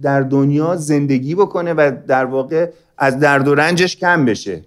در 0.03 0.21
دنیا 0.21 0.77
زندگی 0.77 1.35
بکنه 1.35 1.73
و 1.73 1.93
در 2.07 2.25
واقع 2.25 2.71
از 2.99 3.21
درد 3.21 3.49
و 3.49 3.55
رنجش 3.55 3.97
کم 3.97 4.25
بشه. 4.25 4.65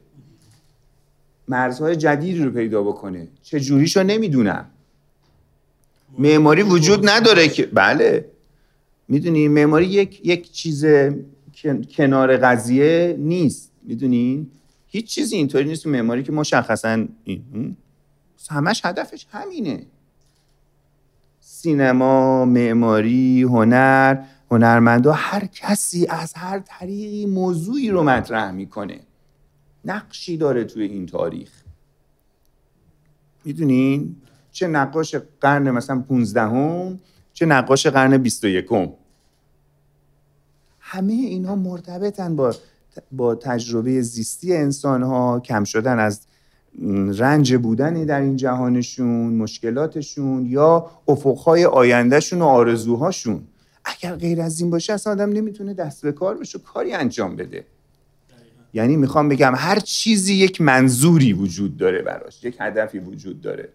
مرزهای 1.48 1.96
جدیدی 1.96 2.44
رو 2.44 2.52
پیدا 2.52 2.84
بکنه. 2.84 3.28
چه 3.44 3.60
جوریشو 3.60 4.04
نمی‌دونم. 4.04 4.66
معماری 6.18 6.62
وجود 6.62 7.10
نداره 7.10 7.48
که 7.48 7.66
بله. 7.66 8.26
می‌دونی 9.08 9.48
معماری 9.48 9.86
یک 9.86 10.26
یک 10.26 10.52
چیز 10.52 10.86
کنار 11.98 12.38
قضیه 12.38 13.16
نیست. 13.20 13.72
می‌دونین 13.84 14.48
هیچ 14.88 15.06
چیزی 15.06 15.36
اینطوری 15.36 15.66
نیست. 15.66 15.88
معماری 15.88 16.24
که 16.24 16.32
مشخصا 16.32 17.06
این 17.24 17.78
همش 18.52 18.86
هدفش 18.86 19.28
همینه. 19.32 19.86
سینما 21.40 22.46
معماری 22.46 23.44
هنر 23.44 24.24
هنرمندا 24.52 25.12
هر 25.12 25.46
کسی 25.46 26.08
از 26.08 26.34
هر 26.34 26.60
طریقی 26.60 27.26
موضوعی 27.26 27.90
رو 27.90 28.04
مطرح 28.04 28.52
می‌کنه. 28.52 29.00
نقشی 29.86 30.38
داره 30.38 30.64
توی 30.64 30.84
این 30.84 31.06
تاریخ. 31.06 31.52
می‌دونین؟ 33.46 34.16
چه 34.52 34.68
نقاش 34.68 35.16
قرن 35.42 35.72
مثلا 35.72 36.00
15 36.00 36.42
هم 36.42 37.00
چه 37.34 37.46
نقاش 37.46 37.88
قرن 37.88 38.18
21 38.18 38.72
هم. 38.72 38.94
همه 40.80 41.14
اینا 41.14 41.56
مرتبطن 41.56 42.36
با 42.36 42.56
با 43.12 43.36
تجربه 43.36 44.02
زیستی 44.02 44.56
انسان 44.56 45.04
ها 45.04 45.40
کم 45.40 45.64
شدن 45.64 46.00
از 46.00 46.28
رنج 47.18 47.54
بودنی 47.56 48.06
در 48.06 48.22
این 48.22 48.36
جهانشون 48.36 49.34
مشکلاتشون 49.34 50.46
یا 50.46 50.92
افقهای 51.08 51.66
آیندهشون 51.66 52.42
و 52.42 52.46
آرزوهاشون. 52.46 53.42
اگر 53.86 54.16
غیر 54.16 54.42
از 54.42 54.62
این 54.62 54.70
باشه 54.70 54.94
اصلا 54.94 55.14
آدم 55.14 55.30
نمی‌تونه 55.30 55.74
دست 55.74 56.02
به 56.02 56.12
کار 56.12 56.38
بشه 56.38 56.58
و 56.58 56.62
کاری 56.62 56.94
انجام 56.94 57.36
بده. 57.36 57.66
یعنی 58.74 58.96
می‌خوام 58.96 59.30
بگم 59.30 59.54
هر 59.56 59.80
چیزی 59.80 60.34
یک 60.34 60.62
منظوری 60.62 61.34
وجود 61.34 61.78
داره 61.78 62.02
براش 62.02 62.44
یک 62.44 62.56
هدفی 62.60 63.00
وجود 63.00 63.42
داره. 63.42 63.70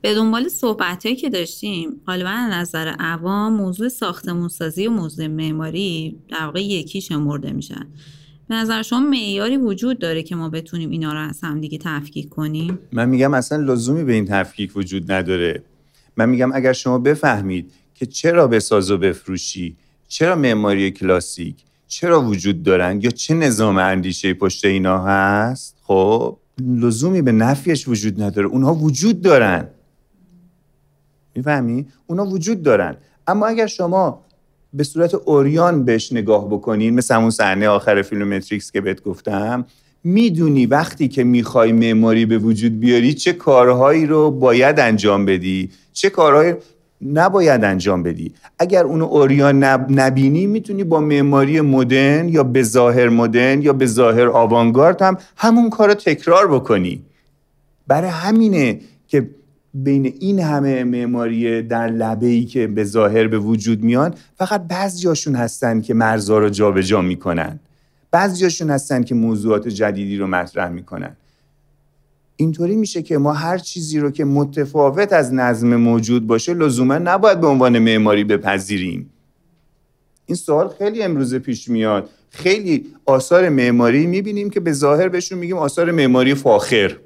به 0.00 0.14
دنبال 0.14 0.48
صحبت 0.48 1.06
که 1.16 1.30
داشتیم 1.30 2.00
غالبا 2.06 2.30
نظر 2.30 2.88
عوام 2.98 3.52
موضوع 3.52 3.88
ساختمونسازی 3.88 4.86
و 4.86 4.90
موضوع 4.90 5.26
معماری 5.26 6.18
در 6.28 6.44
واقع 6.44 6.62
یکی 6.62 7.00
شمرده 7.00 7.52
میشن. 7.52 7.86
به 8.52 8.58
نظر 8.58 8.82
شما 8.82 9.00
معیاری 9.00 9.56
وجود 9.56 9.98
داره 9.98 10.22
که 10.22 10.36
ما 10.36 10.48
بتونیم 10.48 10.90
اینا 10.90 11.12
رو 11.12 11.18
از 11.18 11.40
هم 11.42 11.60
دیگه 11.60 11.78
تفکیک 11.78 12.28
کنیم؟ 12.28 12.78
من 12.92 13.08
میگم 13.08 13.34
اصلا 13.34 13.72
لزومی 13.72 14.04
به 14.04 14.12
این 14.12 14.24
تفکیک 14.24 14.76
وجود 14.76 15.12
نداره. 15.12 15.62
من 16.16 16.28
میگم 16.28 16.52
اگر 16.52 16.72
شما 16.72 16.98
بفهمید 16.98 17.72
که 17.94 18.06
چرا 18.06 18.46
بساز 18.46 18.90
و 18.90 18.98
بفروشی 18.98 19.76
چرا 20.08 20.36
معماری 20.36 20.90
کلاسیک 20.90 21.56
چرا 21.88 22.22
وجود 22.22 22.62
دارن 22.62 23.00
یا 23.00 23.10
چه 23.10 23.34
نظام 23.34 23.78
اندیشه 23.78 24.34
پشت 24.34 24.64
اینا 24.64 25.04
هست 25.04 25.76
خب 25.82 26.36
لزومی 26.60 27.22
به 27.22 27.32
نفیش 27.32 27.88
وجود 27.88 28.22
نداره. 28.22 28.46
اونها 28.46 28.74
وجود 28.74 29.22
دارن. 29.22 29.68
می‌فهمی؟ 31.34 31.86
اونا 32.06 32.26
وجود 32.26 32.62
دارن. 32.62 32.96
اما 33.26 33.46
اگر 33.46 33.66
شما 33.66 34.24
به 34.74 34.84
صورت 34.84 35.14
اوریان 35.14 35.84
بهش 35.84 36.12
نگاه 36.12 36.48
بکنین 36.48 36.94
مثل 36.94 37.14
همون 37.14 37.30
صحنه 37.30 37.68
آخر 37.68 38.02
فیلم 38.02 38.28
متریکس 38.28 38.72
که 38.72 38.80
بهت 38.80 39.02
گفتم 39.02 39.64
می‌دونی 40.04 40.66
وقتی 40.66 41.08
که 41.08 41.24
می‌خوای 41.24 41.72
معماری 41.72 42.26
به 42.26 42.38
وجود 42.38 42.80
بیاری 42.80 43.14
چه 43.14 43.32
کارهایی 43.32 44.06
رو 44.06 44.30
باید 44.30 44.80
انجام 44.80 45.24
بدی؟ 45.24 45.70
چه 45.92 46.10
کارهایی 46.10 46.54
نباید 47.12 47.64
انجام 47.64 48.02
بدی؟ 48.02 48.32
اگر 48.58 48.84
اونو 48.84 49.04
اوریان 49.04 49.64
نبینی 49.90 50.46
می‌تونی 50.46 50.84
با 50.84 51.00
معماری 51.00 51.60
مدرن 51.60 52.28
یا 52.28 52.42
به 52.42 52.62
ظاهر 52.62 53.08
مدرن 53.08 53.62
یا 53.62 53.72
به 53.72 53.86
ظاهر 53.86 54.28
آوانگارد 54.28 55.02
هم 55.02 55.16
همون 55.36 55.70
کار 55.70 55.88
رو 55.88 55.94
تکرار 55.94 56.48
بکنی. 56.48 57.02
برای 57.86 58.10
همینه 58.10 58.80
که 59.08 59.30
بین 59.74 60.14
این 60.20 60.40
همه 60.40 60.84
معماری 60.84 61.62
در 61.62 61.88
لبه 61.88 62.26
ای 62.26 62.44
که 62.44 62.66
به 62.66 62.84
ظاهر 62.84 63.28
به 63.28 63.38
وجود 63.38 63.82
میان 63.82 64.14
فقط 64.36 64.66
بعضیاشون 64.68 65.34
هستن 65.34 65.80
که 65.80 65.94
مرزا 65.94 66.38
رو 66.38 66.48
جابجا 66.48 67.00
می‌کنن. 67.00 67.60
بعضیاشون 68.10 68.70
هستن 68.70 69.02
که 69.02 69.14
موضوعات 69.14 69.68
جدیدی 69.68 70.16
رو 70.16 70.26
مطرح 70.26 70.68
می‌کنن. 70.70 71.16
اینطوری 72.36 72.76
میشه 72.76 73.02
که 73.02 73.18
ما 73.18 73.32
هر 73.32 73.58
چیزی 73.58 73.98
رو 73.98 74.10
که 74.10 74.24
متفاوت 74.24 75.12
از 75.12 75.34
نظم 75.34 75.76
موجود 75.76 76.26
باشه 76.26 76.54
لزوما 76.54 76.98
نباید 76.98 77.40
به 77.40 77.46
عنوان 77.46 77.78
معماری 77.78 78.24
بپذیریم. 78.24 79.10
این 80.26 80.36
سوال 80.36 80.68
خیلی 80.68 81.02
امروزه 81.02 81.38
پیش 81.38 81.68
میاد. 81.68 82.08
خیلی 82.30 82.86
آثار 83.06 83.48
معماری 83.48 84.06
می‌بینیم 84.06 84.50
که 84.50 84.60
به 84.60 84.72
ظاهر 84.72 85.08
بهشون 85.08 85.38
میگیم 85.38 85.56
آثار 85.56 85.90
معماری 85.90 86.34
فاخر. 86.34 86.96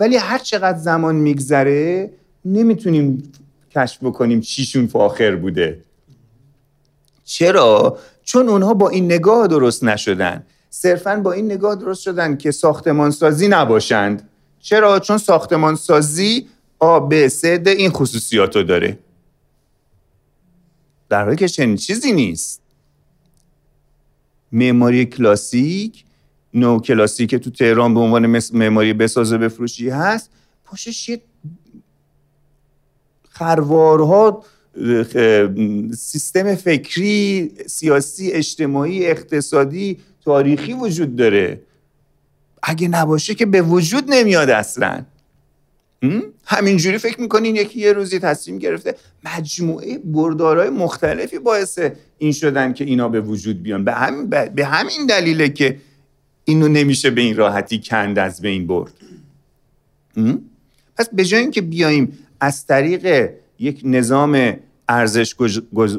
ولی 0.00 0.16
هر 0.16 0.38
چقدر 0.38 0.78
زمان 0.78 1.14
میگذره 1.14 2.10
نمی‌تونیم 2.44 3.32
کشف 3.70 4.04
بکنیم 4.04 4.40
چیشون 4.40 4.86
فاخر 4.86 5.36
بوده. 5.36 5.84
چرا؟ 7.24 7.98
چون 8.22 8.48
اونها 8.48 8.74
با 8.74 8.88
این 8.88 9.04
نگاه 9.04 9.46
درست 9.46 9.84
نشدن. 9.84 10.46
صرفا 10.70 11.16
با 11.16 11.32
این 11.32 11.52
نگاه 11.52 11.74
درست 11.74 12.02
شدن 12.02 12.36
که 12.36 12.50
ساختمانسازی 12.50 13.48
نباشند. 13.48 14.28
چرا؟ 14.60 14.98
چون 14.98 15.18
ساختمانسازی 15.18 16.48
آ 16.78 17.00
ب 17.00 17.28
س 17.28 17.44
د 17.44 17.68
این 17.68 17.90
خصوصیات 17.90 18.56
رو 18.56 18.62
داره. 18.62 18.98
در 21.08 21.24
حالی 21.24 21.36
که 21.36 21.48
چنین 21.48 21.76
چیزی 21.76 22.12
نیست. 22.12 22.62
معماری 24.52 25.06
کلاسیک 25.06 26.04
نو 26.54 26.80
کلاسیک 26.80 27.34
تو 27.34 27.50
تهران 27.50 27.94
به 27.94 28.00
عنوان 28.00 28.40
معماری 28.52 28.92
بسازه 28.92 29.38
بفروشی. 29.38 29.88
هست. 29.88 30.30
پشتش 30.64 31.08
یه 31.08 31.20
خروارها 33.28 34.44
سیستم 35.96 36.54
فکری 36.54 37.50
سیاسی 37.66 38.30
اجتماعی 38.30 39.06
اقتصادی 39.06 39.98
تاریخی 40.24 40.72
وجود 40.72 41.16
داره. 41.16 41.60
اگه 42.62 42.88
نباشه 42.88 43.34
که 43.34 43.46
به 43.46 43.62
وجود 43.62 44.04
نمیاد 44.08 44.50
اصلا. 44.50 45.04
همینجوری 46.44 46.98
فکر 46.98 47.20
می‌کنین 47.20 47.56
یکی 47.56 47.80
یه 47.80 47.92
روزی 47.92 48.18
تصمیم 48.18 48.58
گرفته. 48.58 48.94
مجموعه 49.24 49.98
بردارهای 49.98 50.70
مختلفی 50.70 51.38
باعث 51.38 51.78
این 52.18 52.32
شدن 52.32 52.72
که 52.72 52.84
اینا 52.84 53.08
به 53.08 53.20
وجود 53.20 53.62
بیان. 53.62 53.84
به 53.84 53.92
همین, 53.92 54.30
به 54.30 54.64
همین 54.64 55.06
دلیله 55.06 55.48
که 55.48 55.80
اینو 56.48 56.68
نمیشه 56.68 57.10
به 57.10 57.20
این 57.20 57.36
راحتی 57.36 57.80
کند 57.84 58.18
از 58.18 58.40
بین 58.40 58.66
برد. 58.66 58.92
پس 60.96 61.08
به 61.12 61.24
جای 61.24 61.40
اینکه 61.40 61.60
بیایم 61.60 62.18
از 62.40 62.66
طریق 62.66 63.30
یک 63.58 63.80
نظام 63.84 64.52
ارزش 64.88 65.34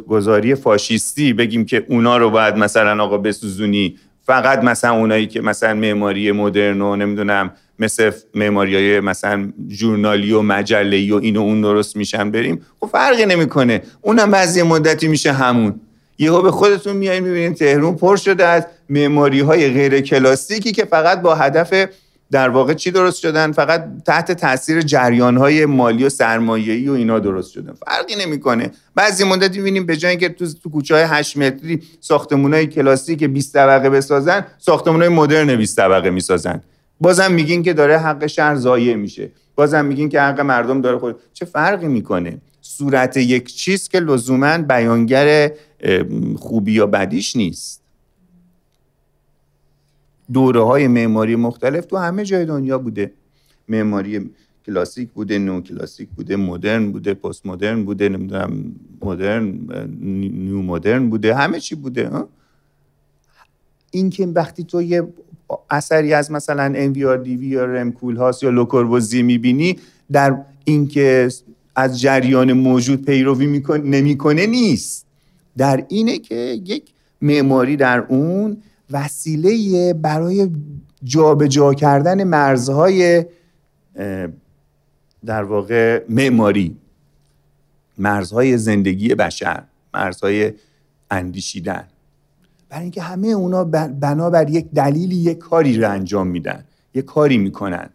گذاری 0.08 0.56
فاشیستی 0.56 1.34
بگیم 1.34 1.66
که 1.66 1.86
اونا 1.90 2.18
رو 2.18 2.30
باید 2.30 2.56
مثلا 2.56 3.04
آقا 3.04 3.18
بسوزونی 3.18 3.98
فقط 4.26 4.64
مثلا 4.64 4.94
اونایی 4.94 5.28
که 5.28 5.42
مثلا 5.42 5.74
معماری 5.74 6.32
مدرن 6.32 6.82
و 6.82 6.96
نمی‌دونم 6.96 7.52
مثل 7.80 8.12
معماری 8.36 8.76
های 8.76 9.00
مثلا 9.00 9.54
جورنالی 9.68 10.32
و 10.32 10.42
مجله 10.42 11.14
و 11.14 11.16
این 11.16 11.38
و 11.38 11.42
اون 11.42 11.62
درست 11.62 11.96
میشن 11.96 12.32
بریم 12.32 12.62
خب 12.80 12.88
فرقی 12.88 13.26
نمی‌کنه. 13.26 13.82
اونم 14.02 14.32
بعضی 14.32 14.62
مدتی 14.62 15.08
میشه 15.08 15.32
همون. 15.32 15.80
یهو 16.20 16.42
به 16.42 16.52
خودتون 16.52 16.96
میایین 16.96 17.24
می‌بینین 17.24 17.54
تهرون 17.54 17.96
پر 17.96 18.16
شده 18.16 18.46
از 18.46 18.68
معماری 18.90 19.40
های 19.40 19.70
غیر 19.70 20.02
کلاسیکی 20.02 20.72
که 20.72 20.86
فقط 20.86 21.22
با 21.22 21.36
هدف 21.36 21.90
در 22.32 22.50
واقع 22.50 22.74
چی 22.74 22.92
درست 22.92 23.20
شدن؟ 23.20 23.52
فقط 23.52 23.86
تحت 24.06 24.32
تاثیر 24.32 24.82
جریان 24.82 25.38
های 25.38 25.66
مالی 25.66 26.04
و 26.04 26.10
سرمایه‌ای 26.10 26.90
و 26.90 26.94
اینا 26.94 27.20
درست 27.20 27.52
شدن. 27.52 27.74
فرقی 27.74 28.16
نمی‌کنه. 28.26 28.72
بعضی 28.96 29.24
مدت 29.24 29.56
می‌بینیم 29.56 29.86
به 29.86 29.98
جای 29.98 30.10
اینکه 30.10 30.30
تو 30.30 30.46
تو 30.64 30.70
کوچه 30.70 30.96
های 30.96 31.04
8 31.04 31.38
متری 31.38 31.82
ساختمان‌های 32.02 32.68
کلاسیک 32.68 33.24
20 33.24 33.54
طبقه 33.54 33.90
بسازن 33.90 34.46
ساختمان‌های 34.58 35.10
مدرن 35.10 35.56
20 35.56 35.78
طبقه 35.78 36.10
می‌سازن. 36.10 36.62
بازم 37.02 37.32
میگین 37.32 37.64
که 37.64 37.74
داره 37.74 37.98
حق 37.98 38.28
شهر 38.28 38.56
ضایع 38.56 38.96
میشه. 38.96 39.30
بازم 39.56 39.86
میگین 39.86 40.10
که 40.10 40.22
حق 40.22 40.40
مردم 40.40 40.82
داره 40.82 40.98
خود. 40.98 41.16
چه 41.34 41.46
فرقی 41.46 41.88
می‌کنه؟ 41.88 42.38
صورت 42.62 43.18
یک 43.18 43.56
چیز 43.56 43.90
که 43.90 44.00
لزوما 44.00 44.58
بیانگر 44.58 45.52
خوبی 46.40 46.72
یا 46.72 46.86
بدیش 46.86 47.36
نیست. 47.36 47.79
دوره 50.34 50.62
های 50.62 50.88
معماری 50.88 51.36
مختلف 51.36 51.86
تو 51.86 51.98
همه 51.98 52.24
جای 52.24 52.46
دنیا 52.46 52.78
بوده. 52.78 53.12
معماری 53.68 54.30
کلاسیک 54.66 55.10
بوده 55.10 55.40
نو 55.40 55.62
کلاسیک 55.62 56.10
بوده 56.10 56.36
مدرن 56.36 56.92
بوده 56.92 57.14
پست 57.14 57.46
مدرن 57.46 57.86
بوده 57.86 58.10
نمی‌دونم 58.10 58.76
مدرن 59.02 59.60
نیو 60.32 60.62
مدرن 60.62 61.10
بوده 61.10 61.36
همه 61.36 61.60
چی 61.60 61.76
بوده 61.76 62.10
این 63.92 64.10
که 64.10 64.28
وقتی 64.28 64.64
تو 64.64 64.82
یه 64.82 65.08
اثری 65.70 66.14
از 66.14 66.32
مثلا 66.32 66.94
NVRDV 66.94 67.44
یا 67.44 67.66
رمکول 67.66 68.16
هاست 68.16 68.44
یا 68.44 68.50
لوکوربوزی 68.50 69.22
می‌بینی 69.22 69.78
در 70.12 70.38
اینکه 70.64 71.30
از 71.76 72.02
جریان 72.02 72.54
موجود 72.54 73.06
پیروی 73.06 73.64
نمی‌کنه 73.84 74.46
نیست. 74.46 75.06
در 75.58 75.86
اینه 75.88 76.18
که 76.18 76.36
یک 76.66 76.84
معماری 77.22 77.76
در 77.76 78.00
اون 78.00 78.58
وسیله 78.92 79.94
برای 79.94 80.50
جابجا 81.04 81.48
جا 81.48 81.74
کردن 81.74 82.24
مرزهای 82.24 83.26
در 85.26 85.44
واقع 85.44 86.04
معماری. 86.10 86.78
مرزهای 87.98 88.58
زندگی 88.58 89.16
بشر 89.16 89.64
مرزهای 89.94 90.54
اندیشیدن. 91.12 91.88
برای 92.70 92.82
اینکه 92.82 93.02
همه 93.02 93.28
اونا 93.28 93.64
بنابر 93.64 94.50
یک 94.50 94.72
دلیلی 94.72 95.16
یک 95.16 95.38
کاری 95.38 95.78
رو 95.78 95.92
انجام 95.92 96.28
میدن 96.28 96.64
یک 96.94 97.06
کاری 97.06 97.38
می‌کنن. 97.38 97.90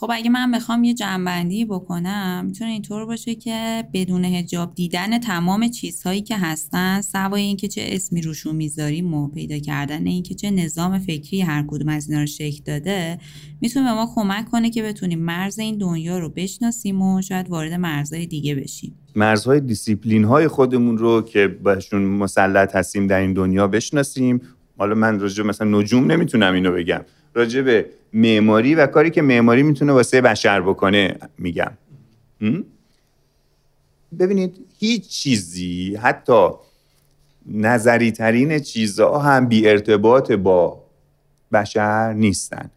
خب 0.00 0.10
اگه 0.12 0.30
من 0.30 0.50
بخوام 0.50 0.84
یه 0.84 0.94
جنبندی 0.94 1.64
بکنم 1.64 2.44
می‌تونه 2.46 2.70
اینطور 2.70 3.06
باشه 3.06 3.34
که 3.34 3.84
بدون 3.92 4.24
هجاب 4.24 4.74
دیدن 4.74 5.18
تمام 5.18 5.68
چیزهایی 5.68 6.22
که 6.22 6.36
هستن 6.36 7.00
سوای 7.00 7.42
اینکه 7.42 7.68
چه 7.68 7.82
اسمی 7.86 8.22
روشون 8.22 8.56
می‌ذاریم 8.56 9.14
و 9.14 9.28
پیدا 9.28 9.58
کردن 9.58 10.06
اینکه 10.06 10.34
چه 10.34 10.50
نظام 10.50 10.98
فکری 10.98 11.40
هر 11.40 11.64
کدوم 11.68 11.88
از 11.88 12.08
اینا 12.08 12.20
رو 12.20 12.26
شکل 12.26 12.62
داده 12.64 13.18
می‌تونه 13.60 13.86
به 13.86 13.94
ما 13.94 14.12
کمک 14.14 14.44
کنه 14.50 14.70
که 14.70 14.82
بتونیم 14.82 15.18
مرز 15.18 15.58
این 15.58 15.78
دنیا 15.78 16.18
رو 16.18 16.28
بشناسیم 16.28 17.02
و 17.02 17.22
شاید 17.22 17.50
وارد 17.50 17.72
مرزهای 17.72 18.26
دیگه 18.26 18.54
بشیم. 18.54 18.98
مرزهای 19.16 19.60
دیسیپلین 19.60 20.24
های 20.24 20.48
خودمون 20.48 20.98
رو 20.98 21.22
که 21.22 21.48
بهشون 21.48 22.02
مسلط 22.02 22.76
هستیم 22.76 23.06
در 23.06 23.18
این 23.18 23.32
دنیا 23.32 23.68
بشناسیم. 23.68 24.40
حالا 24.78 24.94
من 24.94 25.20
راجع 25.20 25.42
مثلا 25.42 25.78
نجوم 25.78 26.12
نمی‌تونم 26.12 26.54
اینو 26.54 26.72
بگم. 26.72 27.00
راجع 27.34 27.62
به 27.62 27.86
معماری 28.16 28.74
و 28.74 28.86
کاری 28.86 29.10
که 29.10 29.22
معماری 29.22 29.62
می‌تونه 29.62 29.92
واسه 29.92 30.20
بشر 30.20 30.60
بکنه 30.60 31.16
میگم. 31.38 31.72
ببینید 34.18 34.54
هیچ 34.78 35.08
چیزی 35.08 35.96
حتی 36.02 36.48
نظری 37.46 38.12
ترین 38.12 38.58
چیزها 38.58 39.18
هم 39.18 39.48
بی 39.48 39.68
ارتباط 39.68 40.32
با 40.32 40.82
بشر 41.52 42.12
نیستن. 42.12 42.70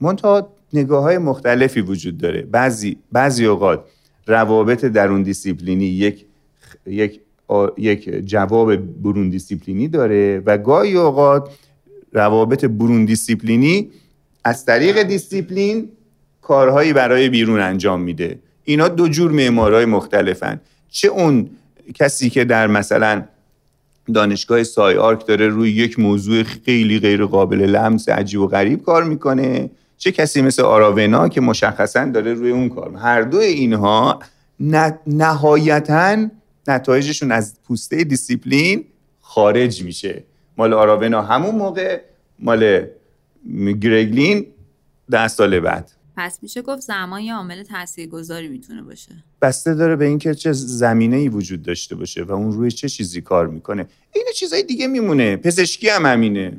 منتها 0.00 0.48
نگاه 0.72 1.02
های 1.02 1.18
مختلفی 1.18 1.80
وجود 1.80 2.18
داره. 2.18 2.42
بعضی, 2.42 2.96
بعضی 3.12 3.46
اوقات 3.46 3.84
روابط 4.26 4.84
درون 4.84 5.22
دیسیپلینی 5.22 5.84
یک 5.84 6.26
یک 6.86 7.20
یک 7.78 8.10
جواب 8.10 8.76
برون 8.76 9.30
دیسیپلینی 9.30 9.88
داره 9.88 10.42
و 10.46 10.58
گاهی 10.58 10.96
اوقات 10.96 11.50
روابط 12.12 12.64
برون 12.64 13.04
دیسیپلینی 13.04 13.90
از 14.44 14.64
طریق 14.64 15.02
دیسیپلین 15.02 15.88
کارهایی 16.42 16.92
برای 16.92 17.28
بیرون 17.28 17.60
انجام 17.60 18.00
میده. 18.00 18.38
اینا 18.64 18.88
دو 18.88 19.08
جور 19.08 19.30
معمارای 19.30 19.84
مختلفن. 19.84 20.60
چه 20.90 21.08
اون 21.08 21.50
کسی 21.94 22.30
که 22.30 22.44
در 22.44 22.66
مثلا 22.66 23.24
دانشگاه 24.14 24.62
SCI-Arc 24.62 25.26
داره 25.26 25.48
روی 25.48 25.70
یک 25.70 25.98
موضوع 25.98 26.42
خیلی 26.42 26.98
غیر 26.98 27.24
قابل 27.24 27.60
لمس 27.60 28.08
عجیب 28.08 28.40
و 28.40 28.46
غریب 28.46 28.82
کار 28.82 29.04
می‌کنه. 29.04 29.70
چه 29.98 30.12
کسی 30.12 30.42
مثل 30.42 30.62
آراونا 30.62 31.28
که 31.28 31.40
مشخصا 31.40 32.04
داره 32.04 32.34
روی 32.34 32.50
اون 32.50 32.68
کار. 32.68 32.96
هر 32.96 33.22
دو 33.22 33.38
اینها 33.38 34.18
نهایتا 35.06 36.26
نتایجشون 36.68 37.32
از 37.32 37.54
پوسته 37.68 38.04
دیسیپلین 38.04 38.84
خارج 39.20 39.82
میشه. 39.82 40.24
مال 40.58 40.72
آراونا 40.72 41.22
همون 41.22 41.54
موقع 41.54 42.00
مال 42.38 42.86
گرگ 43.80 44.13
لین 44.13 44.46
ده 45.10 45.28
سال 45.28 45.60
بعد. 45.60 45.90
پس 46.16 46.38
میشه 46.42 46.62
گفت 46.62 46.80
زمان 46.80 47.20
یه 47.20 47.34
عامل 47.34 47.62
تاثیرگذاری 47.62 48.48
می‌تونه 48.48 48.82
باشه. 48.82 49.12
بسته 49.42 49.74
داره 49.74 49.96
به 49.96 50.04
اینکه 50.04 50.34
چه 50.34 50.52
زمینه 50.52 51.16
ای 51.16 51.28
وجود 51.28 51.62
داشته 51.62 51.94
باشه 51.94 52.22
و 52.22 52.32
اون 52.32 52.52
روی 52.52 52.70
چه 52.70 52.88
چیزی 52.88 53.20
کار 53.20 53.48
می‌کنه. 53.48 53.86
این 54.14 54.24
چیزای 54.34 54.62
دیگه 54.62 54.86
میمونه. 54.86 55.36
پزشکی 55.36 55.88
هم 55.88 56.06
همینه. 56.06 56.52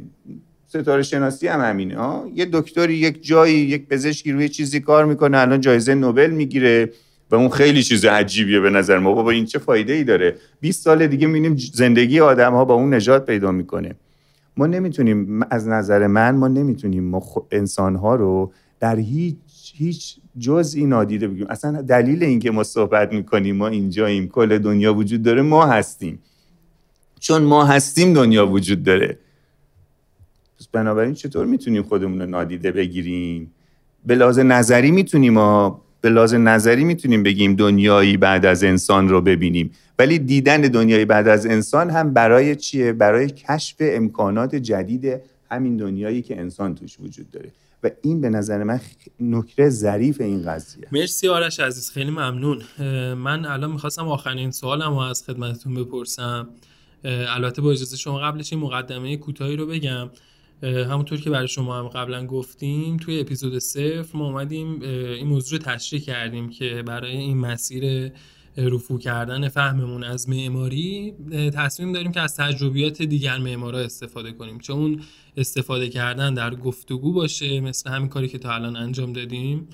ستاره 0.68 1.04
شناسی 1.04 1.48
هم 1.48 1.62
همینه. 1.62 1.98
ها 1.98 2.30
یه 2.36 2.48
دکتری 2.52 2.94
یک 2.94 3.26
جایی 3.26 3.56
یک 3.56 3.88
پزشکی 3.88 4.32
روی 4.32 4.50
چیزی 4.50 4.80
کار 4.80 5.06
می‌کنه 5.06 5.38
الان 5.38 5.62
جایزه 5.62 5.96
نوبل 5.96 6.32
می‌گیره 6.32 6.94
و 7.32 7.36
اون 7.36 7.50
خیلی 7.50 7.84
چیز 7.84 8.06
عجیبیه 8.06 8.60
به 8.60 8.70
نظر 8.70 9.00
ما. 9.00 9.14
بابا 9.14 9.32
این 9.32 9.46
چه 9.46 9.60
فایده 9.60 9.94
ای 9.94 10.04
داره؟ 10.04 10.36
20 10.60 10.84
سال 10.84 11.08
دیگه 11.08 11.28
می‌بینیم 11.28 11.58
زندگی 11.74 12.20
آدم 12.20 12.54
ها 12.54 12.66
با 12.66 12.74
اون 12.74 12.94
نجات 12.94 13.26
پیدا 13.26 13.52
می‌کنه. 13.52 13.96
ما 14.58 14.68
نمی‌تونیم 14.68 15.44
از 15.50 15.68
نظر 15.68 16.08
من 16.08 16.36
ما 16.36 16.48
نمی‌تونیم 16.48 17.04
ما 17.04 17.24
انسان 17.52 17.96
ها 17.96 18.16
رو 18.16 18.54
در 18.80 18.96
هیچ 18.96 19.38
هیچ 19.76 20.20
جزئی 20.40 20.86
نادیده 20.86 21.28
بگیم 21.28 21.48
اصلا 21.50 21.82
دلیل 21.82 22.24
اینکه 22.24 22.52
ما 22.52 22.64
صحبت 22.64 23.14
می‌کنیم 23.14 23.56
ما 23.56 23.68
اینجاییم 23.68 24.28
کل 24.28 24.58
دنیا 24.58 24.94
وجود 24.94 25.24
داره 25.24 25.42
ما 25.42 25.66
هستیم. 25.66 26.20
چون 27.20 27.44
ما 27.44 27.66
هستیم 27.66 28.14
دنیا 28.14 28.48
وجود 28.48 28.84
داره. 28.84 29.18
پس 30.60 30.68
بنابراین 30.68 31.14
چطور 31.14 31.46
می‌تونیم 31.46 31.84
خودمون 31.84 32.22
رو 32.22 32.26
نادیده 32.26 32.72
بگیریم؟ 32.72 33.52
به 34.06 34.16
لازم 34.16 34.52
نظری 34.52 34.92
می‌تونیم 34.92 35.34
ما 35.34 35.85
به 36.06 36.12
لازم 36.12 36.50
نظری 36.50 36.84
می‌تونیم 36.84 37.24
بگیم 37.24 37.56
دنیایی 37.56 38.18
بعد 38.18 38.46
از 38.46 38.64
انسان 38.64 39.10
رو 39.10 39.22
ببینیم. 39.22 39.72
ولی 40.00 40.20
دیدن 40.20 40.62
دنیای 40.62 41.06
بعد 41.06 41.28
از 41.28 41.46
انسان 41.46 41.90
هم 41.90 42.14
برای 42.14 42.56
چیه؟ 42.56 42.94
برای 42.94 43.30
کشف 43.30 43.76
امکانات 43.80 44.56
جدید 44.56 45.22
همین 45.52 45.78
دنیایی 45.78 46.22
که 46.22 46.40
انسان 46.40 46.76
توش 46.76 47.00
وجود 47.00 47.32
داره. 47.32 47.52
و 47.84 47.90
این 48.02 48.22
به 48.22 48.30
نظر 48.30 48.64
من 48.64 48.80
نکره 49.20 49.70
ظریف 49.70 50.22
این 50.22 50.44
قضیه. 50.46 50.88
مرسی 50.92 51.28
آرش 51.28 51.60
عزیز 51.60 51.92
خیلی 51.92 52.12
ممنون. 52.12 52.62
من 53.14 53.46
الان 53.46 53.72
می‌خواستم 53.72 54.08
آخرین 54.08 54.52
سوالم 54.52 54.94
رو 54.94 55.00
از 55.00 55.24
خدمتتون 55.24 55.74
بپرسم. 55.76 56.48
البته 57.04 57.62
با 57.62 57.72
اجازه 57.72 57.98
شما 57.98 58.20
قبلش 58.20 58.54
این 58.54 58.62
مقدمه 58.62 59.18
کوتاهی 59.18 59.56
رو 59.56 59.66
بگم. 59.68 60.10
همونطور 60.64 61.20
که 61.20 61.30
برای 61.30 61.48
شما 61.48 61.80
هم 61.80 61.88
قبلا 61.88 62.26
گفتیم 62.26 62.98
توی 62.98 63.20
اپیزود 63.20 63.60
صفر 63.60 64.18
ما 64.18 64.26
اومدیم 64.26 64.82
این 64.82 65.28
موضوع 65.28 65.60
رو 65.60 65.66
تشریح 65.66 66.02
کردیم 66.02 66.50
که 66.50 66.84
برای 66.86 67.18
این 67.18 67.38
مسیر 67.38 68.12
رفو 68.58 68.98
کردن 68.98 69.50
فهممون 69.50 70.04
از 70.04 70.30
معماری 70.30 71.14
تصمیم 71.54 71.94
داریم 71.94 72.12
که 72.12 72.22
از 72.22 72.36
تجربیات 72.36 73.02
دیگر 73.02 73.38
معمارا 73.38 73.80
استفاده 73.80 74.32
کنیم. 74.32 74.60
چون 74.60 74.76
اون 74.76 75.02
استفاده 75.38 75.90
کردن 75.90 76.34
در 76.34 76.56
گفتگو 76.56 77.14
باشه 77.14 77.60
مثل 77.60 77.90
همین 77.90 78.10
کاری 78.10 78.28
که 78.28 78.38
تا 78.38 78.54
الان 78.54 78.76
انجام 78.76 79.14
دادیم. 79.14 79.68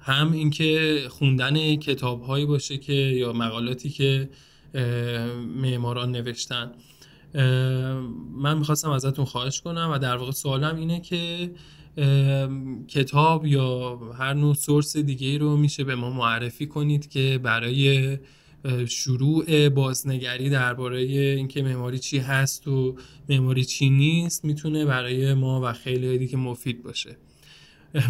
هم 0.00 0.32
اینکه 0.32 1.00
خوندن 1.08 1.76
کتاب 1.76 2.22
هایی 2.22 2.46
باشه 2.46 2.78
که 2.78 2.92
یا 2.92 3.32
مقالاتی 3.32 3.90
که 3.90 4.28
معماران 5.56 6.12
نوشتن. 6.12 6.72
من 8.34 8.58
می‌خواستم 8.58 8.90
ازتون 8.90 9.24
خواهش 9.24 9.60
کنم 9.60 9.90
و 9.92 9.98
در 9.98 10.16
واقع 10.16 10.30
سوالم 10.30 10.76
اینه 10.76 11.00
که 11.00 11.50
کتاب 12.88 13.46
یا 13.46 13.96
هر 14.18 14.34
نوع 14.34 14.54
سورس 14.54 14.96
دیگه 14.96 15.38
رو 15.38 15.56
میشه 15.56 15.84
به 15.84 15.94
ما 15.94 16.10
معرفی 16.10 16.66
کنید 16.66 17.10
که 17.10 17.40
برای 17.42 18.18
شروع 18.86 19.68
بازنگری 19.68 20.50
درباره 20.50 20.98
اینکه 20.98 21.62
معماری 21.62 21.98
چی 21.98 22.18
هست 22.18 22.68
و 22.68 22.96
معماری 23.28 23.64
چی 23.64 23.90
نیست 23.90 24.44
می‌تونه 24.44 24.84
برای 24.84 25.34
ما 25.34 25.60
و 25.64 25.72
خیلی 25.72 26.18
دیگه 26.18 26.36
مفید 26.36 26.82
باشه. 26.82 27.16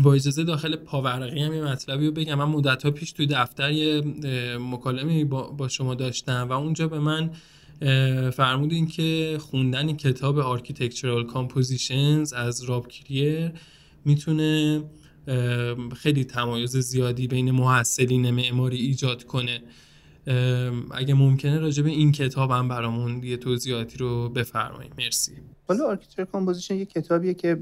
با 0.02 0.14
اجازه 0.14 0.44
داخل 0.44 0.76
پاورقی 0.76 1.42
هم 1.42 1.54
یه 1.54 1.62
مطلبی 1.62 2.06
رو 2.06 2.12
بگم. 2.12 2.34
من 2.34 2.44
مدت 2.44 2.82
ها 2.82 2.90
پیش 2.90 3.12
توی 3.12 3.26
دفتر 3.26 3.72
یه 3.72 4.02
مکالمه 4.58 5.24
با 5.24 5.68
شما 5.68 5.94
داشتم 5.94 6.46
و 6.50 6.52
اونجا 6.52 6.88
به 6.88 6.98
من 6.98 7.30
فرمودین 8.32 8.86
که 8.86 9.38
خوندن 9.40 9.92
کتاب 9.92 10.58
Architectural 10.58 11.32
Compositions 11.34 12.32
از 12.36 12.62
راب 12.62 12.88
کریر 12.88 13.52
می‌تونه 14.04 14.82
خیلی 15.96 16.24
تمایز 16.24 16.76
زیادی 16.76 17.26
بین 17.26 17.50
محصلین 17.50 18.30
معماری 18.30 18.76
ایجاد 18.76 19.24
کنه. 19.24 19.62
اگه 20.94 21.14
ممکنه 21.14 21.58
راجع 21.58 21.82
به 21.82 21.90
این 21.90 22.12
کتاب 22.12 22.50
هم 22.50 22.68
برامون 22.68 23.22
یه 23.22 23.36
توضیحاتی 23.36 23.98
رو 23.98 24.28
بفرمایید. 24.28 24.92
مرسی. 24.98 25.32
حالا 25.68 25.84
architecture 25.84 26.24
composition 26.24 26.74
یه 26.74 26.84
کتابیه 26.84 27.34
که 27.34 27.58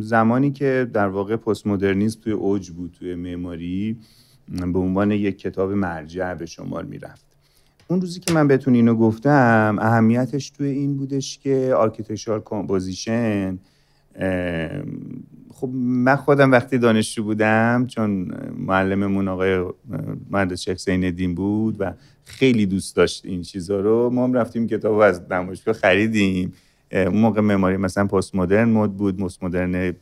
زمانی 0.00 0.52
که 0.52 0.90
در 0.92 1.08
واقع 1.08 1.36
پست 1.36 1.66
مدرنیسم 1.66 2.20
توی 2.20 2.32
اوج 2.32 2.70
بود 2.70 2.96
توی 2.98 3.14
معماری 3.14 3.96
به 4.48 4.78
عنوان 4.78 5.10
یک 5.10 5.38
کتاب 5.38 5.72
مرجع 5.72 6.34
به 6.34 6.46
شمار 6.46 6.84
می‌رفت. 6.84 7.33
اون 7.88 8.00
روزی 8.00 8.20
که 8.20 8.32
من 8.32 8.48
بهتون 8.48 8.74
اینو 8.74 8.94
گفتم 8.94 9.76
اهمیتش 9.80 10.50
توی 10.50 10.68
این 10.68 10.96
بودش 10.96 11.38
که 11.38 11.74
architectural 11.76 12.40
composition 12.40 13.58
خب 15.54 15.68
من 15.74 16.16
خودم 16.16 16.52
وقتی 16.52 16.78
دانشجو 16.78 17.24
بودم 17.24 17.86
چون 17.86 18.34
معلممون 18.58 19.28
آقای 19.28 19.64
مهندس 20.30 20.60
شیخ 20.60 20.78
زین 20.78 21.34
بود 21.34 21.76
و 21.78 21.92
خیلی 22.24 22.66
دوست 22.66 22.96
داشت 22.96 23.26
این 23.26 23.42
چیزا 23.42 23.80
رو 23.80 24.10
ما 24.10 24.24
هم 24.24 24.32
رفتیم 24.32 24.66
کتاب 24.66 24.98
از 24.98 25.22
نمایشگاه 25.30 25.74
خریدیم. 25.74 26.52
اون 26.92 27.16
موقع 27.16 27.40
معماری 27.40 27.76
مثلا 27.76 28.06
پست 28.06 28.34
مدرن 28.34 28.68
مود 28.68 28.96
بود 28.96 29.16
پست 29.16 29.44
مدرن 29.44 29.94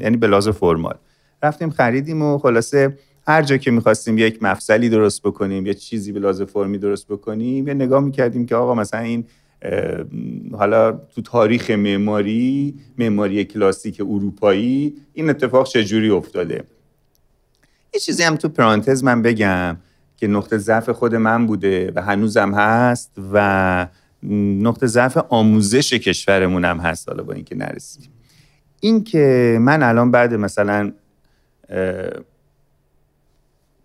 یعنی 0.00 0.16
به 0.16 0.40
فرمال. 0.40 0.94
رفتیم 1.42 1.70
خریدیم 1.70 2.22
و 2.22 2.38
خلاصه 2.38 2.98
هر 3.30 3.42
جا 3.42 3.56
که 3.56 3.70
می‌خواستیم 3.70 4.18
یک 4.18 4.42
مفصلی 4.42 4.88
درست 4.88 5.22
بکنیم 5.22 5.66
یه 5.66 5.74
چیزی 5.74 6.12
به 6.12 6.20
لازم 6.20 6.44
فرمی 6.44 6.78
درست 6.78 7.08
بکنیم 7.08 7.68
یه 7.68 7.74
نگاه 7.74 8.00
می‌کردیم 8.00 8.46
که 8.46 8.56
آقا 8.56 8.74
مثلا 8.74 9.00
این 9.00 9.24
حالا 10.52 10.92
تو 10.92 11.22
تاریخ 11.22 11.70
معماری 11.70 12.74
معماری 12.98 13.44
کلاسیک 13.44 14.00
اروپایی 14.00 14.94
این 15.14 15.30
اتفاق 15.30 15.66
چجوری 15.66 16.10
افتاده؟ 16.10 16.64
یه 17.94 18.00
چیزی 18.00 18.22
هم 18.22 18.36
تو 18.36 18.48
پرانتز 18.48 19.04
من 19.04 19.22
بگم 19.22 19.76
که 20.16 20.26
نقطه 20.26 20.58
ضعف 20.58 20.90
خود 20.90 21.14
من 21.14 21.46
بوده 21.46 21.92
و 21.94 22.02
هنوزم 22.02 22.54
هست 22.54 23.12
و 23.32 23.86
نقطه 24.62 24.86
ضعف 24.86 25.16
آموزش 25.28 25.92
کشورمون 25.92 26.64
هم 26.64 26.78
هست 26.78 27.08
حالا 27.08 27.22
با 27.22 27.32
اینکه 27.32 27.56
نرسیدیم. 27.56 28.10
این 28.80 29.04
که 29.04 29.58
من 29.60 29.82
الان 29.82 30.10
بعد 30.10 30.34
مثلا 30.34 30.92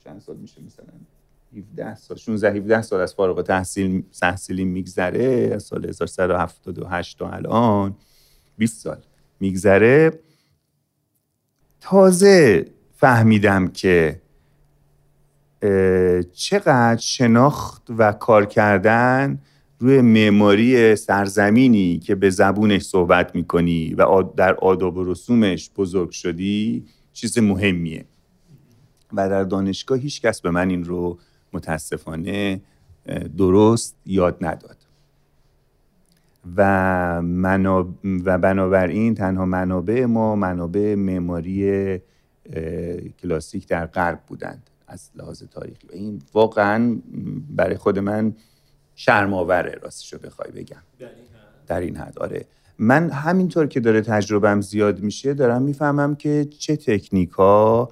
چند 0.05 0.21
سال 0.21 0.35
میشه 0.35 0.61
مثلا 0.61 0.93
17 1.57 1.95
سال 1.95 2.17
16 2.17 2.51
17 2.51 2.81
سال 2.81 3.01
از 3.01 3.13
فارغ 3.13 3.41
تحصیل 3.41 4.03
تحصیلی 4.21 4.65
میگذره 4.65 5.51
از 5.55 5.63
سال 5.63 5.85
1378 5.85 7.19
تا 7.19 7.29
الان 7.29 7.95
20 8.57 8.81
سال 8.81 8.97
میگذره. 9.39 10.19
تازه 11.81 12.65
فهمیدم 12.95 13.67
که 13.67 14.21
چقدر 16.33 16.97
شناخت 16.97 17.83
و 17.97 18.11
کار 18.11 18.45
کردن 18.45 19.39
روی 19.79 20.01
معماری 20.01 20.95
سرزمینی 20.95 21.99
که 21.99 22.15
به 22.15 22.29
زبونش 22.29 22.81
صحبت 22.81 23.35
می‌کنی 23.35 23.93
و 23.93 24.23
در 24.37 24.55
آداب 24.55 24.97
و 24.97 25.03
رسومش 25.03 25.71
بزرگ 25.77 26.09
شدی 26.09 26.85
چیز 27.13 27.39
مهمیه. 27.39 28.05
و 29.13 29.29
در 29.29 29.43
دانشگاه 29.43 29.97
هیچ 29.97 30.21
کس 30.21 30.41
به 30.41 30.51
من 30.51 30.69
این 30.69 30.83
رو 30.83 31.17
متاسفانه 31.53 32.61
درست 33.37 33.95
یاد 34.05 34.37
نداد. 34.41 34.77
و, 36.57 37.21
مناب... 37.21 37.89
و 38.25 38.37
بنابراین 38.37 39.15
تنها 39.15 39.45
منابع 39.45 40.05
ما 40.05 40.35
منابع 40.35 40.95
معماری 40.95 41.99
کلاسیک 43.21 43.67
در 43.67 43.85
غرب 43.85 44.19
بودند 44.27 44.69
از 44.87 45.09
لحاظ 45.15 45.43
تاریخی. 45.43 45.87
و 45.87 45.91
این 45.93 46.21
واقعا 46.33 46.97
برای 47.49 47.77
خود 47.77 47.99
من 47.99 48.33
شرماوره 48.95 49.79
راستشو 49.81 50.17
بخوای 50.17 50.51
بگم. 50.51 50.81
در 51.67 51.79
این 51.79 51.97
حد؟ 51.97 52.19
آره. 52.19 52.45
من 52.77 53.09
همینطور 53.09 53.67
که 53.67 53.79
داره 53.79 54.01
تجربم 54.01 54.61
زیاد 54.61 54.99
میشه 54.99 55.33
دارم 55.33 55.61
می‌فهمم 55.61 56.15
که 56.15 56.47
چه 56.59 56.75
تکنیک 56.75 57.31
ها 57.31 57.91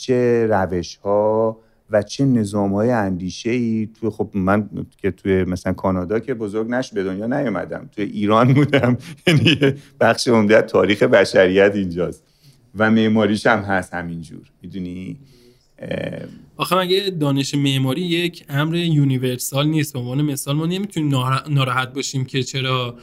چه 0.00 0.46
روش 0.46 0.96
ها 0.96 1.58
و 1.90 2.02
چه 2.02 2.24
نظام 2.24 2.74
های 2.74 2.90
اندیشه 2.90 3.50
ای 3.50 3.88
تو 4.00 4.10
خب 4.10 4.30
من 4.34 4.68
که 5.02 5.10
توی 5.10 5.44
مثلا 5.44 5.72
کانادا 5.72 6.18
که 6.18 6.34
بزرگ 6.34 6.70
نش 6.70 6.92
به 6.92 7.04
دنیا 7.04 7.26
نیومدم. 7.26 7.88
توی 7.92 8.04
ایران 8.04 8.54
بودم. 8.54 8.98
یعنی 9.26 9.74
بخش 10.00 10.28
عمده 10.28 10.62
تاریخ 10.62 11.02
بشریت 11.02 11.72
اینجاست. 11.74 12.24
و 12.74 12.90
معماریش 12.90 13.46
هم 13.46 13.58
هست 13.58 13.94
همینجور. 13.94 14.50
می‌دونی؟ 14.62 15.18
آخه 16.56 16.76
مگه 16.76 17.10
دانش 17.20 17.54
معماری 17.54 18.02
یک 18.02 18.44
امر 18.48 18.76
یونیورسال 18.76 19.66
نیست؟ 19.66 19.92
به 19.92 19.98
عنوان 19.98 20.22
مثال 20.22 20.56
ما 20.56 20.66
نمی‌تونیم 20.66 21.14
ناراحت 21.48 21.92
باشیم 21.92 22.24
که 22.24 22.42
چرا 22.42 22.94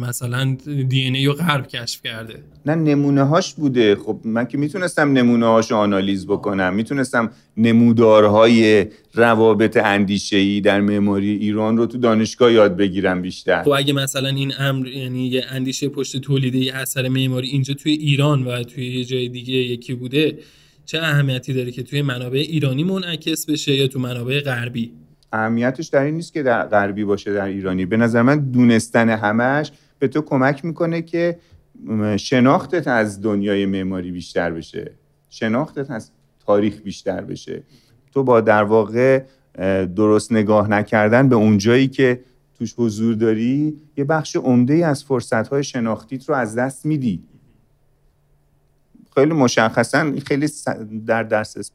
مثلا 0.00 0.56
دی 0.88 1.00
ای 1.00 1.26
رو 1.26 1.32
غرب 1.32 1.68
کشف 1.68 2.02
کرده. 2.02 2.34
نه 2.66 2.74
نمونه 2.74 3.22
هاش 3.22 3.54
بوده. 3.54 3.96
خب 3.96 4.20
من 4.24 4.46
که 4.46 4.58
می‌تونستم 4.58 5.12
نمونه 5.12 5.46
هاش 5.46 5.72
آنالیز 5.72 6.26
بکنم. 6.26 6.74
می‌تونستم 6.74 7.30
نمودارهای 7.56 8.86
روابط 9.14 9.76
اندیشه 9.76 10.36
ای 10.36 10.60
در 10.60 10.80
معماری 10.80 11.30
ایران 11.30 11.76
رو 11.76 11.86
تو 11.86 11.98
دانشگاه 11.98 12.52
یاد 12.52 12.76
بگیرم 12.76 13.22
بیشتر. 13.22 13.62
خب 13.62 13.70
اگه 13.70 13.92
مثلا 13.92 14.28
این 14.28 14.52
امر 14.58 14.88
یعنی 14.88 15.26
یه 15.26 15.44
اندیشه 15.50 15.88
پشت 15.88 16.16
تولید 16.16 16.54
یه 16.54 16.74
اثر 16.74 17.08
معماری 17.08 17.48
اینجا 17.48 17.74
توی 17.74 17.92
ایران 17.92 18.44
و 18.44 18.62
توی 18.62 18.98
یه 18.98 19.04
جای 19.04 19.28
دیگه 19.28 19.54
یکی 19.54 19.94
بوده 19.94 20.38
چه 20.86 20.98
اهمیتی 20.98 21.52
داره 21.52 21.70
که 21.70 21.82
توی 21.82 22.02
منابع 22.02 22.38
ایرانی 22.38 22.84
منعکس 22.84 23.46
بشه 23.46 23.74
یا 23.74 23.86
تو 23.86 23.98
منابع 23.98 24.40
غربی؟ 24.40 24.92
اهمیتش 25.32 25.86
در 25.86 26.02
این 26.02 26.14
نیست 26.14 26.32
که 26.32 26.42
در 26.42 26.66
غربی 26.66 27.04
باشه 27.04 27.32
در 27.32 27.44
ایرانی. 27.44 27.86
به 27.86 27.96
نظر 27.96 28.22
من 28.22 28.38
دونستن 28.38 29.08
همش 29.08 29.72
به 29.98 30.08
تو 30.08 30.20
کمک 30.20 30.64
می‌کنه 30.64 31.02
که 31.02 31.38
شناختت 32.16 32.88
از 32.88 33.22
دنیای 33.22 33.66
معماری 33.66 34.12
بیشتر 34.12 34.50
بشه. 34.50 34.90
شناختت 35.30 35.90
از 35.90 36.10
تاریخ 36.46 36.80
بیشتر 36.80 37.20
بشه. 37.20 37.62
تو 38.12 38.22
با 38.24 38.40
در 38.40 38.62
واقع 38.62 39.22
درست 39.96 40.32
نگاه 40.32 40.70
نکردن 40.70 41.28
به 41.28 41.36
اون 41.36 41.58
جایی 41.58 41.88
که 41.88 42.20
توش 42.58 42.74
حضور 42.78 43.14
داری 43.14 43.76
یه 43.96 44.04
بخش 44.04 44.36
عمده 44.36 44.86
از 44.86 45.04
فرصت 45.04 45.62
شناختیت 45.62 46.28
رو 46.28 46.34
از 46.34 46.54
دست 46.54 46.86
میدی. 46.86 47.22
خیلی 49.14 49.32
مشخصا 49.32 50.12
خیلی 50.26 50.48
در 51.06 51.22
درس 51.22 51.72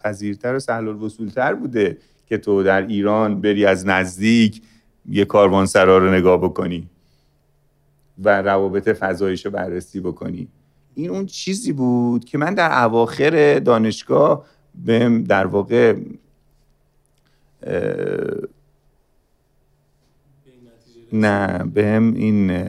پذیرتر 0.00 0.54
و 0.54 0.58
سهل 0.58 0.88
الوصولتر 0.88 1.54
بوده 1.54 1.98
که 2.30 2.38
تو 2.38 2.62
در 2.62 2.86
ایران 2.86 3.40
بری 3.40 3.66
از 3.66 3.86
نزدیک 3.86 4.62
یه 5.08 5.24
کاروانسرا 5.24 5.98
رو 5.98 6.10
نگاه 6.10 6.40
بکنی 6.40 6.88
و 8.18 8.42
روابط 8.42 8.88
فضایش 8.88 9.44
رو 9.46 9.50
بررسی 9.52 10.00
بکنی. 10.00 10.48
این 10.94 11.10
اون 11.10 11.26
چیزی 11.26 11.72
بود 11.72 12.24
که 12.24 12.38
من 12.38 12.54
در 12.54 12.84
اواخر 12.84 13.58
دانشگاه 13.58 14.44
بهم 14.84 15.22
در 15.22 15.46
واقع 15.46 15.94
نه 21.12 21.64
بهم 21.74 22.14
این 22.14 22.64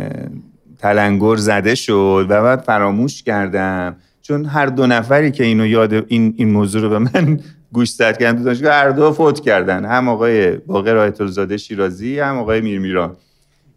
تلنگر 0.79 1.35
زده 1.35 1.75
شد 1.75 2.25
و 2.29 2.43
بعد 2.43 2.61
فراموش 2.61 3.23
کردم. 3.23 3.95
چون 4.21 4.45
هر 4.45 4.65
دو 4.65 4.87
نفری 4.87 5.31
که 5.31 5.43
اینو 5.43 5.65
یاد 5.65 5.93
این 5.93 6.33
این 6.37 6.51
موضوع 6.51 6.81
رو 6.81 6.89
به 6.89 6.99
من 6.99 7.39
گوش 7.73 7.91
زد 7.91 8.17
کردن 8.17 8.37
تو 8.37 8.43
دانشگاه 8.43 8.73
هر 8.73 8.89
دو 8.89 9.11
فوت 9.11 9.39
کردن. 9.39 9.85
هم 9.85 10.09
آقای 10.09 10.51
باقر 10.51 10.97
آیت 10.97 11.57
شیرازی 11.57 12.19
هم 12.19 12.37
آقای 12.37 12.61
میرمیران. 12.61 13.15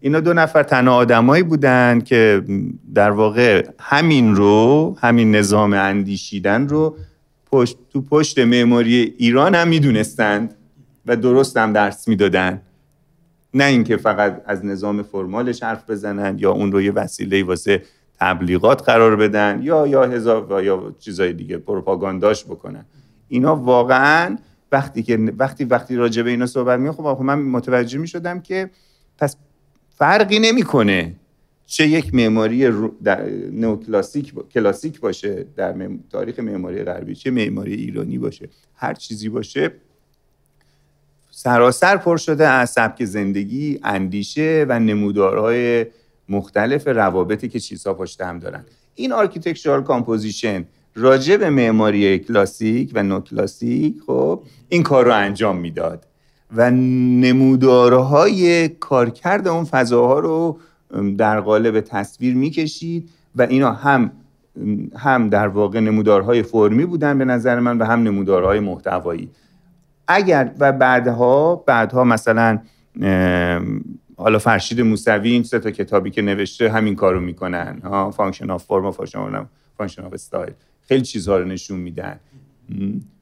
اینا 0.00 0.20
دو 0.20 0.32
نفر 0.32 0.62
تنها 0.62 0.94
آدمایی 0.94 1.42
بودن 1.42 2.00
که 2.00 2.42
در 2.94 3.10
واقع 3.10 3.66
همین 3.80 4.36
رو 4.36 4.96
همین 5.00 5.34
نظام 5.36 5.72
اندیشیدن 5.72 6.68
رو 6.68 6.96
پشت 7.52 7.78
تو 7.92 8.02
پشت 8.02 8.38
معماری 8.38 9.14
ایران 9.18 9.54
هم 9.54 9.68
می‌دونستند 9.68 10.54
و 11.06 11.16
درست 11.16 11.56
هم 11.56 11.72
درس 11.72 12.08
می‌دادن. 12.08 12.62
نه 13.54 13.64
اینکه 13.64 13.96
فقط 13.96 14.42
از 14.46 14.64
نظام 14.64 15.02
فرمالش 15.02 15.62
حرف 15.62 15.90
بزنن 15.90 16.38
یا 16.38 16.50
اون 16.50 16.72
رو 16.72 16.82
یه 16.82 16.92
وسیله 16.92 17.44
واسه 17.44 17.82
تبلیغات 18.20 18.82
قرار 18.82 19.16
بدن 19.16 19.60
یا 19.62 19.86
یا 19.86 20.02
هزار 20.02 20.64
یا 20.64 20.94
چیزای 20.98 21.32
دیگه 21.32 21.58
پروپاگانداش 21.58 22.44
بکنن. 22.44 22.84
اینا 23.28 23.56
واقعا 23.56 24.38
وقتی 24.72 25.02
که 25.02 25.16
وقتی 25.16 25.64
وقتی 25.64 25.96
راجع 25.96 26.22
به 26.22 26.30
اینا 26.30 26.46
صحبت 26.46 26.80
می 26.80 26.90
خب 26.90 27.18
من 27.20 27.38
متوجه 27.38 27.98
می 27.98 28.08
شدم 28.08 28.40
که 28.40 28.70
پس 29.18 29.36
فرقی 29.90 30.38
نمی‌کنه 30.38 31.14
چه 31.66 31.88
یک 31.88 32.14
معماری 32.14 32.68
نو 33.52 33.76
کلاسیک, 33.76 34.34
کلاسیک 34.50 35.00
باشه 35.00 35.46
در 35.56 35.88
تاریخ 36.10 36.38
معماری 36.38 36.82
غربی 36.82 37.14
چه 37.14 37.30
معماری 37.30 37.74
ایرانی 37.74 38.18
باشه 38.18 38.48
هر 38.74 38.94
چیزی 38.94 39.28
باشه 39.28 39.72
سراسر 41.30 41.96
پر 41.96 42.16
شده 42.16 42.48
از 42.48 42.70
سبک 42.70 43.04
زندگی 43.04 43.80
اندیشه 43.82 44.66
و 44.68 44.80
نمودارهای 44.80 45.86
مختلف 46.28 46.88
روابطی 46.88 47.48
که 47.48 47.60
چیزها 47.60 47.94
پشت 47.94 48.20
هم 48.20 48.38
دارن. 48.38 48.64
این 48.94 49.12
architectural 49.12 49.82
composition 49.82 50.64
راجع 50.94 51.36
به 51.36 51.50
معماری 51.50 52.18
کلاسیک 52.18 52.90
و 52.94 53.02
نو 53.02 53.20
کلاسیک 53.20 53.96
خب 54.06 54.42
این 54.68 54.82
کار 54.82 55.04
رو 55.04 55.14
انجام 55.14 55.56
می‌داد. 55.56 56.06
و 56.56 56.70
نمودارهای 56.70 58.68
کارکرد 58.68 59.48
اون 59.48 59.64
فضاها 59.64 60.18
رو 60.18 60.58
در 61.18 61.40
قالب 61.40 61.80
تصویر 61.80 62.34
می‌کشید 62.34 63.10
و 63.36 63.42
اینا 63.42 63.72
هم 63.72 64.12
هم 64.98 65.28
در 65.28 65.48
واقع 65.48 65.80
نمودارهای 65.80 66.42
فرمی 66.42 66.84
بودن 66.84 67.18
به 67.18 67.24
نظر 67.24 67.60
من 67.60 67.78
و 67.78 67.84
هم 67.84 68.02
نمودارهای 68.02 68.60
محتوایی. 68.60 69.30
اگر 70.08 70.52
و 70.58 70.72
بعدها 70.72 71.56
بعدها 71.56 72.04
مثلا 72.04 72.58
حالا 74.16 74.38
فرشید 74.38 74.80
موسوی 74.80 75.30
این 75.30 75.42
سه 75.42 75.58
تا 75.58 75.70
کتابی 75.70 76.10
که 76.10 76.22
نوشته 76.22 76.70
همین 76.70 76.96
کارو 76.96 77.20
می‌کنن 77.20 77.80
ها 77.84 78.10
Function 78.10 78.50
of 78.50 78.64
Form 78.64 78.86
و 78.86 78.90
Function 79.76 80.02
of 80.02 80.12
Style 80.12 80.52
خیلی 80.88 81.02
چیزها 81.02 81.38
رو 81.38 81.44
نشون 81.44 81.80
میدن. 81.80 82.20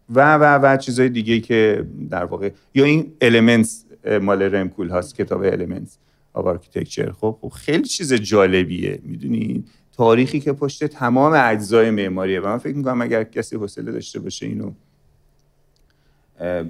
و 0.09 0.35
و 0.35 0.59
و 0.63 0.77
چیزهای 0.77 1.09
دیگه 1.09 1.41
که 1.41 1.87
در 2.11 2.25
واقع 2.25 2.51
یا 2.75 2.85
این 2.85 3.13
Elements 3.21 3.85
مال 4.23 4.43
رم 4.43 4.89
کولهاسه 4.89 5.17
کتاب 5.17 5.43
Elements 5.43 5.99
of 6.35 6.47
Architecture. 6.47 7.13
خب 7.13 7.53
خیلی 7.55 7.85
چیز 7.85 8.13
جالبیه 8.13 9.01
می‌دونید 9.03 9.69
تاریخی 9.93 10.41
که 10.41 10.53
پشت 10.53 10.85
تمام 10.85 11.33
اجزای 11.37 11.91
معماریه. 11.91 12.41
و 12.41 12.47
من 12.47 12.59
فکر 12.59 12.77
می‌کنم 12.77 13.03
اگر 13.03 13.25
کسی 13.25 13.57
حوصله 13.57 13.93
داشته 13.93 14.21
باشه 14.21 14.47
اینو 14.47 14.73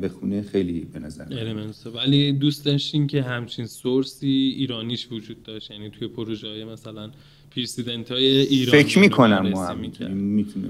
بخونه 0.03 0.43
خیلی 0.43 0.81
به 0.93 0.99
نظر 0.99 1.25
ولی 1.95 2.33
دوست 2.33 2.65
داشتین 2.65 3.07
که 3.07 3.23
همچین 3.23 3.67
source 3.67 4.42
ی 4.42 4.55
ایرانیش 4.59 5.09
وجود 5.13 5.43
داشت؟ 5.43 5.71
یعنی 5.71 5.91
توی 5.91 6.09
پروژه 6.09 6.49
های 6.49 6.65
مثلا 6.65 7.11
پیرسیدنت 7.55 8.13
های 8.13 8.27
ایرانی 8.27 8.83
فکر 8.83 8.99
می‌کنم 8.99 9.49
ما 9.49 9.75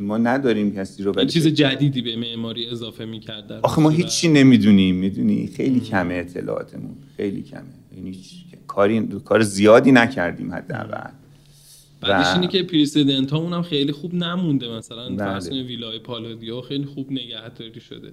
ما 0.00 0.18
نداریم 0.18 0.74
کسی 0.74 1.02
رو 1.02 1.24
چیز 1.24 1.46
جدیدی 1.46 2.02
به 2.02 2.16
معماری 2.16 2.68
اضافه 2.68 3.04
می‌کرد 3.04 3.52
آخه 3.62 3.82
ما 3.82 3.90
هیچی 3.90 4.28
نمی‌دونیم 4.28 4.96
می‌دونی؟ 4.96 5.50
خیلی 5.56 5.80
کمه 5.80 6.14
اطلاعاتمون 6.14 6.94
خیلی 7.16 7.42
کمه. 7.42 7.62
یعنی 7.96 8.18
کاری 8.66 9.08
کار 9.24 9.42
زیادی 9.42 9.92
نکردیم 9.92 10.52
حداقل. 10.54 11.10
بعدش 12.00 12.34
اینه 12.34 12.48
که 12.48 12.62
پریسیدنت 12.62 13.30
ها 13.30 13.48
هم 13.48 13.62
خیلی 13.62 13.92
خوب 13.92 14.14
نمونده 14.14 14.68
مثلا 14.68 15.08
بله. 15.08 15.16
فرض 15.16 15.48
ویلای 15.48 15.98
پالادیو 15.98 16.60
خیلی 16.60 16.84
خوب 16.84 17.12
نگهداری 17.12 17.80
شده. 17.80 18.12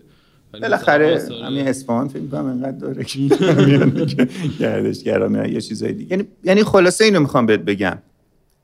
بالاخره 0.53 1.22
همین 1.43 1.67
اصفهان 1.67 2.07
فکر 2.07 2.28
کنم 2.32 2.45
انقدر 2.45 2.78
داره 2.78 3.03
که 3.03 3.20
گردشگرا 4.59 5.28
میرن 5.30 5.53
یه 5.53 5.61
چیزای 5.61 5.93
دیگه. 5.93 6.11
یعنی 6.11 6.24
یعنی 6.43 6.63
خلاصه 6.63 7.05
اینو 7.05 7.20
می‌خوام 7.20 7.45
بهت 7.45 7.59
بگم. 7.59 7.97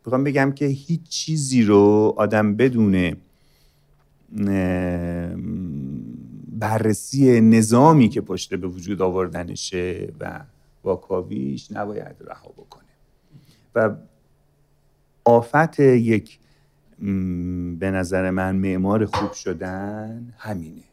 می‌خوام 0.05 0.23
بگم 0.23 0.51
که 0.51 0.65
هیچ 0.65 1.01
چیزی 1.09 1.63
رو 1.63 2.13
آدم 2.17 2.55
بدونه 2.55 3.17
بررسی 6.47 7.41
نظامی 7.41 8.09
که 8.09 8.21
پشت 8.21 8.55
به 8.55 8.67
وجود 8.67 9.01
آوردنشه 9.01 10.13
و 10.19 10.43
واکاویش 10.83 11.71
نباید 11.71 12.15
رها 12.21 12.49
بکنه. 12.49 12.83
و 13.75 13.95
آفت 15.25 15.79
یک 15.79 16.39
به 17.79 17.91
نظر 17.91 18.31
من 18.31 18.55
معمار 18.55 19.05
خوب 19.05 19.33
شدن 19.33 20.33
همینه. 20.37 20.83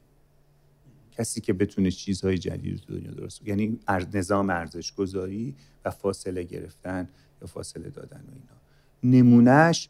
کسی 1.12 1.40
که 1.40 1.52
بتونه 1.52 1.90
چیزهای 1.90 2.38
جدید 2.38 2.82
رو 2.88 2.98
دنیا 2.98 3.10
درست 3.10 3.48
یعنی 3.48 3.78
نظام 4.14 4.50
ارزش 4.50 4.94
گذاری 4.94 5.54
و 5.84 5.90
فاصله 5.90 6.42
گرفتن 6.42 7.08
یا 7.40 7.46
فاصله 7.46 7.90
دادن 7.90 8.20
و 8.20 8.32
اینا. 8.32 8.61
نمونهش 9.04 9.88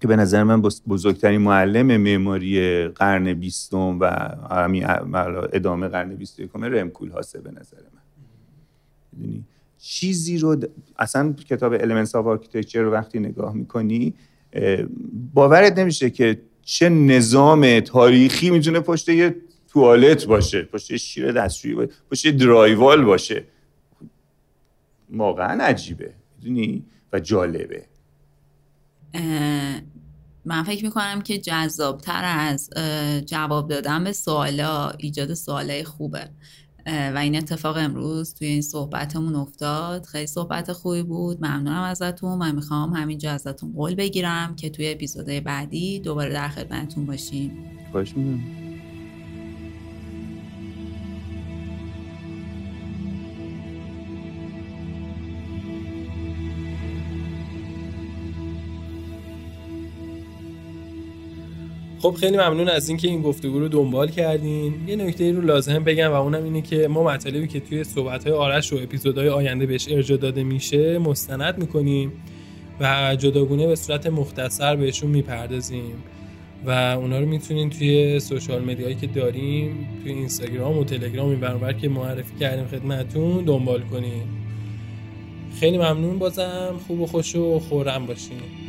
که 0.00 0.08
به 0.08 0.16
نظر 0.16 0.42
من 0.42 0.62
بزرگترین 0.62 1.40
معلم 1.40 1.96
معماری 1.96 2.88
قرن 2.88 3.34
بیستم 3.34 3.98
و 4.00 4.36
ادامه 5.52 5.88
قرن 5.88 6.14
بیست 6.14 6.40
یکم 6.40 6.64
رمکول 6.64 7.10
هاسته 7.10 7.40
به 7.40 7.50
نظر 7.50 7.76
من. 7.94 9.44
چیزی 9.78 10.38
رو 10.38 10.56
اصلا 10.98 11.32
کتاب 11.32 11.78
Elements 11.78 12.10
of 12.10 12.40
Architecture 12.40 12.76
رو 12.76 12.92
وقتی 12.92 13.18
نگاه 13.18 13.54
می‌کنی 13.54 14.14
باورت 15.34 15.78
نمیشه 15.78 16.10
که 16.10 16.40
چه 16.62 16.88
نظام 16.88 17.80
تاریخی 17.80 18.50
می‌تونه 18.50 18.80
پشت 18.80 19.08
یه 19.08 19.36
توالت 19.68 20.26
باشه 20.26 20.62
پشت 20.62 20.96
شیر 20.96 21.32
دستشویی 21.32 21.74
باشه 21.74 21.90
پشت 22.10 22.28
درایوال 22.28 23.04
باشه. 23.04 23.44
واقعا 25.10 25.64
عجیبه. 25.64 26.14
می‌دونی؟ 26.38 26.84
و 27.12 27.20
جالبه. 27.20 27.84
من 30.44 30.62
فکر 30.62 30.84
می‌کنم 30.84 31.20
که 31.20 31.38
جذابتر 31.38 32.22
از 32.24 32.70
جواب 33.26 33.68
دادن 33.68 34.04
به 34.04 34.12
سوالا 34.12 34.90
ایجاد 34.90 35.34
سوالای 35.34 35.84
خوبه. 35.84 36.30
و 36.86 37.18
این 37.18 37.36
اتفاق 37.36 37.76
امروز 37.76 38.34
توی 38.34 38.46
این 38.46 38.62
صحبتمون 38.62 39.34
افتاد. 39.34 40.06
خیلی 40.06 40.26
صحبت 40.26 40.72
خوبی 40.72 41.02
بود. 41.02 41.44
ممنونم 41.44 41.82
ازتون. 41.82 42.38
من 42.38 42.54
می‌خوام 42.54 42.92
همینجا 42.92 43.32
ازتون 43.32 43.72
قول 43.72 43.94
بگیرم 43.94 44.56
که 44.56 44.70
توی 44.70 44.90
اپیزودهای 44.92 45.40
بعدی 45.40 46.00
دوباره 46.00 46.32
در 46.32 46.48
خدمتتون 46.48 47.06
باشیم. 47.06 47.52
خوش 47.92 48.14
خب 61.98 62.16
خیلی 62.20 62.36
ممنون 62.36 62.68
از 62.68 62.88
اینکه 62.88 63.08
این 63.08 63.22
گفتگو 63.22 63.60
رو 63.60 63.68
دنبال 63.68 64.10
کردین. 64.10 64.74
یه 64.86 64.96
نکته 64.96 65.32
رو 65.32 65.40
لازم 65.40 65.84
بگم 65.84 66.10
و 66.10 66.14
اونم 66.14 66.44
اینه 66.44 66.62
که 66.62 66.88
ما 66.88 67.02
مطالبی 67.02 67.46
که 67.46 67.60
توی 67.60 67.84
صحبت 67.84 68.26
آرش 68.26 68.72
و 68.72 68.76
اپیزودهای 68.76 69.28
آینده 69.28 69.66
بهش 69.66 69.88
ارجاع 69.90 70.18
داده 70.18 70.42
میشه 70.42 70.98
مستند 70.98 71.58
می‌کنیم 71.58 72.12
و 72.80 73.16
جداگونه 73.18 73.66
به 73.66 73.76
صورت 73.76 74.06
مختصر 74.06 74.76
بهشون 74.76 75.10
می‌پردازیم 75.10 75.94
و 76.66 76.70
اونا 76.70 77.20
رو 77.20 77.26
می‌تونین 77.26 77.70
توی 77.70 78.20
سوشال 78.20 78.64
مدیایی 78.64 78.94
که 78.94 79.06
داریم 79.06 79.88
توی 80.02 80.12
اینستاگرام 80.12 80.78
و 80.78 80.84
تلگرام 80.84 81.28
این 81.28 81.40
برابر 81.40 81.72
که 81.72 81.88
معرفی 81.88 82.38
کردیم 82.40 82.66
خدمتون 82.66 83.44
دنبال 83.44 83.80
کنیم 83.80 84.28
خیلی 85.60 85.78
ممنون 85.78 86.18
بازم. 86.18 86.74
خوب 86.86 87.00
و 87.00 87.06
خوش 87.06 87.36
و 87.36 87.58
خورم 87.58 88.06
باشین. 88.06 88.65